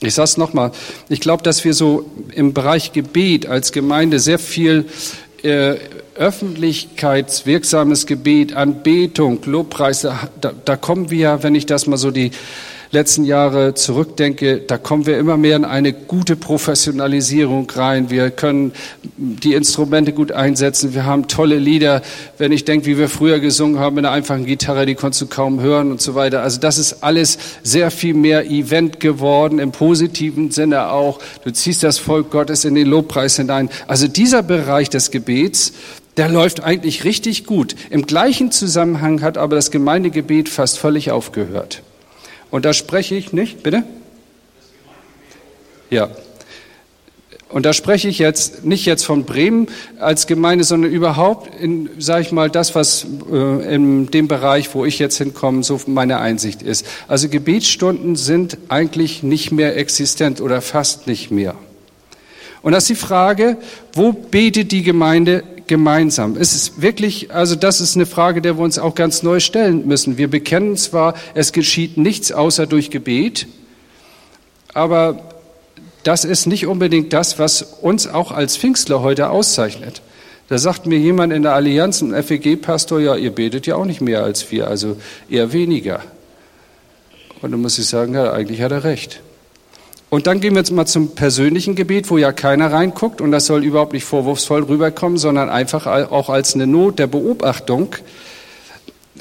Ich 0.00 0.14
sage 0.14 0.26
es 0.26 0.36
nochmal, 0.36 0.70
ich 1.08 1.18
glaube, 1.18 1.42
dass 1.42 1.64
wir 1.64 1.74
so 1.74 2.08
im 2.32 2.54
Bereich 2.54 2.92
Gebet 2.92 3.46
als 3.46 3.72
Gemeinde 3.72 4.20
sehr 4.20 4.38
viel 4.38 4.86
äh, 5.42 5.78
öffentlichkeitswirksames 6.14 8.06
Gebet, 8.06 8.54
Anbetung, 8.54 9.40
Lobpreis, 9.44 10.02
da, 10.02 10.52
da 10.64 10.76
kommen 10.76 11.10
wir, 11.10 11.42
wenn 11.42 11.56
ich 11.56 11.66
das 11.66 11.88
mal 11.88 11.96
so 11.96 12.12
die 12.12 12.30
letzten 12.92 13.24
Jahre 13.24 13.74
zurückdenke, 13.74 14.58
da 14.58 14.76
kommen 14.76 15.06
wir 15.06 15.18
immer 15.18 15.36
mehr 15.36 15.56
in 15.56 15.64
eine 15.64 15.92
gute 15.92 16.34
Professionalisierung 16.34 17.70
rein. 17.70 18.10
Wir 18.10 18.30
können 18.30 18.72
die 19.16 19.54
Instrumente 19.54 20.12
gut 20.12 20.32
einsetzen. 20.32 20.92
Wir 20.92 21.06
haben 21.06 21.28
tolle 21.28 21.58
Lieder. 21.58 22.02
Wenn 22.38 22.50
ich 22.50 22.64
denke, 22.64 22.86
wie 22.86 22.98
wir 22.98 23.08
früher 23.08 23.38
gesungen 23.38 23.78
haben 23.78 23.94
mit 23.94 24.04
einer 24.04 24.14
einfachen 24.14 24.44
Gitarre, 24.44 24.86
die 24.86 24.96
konntest 24.96 25.22
du 25.22 25.26
kaum 25.26 25.60
hören 25.60 25.92
und 25.92 26.00
so 26.00 26.14
weiter. 26.14 26.42
Also 26.42 26.58
das 26.58 26.78
ist 26.78 27.04
alles 27.04 27.38
sehr 27.62 27.90
viel 27.90 28.14
mehr 28.14 28.50
Event 28.50 28.98
geworden, 28.98 29.60
im 29.60 29.70
positiven 29.70 30.50
Sinne 30.50 30.90
auch. 30.90 31.20
Du 31.44 31.52
ziehst 31.52 31.82
das 31.84 31.98
Volk 31.98 32.30
Gottes 32.30 32.64
in 32.64 32.74
den 32.74 32.88
Lobpreis 32.88 33.36
hinein. 33.36 33.70
Also 33.86 34.08
dieser 34.08 34.42
Bereich 34.42 34.90
des 34.90 35.10
Gebets, 35.10 35.72
Der 36.16 36.28
läuft 36.28 36.62
eigentlich 36.62 37.04
richtig 37.04 37.46
gut. 37.46 37.76
Im 37.88 38.04
gleichen 38.04 38.50
Zusammenhang 38.50 39.22
hat 39.22 39.38
aber 39.38 39.54
das 39.54 39.70
Gemeindegebet 39.70 40.48
fast 40.48 40.78
völlig 40.78 41.12
aufgehört. 41.12 41.82
Und 42.50 42.64
da 42.64 42.72
spreche 42.72 43.14
ich 43.14 43.32
nicht, 43.32 43.62
bitte? 43.62 43.84
Ja. 45.90 46.10
Und 47.48 47.66
da 47.66 47.72
spreche 47.72 48.08
ich 48.08 48.20
jetzt 48.20 48.64
nicht 48.64 48.86
jetzt 48.86 49.04
von 49.04 49.24
Bremen 49.24 49.66
als 49.98 50.28
Gemeinde, 50.28 50.62
sondern 50.62 50.92
überhaupt 50.92 51.52
in, 51.60 51.90
sage 51.98 52.22
ich 52.22 52.32
mal, 52.32 52.48
das, 52.48 52.76
was 52.76 53.04
äh, 53.30 53.74
in 53.74 54.06
dem 54.06 54.28
Bereich, 54.28 54.72
wo 54.72 54.84
ich 54.84 55.00
jetzt 55.00 55.18
hinkomme, 55.18 55.64
so 55.64 55.80
meine 55.86 56.20
Einsicht 56.20 56.62
ist. 56.62 56.86
Also 57.08 57.28
Gebetsstunden 57.28 58.14
sind 58.14 58.56
eigentlich 58.68 59.24
nicht 59.24 59.50
mehr 59.50 59.76
existent 59.76 60.40
oder 60.40 60.60
fast 60.60 61.08
nicht 61.08 61.32
mehr. 61.32 61.56
Und 62.62 62.72
das 62.72 62.84
ist 62.84 62.90
die 62.90 63.06
Frage, 63.06 63.56
wo 63.94 64.12
betet 64.12 64.70
die 64.70 64.82
Gemeinde 64.82 65.42
gemeinsam? 65.70 66.36
Es 66.36 66.52
ist 66.52 66.82
wirklich, 66.82 67.32
also 67.32 67.54
das 67.54 67.80
ist 67.80 67.94
eine 67.94 68.04
Frage, 68.04 68.42
der 68.42 68.58
wir 68.58 68.64
uns 68.64 68.78
auch 68.78 68.96
ganz 68.96 69.22
neu 69.22 69.38
stellen 69.38 69.86
müssen. 69.86 70.18
Wir 70.18 70.28
bekennen 70.28 70.76
zwar, 70.76 71.14
es 71.32 71.52
geschieht 71.52 71.96
nichts 71.96 72.32
außer 72.32 72.66
durch 72.66 72.90
Gebet, 72.90 73.46
aber 74.74 75.22
das 76.02 76.24
ist 76.24 76.46
nicht 76.46 76.66
unbedingt 76.66 77.12
das, 77.12 77.38
was 77.38 77.62
uns 77.62 78.08
auch 78.08 78.32
als 78.32 78.56
Pfingstler 78.56 79.00
heute 79.00 79.30
auszeichnet. 79.30 80.02
Da 80.48 80.58
sagt 80.58 80.86
mir 80.86 80.98
jemand 80.98 81.32
in 81.32 81.44
der 81.44 81.54
Allianz, 81.54 82.02
ein 82.02 82.20
FEG-Pastor, 82.20 82.98
ja, 82.98 83.14
ihr 83.14 83.30
betet 83.30 83.68
ja 83.68 83.76
auch 83.76 83.84
nicht 83.84 84.00
mehr 84.00 84.24
als 84.24 84.50
wir, 84.50 84.66
also 84.66 84.96
eher 85.30 85.52
weniger. 85.52 86.02
Und 87.40 87.52
dann 87.52 87.62
muss 87.62 87.78
ich 87.78 87.86
sagen, 87.86 88.14
ja, 88.14 88.32
eigentlich 88.32 88.60
hat 88.60 88.72
er 88.72 88.82
recht. 88.82 89.20
Und 90.10 90.26
dann 90.26 90.40
gehen 90.40 90.54
wir 90.54 90.60
jetzt 90.60 90.72
mal 90.72 90.86
zum 90.86 91.14
persönlichen 91.14 91.76
Gebet, 91.76 92.10
wo 92.10 92.18
ja 92.18 92.32
keiner 92.32 92.72
reinguckt 92.72 93.20
und 93.20 93.30
das 93.30 93.46
soll 93.46 93.64
überhaupt 93.64 93.92
nicht 93.92 94.04
vorwurfsvoll 94.04 94.64
rüberkommen, 94.64 95.18
sondern 95.18 95.48
einfach 95.48 95.86
auch 95.86 96.28
als 96.28 96.54
eine 96.54 96.66
Not 96.66 96.98
der 96.98 97.06
Beobachtung, 97.06 97.94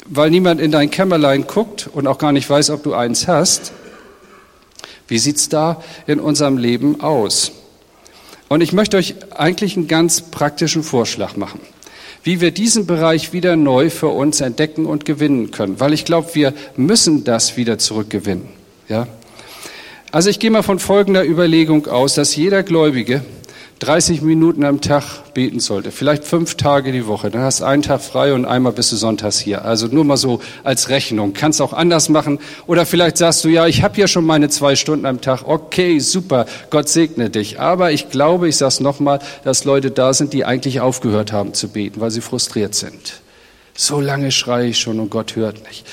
weil 0.07 0.31
niemand 0.31 0.59
in 0.59 0.71
dein 0.71 0.89
Kämmerlein 0.89 1.45
guckt 1.45 1.87
und 1.93 2.07
auch 2.07 2.17
gar 2.17 2.31
nicht 2.31 2.49
weiß, 2.49 2.71
ob 2.71 2.81
du 2.81 2.95
eins 2.95 3.27
hast. 3.27 3.71
Wie 5.07 5.19
sieht's 5.19 5.47
da 5.47 5.83
in 6.07 6.19
unserem 6.19 6.57
Leben 6.57 7.01
aus? 7.01 7.51
Und 8.47 8.61
ich 8.61 8.73
möchte 8.73 8.97
euch 8.97 9.13
eigentlich 9.37 9.77
einen 9.77 9.87
ganz 9.87 10.21
praktischen 10.21 10.81
Vorschlag 10.81 11.35
machen, 11.35 11.59
wie 12.23 12.41
wir 12.41 12.49
diesen 12.49 12.87
Bereich 12.87 13.31
wieder 13.31 13.55
neu 13.55 13.91
für 13.91 14.07
uns 14.07 14.41
entdecken 14.41 14.87
und 14.87 15.05
gewinnen 15.05 15.51
können, 15.51 15.79
weil 15.79 15.93
ich 15.93 16.03
glaube, 16.03 16.33
wir 16.33 16.55
müssen 16.75 17.23
das 17.23 17.57
wieder 17.57 17.77
zurückgewinnen. 17.77 18.49
Ja? 18.87 19.07
Also 20.11 20.31
ich 20.31 20.39
gehe 20.39 20.49
mal 20.49 20.63
von 20.63 20.79
folgender 20.79 21.23
Überlegung 21.23 21.85
aus, 21.85 22.15
dass 22.15 22.35
jeder 22.35 22.63
Gläubige 22.63 23.21
30 23.77 24.21
Minuten 24.23 24.65
am 24.65 24.81
Tag 24.81 25.33
beten 25.35 25.59
sollte, 25.59 25.91
vielleicht 25.91 26.25
fünf 26.25 26.55
Tage 26.55 26.91
die 26.91 27.05
Woche. 27.05 27.29
Dann 27.29 27.43
hast 27.43 27.61
du 27.61 27.65
einen 27.65 27.83
Tag 27.83 28.01
frei 28.01 28.33
und 28.33 28.43
einmal 28.45 28.73
bist 28.73 28.91
du 28.91 28.95
sonntags 28.95 29.39
hier. 29.39 29.63
Also 29.63 29.85
nur 29.85 30.03
mal 30.03 30.17
so 30.17 30.41
als 30.63 30.89
Rechnung. 30.89 31.33
Kannst 31.33 31.61
auch 31.61 31.73
anders 31.73 32.09
machen. 32.09 32.39
Oder 32.65 32.87
vielleicht 32.87 33.17
sagst 33.17 33.43
du, 33.43 33.49
ja, 33.49 33.67
ich 33.67 33.83
habe 33.83 33.99
ja 34.01 34.07
schon 34.07 34.25
meine 34.25 34.49
zwei 34.49 34.75
Stunden 34.75 35.05
am 35.05 35.21
Tag. 35.21 35.43
Okay, 35.45 35.99
super, 35.99 36.47
Gott 36.71 36.89
segne 36.89 37.29
dich. 37.29 37.59
Aber 37.59 37.91
ich 37.91 38.09
glaube, 38.09 38.49
ich 38.49 38.57
sage 38.57 38.69
es 38.69 38.79
nochmal, 38.79 39.19
dass 39.43 39.63
Leute 39.63 39.91
da 39.91 40.13
sind, 40.13 40.33
die 40.33 40.43
eigentlich 40.43 40.81
aufgehört 40.81 41.31
haben 41.31 41.53
zu 41.53 41.69
beten, 41.69 42.01
weil 42.01 42.11
sie 42.11 42.21
frustriert 42.21 42.73
sind. 42.73 43.21
So 43.75 44.01
lange 44.01 44.31
schreie 44.31 44.69
ich 44.69 44.79
schon 44.79 44.99
und 44.99 45.09
Gott 45.11 45.35
hört 45.35 45.65
nicht. 45.67 45.85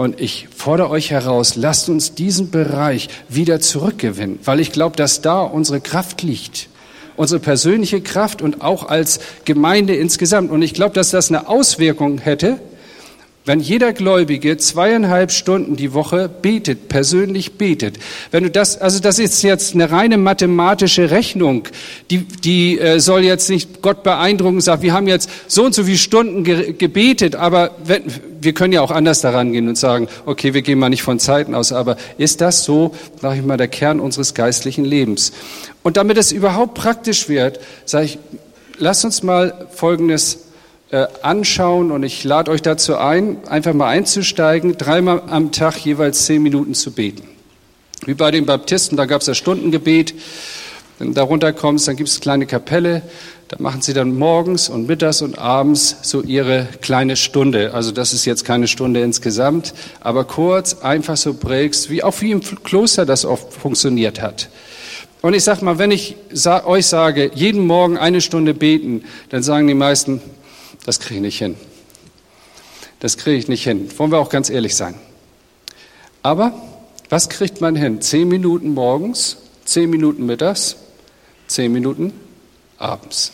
Und 0.00 0.20
ich 0.20 0.46
fordere 0.56 0.90
euch 0.90 1.10
heraus, 1.10 1.56
lasst 1.56 1.88
uns 1.88 2.14
diesen 2.14 2.52
Bereich 2.52 3.08
wieder 3.28 3.58
zurückgewinnen, 3.58 4.38
weil 4.44 4.60
ich 4.60 4.70
glaube, 4.70 4.94
dass 4.94 5.22
da 5.22 5.40
unsere 5.40 5.80
Kraft 5.80 6.22
liegt. 6.22 6.68
Unsere 7.16 7.40
persönliche 7.40 8.00
Kraft 8.00 8.40
und 8.40 8.60
auch 8.62 8.88
als 8.88 9.18
Gemeinde 9.44 9.96
insgesamt. 9.96 10.52
Und 10.52 10.62
ich 10.62 10.72
glaube, 10.72 10.94
dass 10.94 11.10
das 11.10 11.30
eine 11.30 11.48
Auswirkung 11.48 12.18
hätte, 12.18 12.60
wenn 13.48 13.60
jeder 13.60 13.94
Gläubige 13.94 14.58
zweieinhalb 14.58 15.32
Stunden 15.32 15.74
die 15.74 15.94
Woche 15.94 16.28
betet, 16.28 16.88
persönlich 16.88 17.54
betet, 17.54 17.98
wenn 18.30 18.44
du 18.44 18.50
das, 18.50 18.78
also 18.78 19.00
das 19.00 19.18
ist 19.18 19.42
jetzt 19.42 19.74
eine 19.74 19.90
reine 19.90 20.18
mathematische 20.18 21.10
Rechnung, 21.10 21.66
die, 22.10 22.18
die 22.18 22.78
äh, 22.78 23.00
soll 23.00 23.24
jetzt 23.24 23.48
nicht 23.48 23.80
Gott 23.80 24.02
beeindrucken, 24.02 24.60
sagt, 24.60 24.82
wir 24.82 24.92
haben 24.92 25.08
jetzt 25.08 25.30
so 25.46 25.64
und 25.64 25.74
so 25.74 25.84
viele 25.84 25.96
Stunden 25.96 26.44
ge 26.44 26.74
gebetet, 26.74 27.36
aber 27.36 27.70
wenn, 27.82 28.02
wir 28.38 28.52
können 28.52 28.74
ja 28.74 28.82
auch 28.82 28.90
anders 28.90 29.22
daran 29.22 29.52
gehen 29.52 29.66
und 29.66 29.78
sagen, 29.78 30.08
okay, 30.26 30.52
wir 30.52 30.60
gehen 30.60 30.78
mal 30.78 30.90
nicht 30.90 31.02
von 31.02 31.18
Zeiten 31.18 31.54
aus, 31.54 31.72
aber 31.72 31.96
ist 32.18 32.42
das 32.42 32.64
so, 32.64 32.94
sage 33.20 33.40
ich 33.40 33.46
mal, 33.46 33.56
der 33.56 33.68
Kern 33.68 33.98
unseres 33.98 34.34
geistlichen 34.34 34.84
Lebens? 34.84 35.32
Und 35.82 35.96
damit 35.96 36.18
es 36.18 36.32
überhaupt 36.32 36.74
praktisch 36.74 37.30
wird, 37.30 37.60
sage 37.86 38.04
ich, 38.04 38.18
lasst 38.76 39.06
uns 39.06 39.22
mal 39.22 39.68
Folgendes 39.74 40.47
anschauen 41.22 41.90
und 41.90 42.02
ich 42.02 42.24
lade 42.24 42.50
euch 42.50 42.62
dazu 42.62 42.96
ein, 42.96 43.46
einfach 43.46 43.74
mal 43.74 43.88
einzusteigen, 43.88 44.78
dreimal 44.78 45.22
am 45.28 45.52
Tag 45.52 45.76
jeweils 45.84 46.24
zehn 46.24 46.42
Minuten 46.42 46.74
zu 46.74 46.92
beten. 46.92 47.28
Wie 48.06 48.14
bei 48.14 48.30
den 48.30 48.46
Baptisten, 48.46 48.96
da 48.96 49.04
gab 49.04 49.20
es 49.20 49.26
das 49.26 49.36
Stundengebet. 49.36 50.14
Wenn 50.98 51.08
du 51.08 51.14
darunter 51.14 51.52
kommst, 51.52 51.88
dann 51.88 51.96
gibt 51.96 52.08
es 52.08 52.16
eine 52.16 52.22
kleine 52.22 52.46
Kapelle. 52.46 53.02
Da 53.48 53.56
machen 53.60 53.82
sie 53.82 53.92
dann 53.92 54.16
morgens 54.16 54.68
und 54.68 54.86
mittags 54.86 55.22
und 55.22 55.38
abends 55.38 55.96
so 56.02 56.22
ihre 56.22 56.68
kleine 56.80 57.16
Stunde. 57.16 57.72
Also 57.74 57.92
das 57.92 58.12
ist 58.12 58.24
jetzt 58.24 58.44
keine 58.44 58.68
Stunde 58.68 59.00
insgesamt, 59.00 59.74
aber 60.00 60.24
kurz, 60.24 60.74
einfach 60.82 61.16
so 61.16 61.34
prägst, 61.34 61.88
wie 61.90 62.02
auch 62.02 62.20
wie 62.20 62.30
im 62.30 62.40
Kloster 62.40 63.06
das 63.06 63.24
oft 63.24 63.52
funktioniert 63.52 64.20
hat. 64.20 64.48
Und 65.22 65.34
ich 65.34 65.44
sag 65.44 65.62
mal, 65.62 65.78
wenn 65.78 65.90
ich 65.90 66.16
euch 66.64 66.86
sage, 66.86 67.30
jeden 67.34 67.66
Morgen 67.66 67.96
eine 67.96 68.20
Stunde 68.20 68.54
beten, 68.54 69.02
dann 69.30 69.42
sagen 69.42 69.66
die 69.66 69.74
meisten, 69.74 70.20
das 70.84 71.00
kriege 71.00 71.16
ich 71.16 71.22
nicht 71.22 71.38
hin. 71.38 71.56
Das 73.00 73.16
kriege 73.16 73.36
ich 73.36 73.48
nicht 73.48 73.64
hin. 73.64 73.88
Wollen 73.98 74.10
wir 74.10 74.18
auch 74.18 74.30
ganz 74.30 74.50
ehrlich 74.50 74.74
sein. 74.74 74.94
Aber 76.22 76.52
was 77.08 77.28
kriegt 77.28 77.60
man 77.60 77.76
hin? 77.76 78.00
Zehn 78.00 78.28
Minuten 78.28 78.74
morgens, 78.74 79.38
zehn 79.64 79.88
Minuten 79.88 80.26
mittags, 80.26 80.76
zehn 81.46 81.72
Minuten 81.72 82.12
abends. 82.76 83.32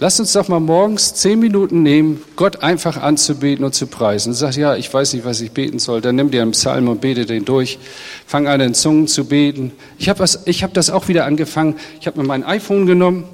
Lasst 0.00 0.18
uns 0.18 0.32
doch 0.32 0.48
mal 0.48 0.60
morgens 0.60 1.14
zehn 1.14 1.38
Minuten 1.38 1.84
nehmen, 1.84 2.22
Gott 2.34 2.62
einfach 2.64 2.96
anzubeten 2.96 3.64
und 3.64 3.76
zu 3.76 3.86
preisen. 3.86 4.34
Sagt, 4.34 4.56
ja, 4.56 4.74
ich 4.74 4.92
weiß 4.92 5.14
nicht, 5.14 5.24
was 5.24 5.40
ich 5.40 5.52
beten 5.52 5.78
soll. 5.78 6.00
Dann 6.00 6.16
nimm 6.16 6.32
dir 6.32 6.42
einen 6.42 6.50
Psalm 6.50 6.88
und 6.88 7.00
bete 7.00 7.26
den 7.26 7.44
durch. 7.44 7.78
Fang 8.26 8.48
an, 8.48 8.60
in 8.60 8.74
Zungen 8.74 9.06
zu 9.06 9.26
beten. 9.26 9.70
Ich 9.96 10.08
habe 10.08 10.24
hab 10.24 10.74
das 10.74 10.90
auch 10.90 11.06
wieder 11.06 11.24
angefangen. 11.26 11.76
Ich 12.00 12.08
habe 12.08 12.20
mir 12.20 12.26
mein 12.26 12.42
iPhone 12.42 12.86
genommen, 12.86 13.24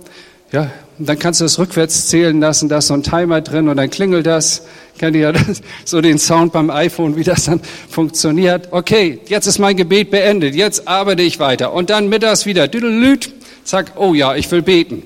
ja, 0.52 0.70
und 1.00 1.06
dann 1.06 1.18
kannst 1.18 1.40
du 1.40 1.46
es 1.46 1.58
rückwärts 1.58 2.08
zählen 2.08 2.38
lassen, 2.40 2.68
da 2.68 2.76
ist 2.76 2.88
so 2.88 2.94
ein 2.94 3.02
Timer 3.02 3.40
drin 3.40 3.70
und 3.70 3.78
dann 3.78 3.88
klingelt 3.88 4.26
das. 4.26 4.64
Kennt 4.98 5.16
ihr 5.16 5.32
ja 5.32 5.40
so 5.86 6.02
den 6.02 6.18
Sound 6.18 6.52
beim 6.52 6.68
iPhone, 6.68 7.16
wie 7.16 7.24
das 7.24 7.44
dann 7.44 7.62
funktioniert? 7.88 8.68
Okay, 8.70 9.18
jetzt 9.26 9.46
ist 9.46 9.58
mein 9.58 9.78
Gebet 9.78 10.10
beendet, 10.10 10.54
jetzt 10.54 10.86
arbeite 10.86 11.22
ich 11.22 11.38
weiter. 11.38 11.72
Und 11.72 11.88
dann 11.88 12.10
mittags 12.10 12.44
wieder, 12.44 12.68
düdelüt, 12.68 13.32
zack, 13.64 13.92
oh 13.96 14.12
ja, 14.12 14.36
ich 14.36 14.50
will 14.50 14.60
beten. 14.60 15.02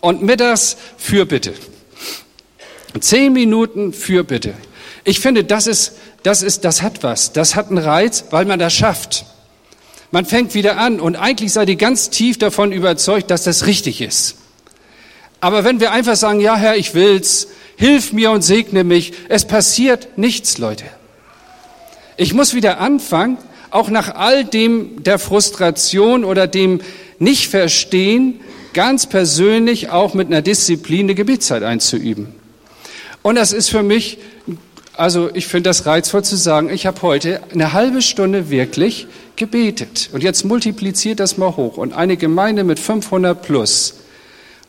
Und 0.00 0.22
mittags 0.22 0.76
Fürbitte. 0.98 1.54
Zehn 3.00 3.32
Minuten 3.32 3.92
Fürbitte. 3.92 4.54
Ich 5.02 5.18
finde, 5.18 5.42
das 5.42 5.66
ist, 5.66 5.96
das 6.22 6.44
ist, 6.44 6.64
das 6.64 6.80
hat 6.80 7.02
was. 7.02 7.32
Das 7.32 7.56
hat 7.56 7.70
einen 7.70 7.78
Reiz, 7.78 8.26
weil 8.30 8.44
man 8.44 8.60
das 8.60 8.72
schafft. 8.72 9.26
Man 10.12 10.26
fängt 10.26 10.54
wieder 10.54 10.78
an 10.78 11.00
und 11.00 11.16
eigentlich 11.16 11.52
seid 11.52 11.68
ihr 11.70 11.74
ganz 11.74 12.10
tief 12.10 12.38
davon 12.38 12.70
überzeugt, 12.70 13.32
dass 13.32 13.42
das 13.42 13.66
richtig 13.66 14.00
ist. 14.00 14.36
Aber 15.44 15.62
wenn 15.62 15.78
wir 15.78 15.92
einfach 15.92 16.16
sagen, 16.16 16.40
ja 16.40 16.56
Herr, 16.56 16.74
ich 16.74 16.94
will's, 16.94 17.48
hilf 17.76 18.14
mir 18.14 18.30
und 18.30 18.40
segne 18.40 18.82
mich, 18.82 19.12
es 19.28 19.44
passiert 19.44 20.16
nichts, 20.16 20.56
Leute. 20.56 20.86
Ich 22.16 22.32
muss 22.32 22.54
wieder 22.54 22.80
anfangen, 22.80 23.36
auch 23.70 23.90
nach 23.90 24.14
all 24.14 24.46
dem 24.46 25.02
der 25.02 25.18
Frustration 25.18 26.24
oder 26.24 26.46
dem 26.46 26.80
Nicht-Verstehen, 27.18 28.40
ganz 28.72 29.04
persönlich 29.04 29.90
auch 29.90 30.14
mit 30.14 30.28
einer 30.28 30.40
Disziplin 30.40 31.00
eine 31.02 31.14
Gebetszeit 31.14 31.62
einzuüben. 31.62 32.28
Und 33.20 33.34
das 33.34 33.52
ist 33.52 33.68
für 33.68 33.82
mich, 33.82 34.16
also 34.94 35.28
ich 35.34 35.46
finde 35.46 35.68
das 35.68 35.84
reizvoll 35.84 36.24
zu 36.24 36.36
sagen, 36.36 36.70
ich 36.70 36.86
habe 36.86 37.02
heute 37.02 37.42
eine 37.52 37.74
halbe 37.74 38.00
Stunde 38.00 38.48
wirklich 38.48 39.08
gebetet. 39.36 40.08
Und 40.10 40.22
jetzt 40.22 40.46
multipliziert 40.46 41.20
das 41.20 41.36
mal 41.36 41.54
hoch. 41.54 41.76
Und 41.76 41.92
eine 41.92 42.16
Gemeinde 42.16 42.64
mit 42.64 42.78
500 42.78 43.42
plus 43.42 43.96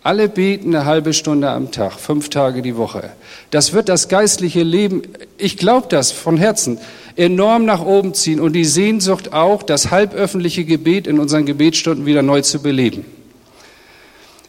alle 0.05 0.29
beten 0.29 0.75
eine 0.75 0.85
halbe 0.85 1.13
Stunde 1.13 1.49
am 1.49 1.71
Tag, 1.71 1.93
fünf 1.93 2.29
Tage 2.29 2.61
die 2.61 2.77
Woche. 2.77 3.09
Das 3.49 3.73
wird 3.73 3.89
das 3.89 4.07
geistliche 4.07 4.61
Leben, 4.61 5.01
ich 5.39 5.57
glaube 5.57 5.87
das 5.89 6.11
von 6.11 6.37
Herzen, 6.37 6.77
enorm 7.15 7.65
nach 7.65 7.83
oben 7.83 8.13
ziehen 8.13 8.39
und 8.39 8.53
die 8.53 8.65
Sehnsucht 8.65 9.33
auch, 9.33 9.63
das 9.63 9.89
halböffentliche 9.89 10.63
Gebet 10.63 11.07
in 11.07 11.19
unseren 11.19 11.47
Gebetsstunden 11.47 12.05
wieder 12.05 12.21
neu 12.21 12.41
zu 12.41 12.61
beleben. 12.61 13.03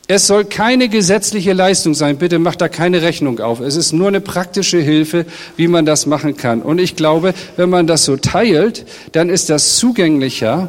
Es 0.09 0.27
soll 0.27 0.45
keine 0.45 0.91
gesetzliche 0.91 1.55
Leistung 1.55 1.95
sein, 1.95 2.19
bitte 2.19 2.39
macht 2.39 2.61
da 2.61 2.69
keine 2.69 3.01
Rechnung 3.01 3.41
auf. 3.41 3.61
Es 3.61 3.77
ist 3.77 3.95
nur 3.95 4.09
eine 4.09 4.21
praktische 4.21 4.79
Hilfe, 4.79 5.25
wie 5.57 5.69
man 5.69 5.87
das 5.87 6.05
machen 6.05 6.37
kann. 6.37 6.61
Und 6.61 6.79
ich 6.79 6.97
glaube, 6.97 7.33
wenn 7.57 7.71
man 7.71 7.87
das 7.87 8.05
so 8.05 8.19
teilt, 8.19 8.85
dann 9.13 9.31
ist 9.31 9.49
das 9.49 9.79
zugänglicher 9.79 10.69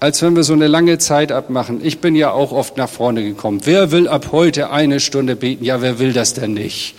als 0.00 0.22
wenn 0.22 0.36
wir 0.36 0.44
so 0.44 0.52
eine 0.52 0.68
lange 0.68 0.98
Zeit 0.98 1.32
abmachen. 1.32 1.84
Ich 1.84 2.00
bin 2.00 2.14
ja 2.14 2.30
auch 2.30 2.52
oft 2.52 2.76
nach 2.76 2.88
vorne 2.88 3.22
gekommen. 3.22 3.60
Wer 3.64 3.90
will 3.90 4.06
ab 4.06 4.28
heute 4.32 4.70
eine 4.70 5.00
Stunde 5.00 5.34
beten? 5.34 5.64
Ja, 5.64 5.82
wer 5.82 5.98
will 5.98 6.12
das 6.12 6.34
denn 6.34 6.54
nicht? 6.54 6.94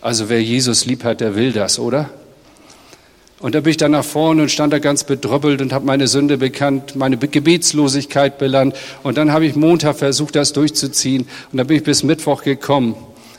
Also 0.00 0.28
wer 0.28 0.42
Jesus 0.42 0.84
lieb 0.84 1.04
hat, 1.04 1.20
der 1.20 1.36
will 1.36 1.52
das, 1.52 1.78
oder? 1.78 2.10
Und 3.40 3.54
da 3.54 3.60
bin 3.60 3.70
ich 3.70 3.76
dann 3.76 3.92
nach 3.92 4.04
vorne 4.04 4.42
und 4.42 4.50
stand 4.50 4.72
da 4.72 4.78
ganz 4.78 5.04
bedröppelt 5.04 5.60
und 5.60 5.72
habe 5.72 5.84
meine 5.84 6.08
Sünde 6.08 6.38
bekannt, 6.38 6.96
meine 6.96 7.18
Gebetslosigkeit 7.18 8.38
belangt. 8.38 8.74
Und 9.02 9.18
dann 9.18 9.32
habe 9.32 9.46
ich 9.46 9.54
Montag 9.54 9.96
versucht, 9.96 10.34
das 10.34 10.52
durchzuziehen. 10.52 11.26
Und 11.52 11.58
dann 11.58 11.66
bin 11.66 11.76
ich 11.76 11.84
bis 11.84 12.02
Mittwoch 12.02 12.42
gekommen. 12.42 12.96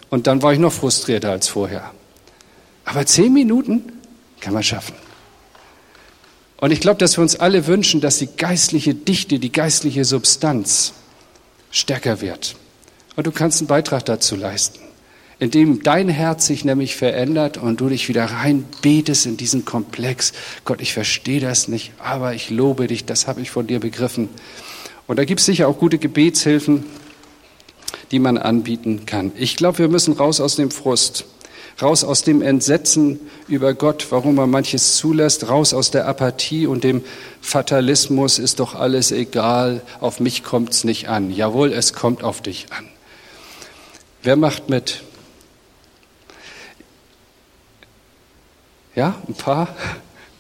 Und 0.10 0.28
dann 0.28 0.42
war 0.42 0.54
ich 0.54 0.60
noch 0.60 0.72
frustrierter 0.72 1.32
als 1.32 1.48
vorher. 1.48 1.92
Aber 2.86 3.06
zehn 3.06 3.34
Minuten 3.34 3.84
kann 4.40 4.54
man 4.54 4.64
schaffen. 4.64 4.94
Und 6.58 6.72
ich 6.72 6.80
glaube, 6.80 6.98
dass 6.98 7.18
wir 7.18 7.22
uns 7.22 7.36
alle 7.36 7.68
wünschen, 7.68 8.02
dass 8.02 8.18
die 8.18 8.28
geistliche 8.28 8.94
Dichte, 8.94 9.40
die 9.40 9.52
geistliche 9.52 10.06
Substanz 10.06 10.94
stärker 11.72 12.22
wird. 12.22 12.56
Und 13.16 13.28
du 13.28 13.32
kannst 13.32 13.60
einen 13.60 13.68
Beitrag 13.68 14.06
dazu 14.06 14.36
leisten, 14.36 14.80
indem 15.40 15.84
dein 15.84 16.10
Herz 16.10 16.48
sich 16.48 16.64
nämlich 16.64 16.96
verändert 16.96 17.58
und 17.58 17.82
du 17.82 17.90
dich 17.90 18.08
wieder 18.08 18.26
rein 18.26 18.66
betest 18.82 19.26
in 19.26 19.38
diesen 19.38 19.66
Komplex. 19.66 20.34
Gott, 20.64 20.82
ich 20.82 20.94
verstehe 20.94 21.40
das 21.40 21.68
nicht, 21.68 21.92
aber 22.00 22.34
ich 22.34 22.50
lobe 22.50 22.88
dich, 22.88 23.06
das 23.06 23.28
habe 23.28 23.42
ich 23.42 23.52
von 23.52 23.68
dir 23.68 23.80
begriffen. 23.80 24.30
Und 25.08 25.18
da 25.18 25.26
gibt 25.26 25.42
es 25.42 25.46
sicher 25.46 25.68
auch 25.68 25.78
gute 25.78 25.98
Gebetshilfen, 25.98 26.86
die 28.12 28.20
man 28.20 28.38
anbieten 28.38 29.06
kann. 29.06 29.32
Ich 29.38 29.56
glaube, 29.56 29.80
wir 29.80 29.88
müssen 29.88 30.14
raus 30.14 30.40
aus 30.40 30.56
dem 30.56 30.72
Frust 30.72 31.26
raus 31.82 32.04
aus 32.04 32.24
dem 32.24 32.42
Entsetzen 32.42 33.20
über 33.48 33.74
Gott, 33.74 34.08
warum 34.10 34.38
er 34.38 34.48
manches 34.48 34.96
zulässt, 34.96 35.50
raus 35.50 35.74
aus 35.74 35.92
der 35.92 36.08
Apathie 36.08 36.68
und 36.68 36.84
dem 36.84 37.04
Fatalismus, 37.42 38.40
ist 38.40 38.60
doch 38.60 38.76
alles 38.76 39.12
egal, 39.12 39.82
auf 40.00 40.20
mich 40.20 40.44
kommt's 40.44 40.84
nicht 40.84 41.10
an. 41.10 41.32
Jawohl, 41.32 41.74
es 41.74 41.94
kommt 41.94 42.24
auf 42.24 42.42
dich 42.42 42.68
an. 42.72 42.88
Wer 44.24 44.38
macht 44.38 44.70
mit? 44.70 45.04
Ja, 48.96 49.22
ein 49.28 49.36
paar? 49.36 49.68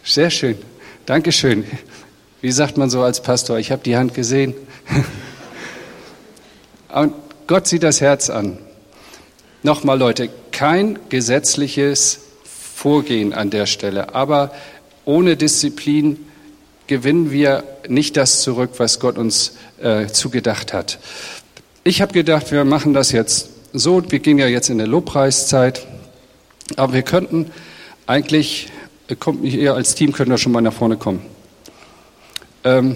Sehr 0.03 0.29
schön. 0.29 0.57
Dankeschön. 1.05 1.65
Wie 2.41 2.51
sagt 2.51 2.77
man 2.77 2.89
so 2.89 3.03
als 3.03 3.21
Pastor? 3.21 3.59
Ich 3.59 3.71
habe 3.71 3.83
die 3.83 3.97
Hand 3.97 4.13
gesehen. 4.13 4.55
Und 6.93 7.13
Gott 7.47 7.67
sieht 7.67 7.83
das 7.83 8.01
Herz 8.01 8.29
an. 8.29 8.57
Nochmal, 9.61 9.99
Leute, 9.99 10.29
kein 10.55 10.97
gesetzliches 11.09 12.19
Vorgehen 12.75 13.33
an 13.33 13.49
der 13.49 13.65
Stelle, 13.65 14.15
aber 14.15 14.51
ohne 15.03 15.35
Disziplin 15.35 16.25
gewinnen 16.87 17.29
wir 17.29 17.65
nicht 17.89 18.15
das 18.15 18.39
zurück, 18.39 18.71
was 18.77 19.01
Gott 19.01 19.17
uns 19.17 19.57
äh, 19.81 20.07
zugedacht 20.07 20.71
hat. 20.71 20.97
Ich 21.83 22.01
habe 22.01 22.13
gedacht, 22.13 22.53
wir 22.53 22.63
machen 22.63 22.93
das 22.93 23.11
jetzt 23.11 23.49
so, 23.73 24.01
wir 24.09 24.19
gehen 24.19 24.39
ja 24.39 24.47
jetzt 24.47 24.69
in 24.69 24.77
der 24.77 24.87
Lobpreiszeit, 24.87 25.85
aber 26.77 26.93
wir 26.93 27.03
könnten 27.03 27.51
eigentlich, 28.07 28.69
kommt 29.19 29.43
nicht 29.43 29.69
als 29.69 29.93
Team, 29.95 30.13
könnt 30.13 30.31
ihr 30.31 30.37
schon 30.37 30.53
mal 30.53 30.61
nach 30.61 30.73
vorne 30.73 30.95
kommen. 30.95 31.21
Ähm, 32.63 32.95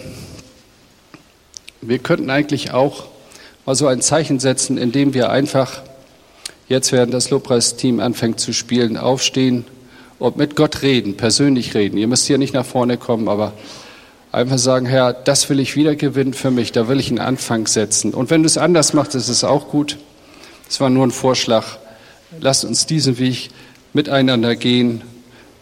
wir 1.82 2.00
könnten 2.00 2.30
eigentlich 2.30 2.72
auch 2.72 3.08
mal 3.66 3.76
so 3.76 3.88
ein 3.88 4.00
Zeichen 4.00 4.40
setzen, 4.40 4.78
indem 4.78 5.14
wir 5.14 5.30
einfach 5.30 5.82
jetzt 6.70 6.92
während 6.92 7.14
das 7.14 7.30
Lobpreisteam 7.32 8.00
anfängt 8.00 8.40
zu 8.40 8.54
spielen, 8.54 8.96
aufstehen 8.96 9.66
und 10.20 10.38
mit 10.38 10.56
Gott 10.56 10.82
reden, 10.82 11.18
persönlich 11.18 11.76
reden. 11.76 11.98
Ihr 11.98 12.08
müsst 12.08 12.28
hier 12.28 12.38
nicht 12.38 12.54
nach 12.54 12.66
vorne 12.66 12.98
kommen, 12.98 13.28
aber 13.28 13.54
einfach 14.32 14.58
sagen, 14.60 14.86
Herr, 14.86 15.12
das 15.12 15.50
will 15.50 15.60
ich 15.60 15.76
wieder 15.76 15.96
gewinnen 15.96 16.34
für 16.34 16.52
mich, 16.52 16.72
da 16.72 16.88
will 16.88 17.00
ich 17.00 17.10
einen 17.10 17.20
Anfang 17.20 17.68
setzen. 17.68 18.14
Und 18.14 18.30
wenn 18.30 18.44
du 18.44 18.48
es 18.48 18.58
anders 18.58 18.94
machst, 18.94 19.16
ist 19.16 19.30
es 19.30 19.44
auch 19.44 19.68
gut. 19.70 19.98
Das 20.68 20.80
war 20.80 20.90
nur 20.90 21.06
ein 21.06 21.12
Vorschlag. 21.12 21.66
Lasst 22.40 22.64
uns 22.64 22.86
diesen 22.86 23.18
Weg 23.18 23.50
miteinander 23.94 24.56
gehen 24.56 25.02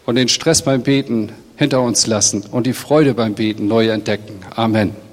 und 0.04 0.16
den 0.16 0.28
Stress 0.28 0.62
beim 0.62 0.82
Beten 0.82 1.32
hinter 1.56 1.80
uns 1.80 2.06
lassen 2.06 2.44
und 2.50 2.66
die 2.66 2.74
Freude 2.74 3.14
beim 3.14 3.34
Beten 3.34 3.66
neu 3.66 3.88
entdecken. 3.88 4.40
Amen. 4.54 5.07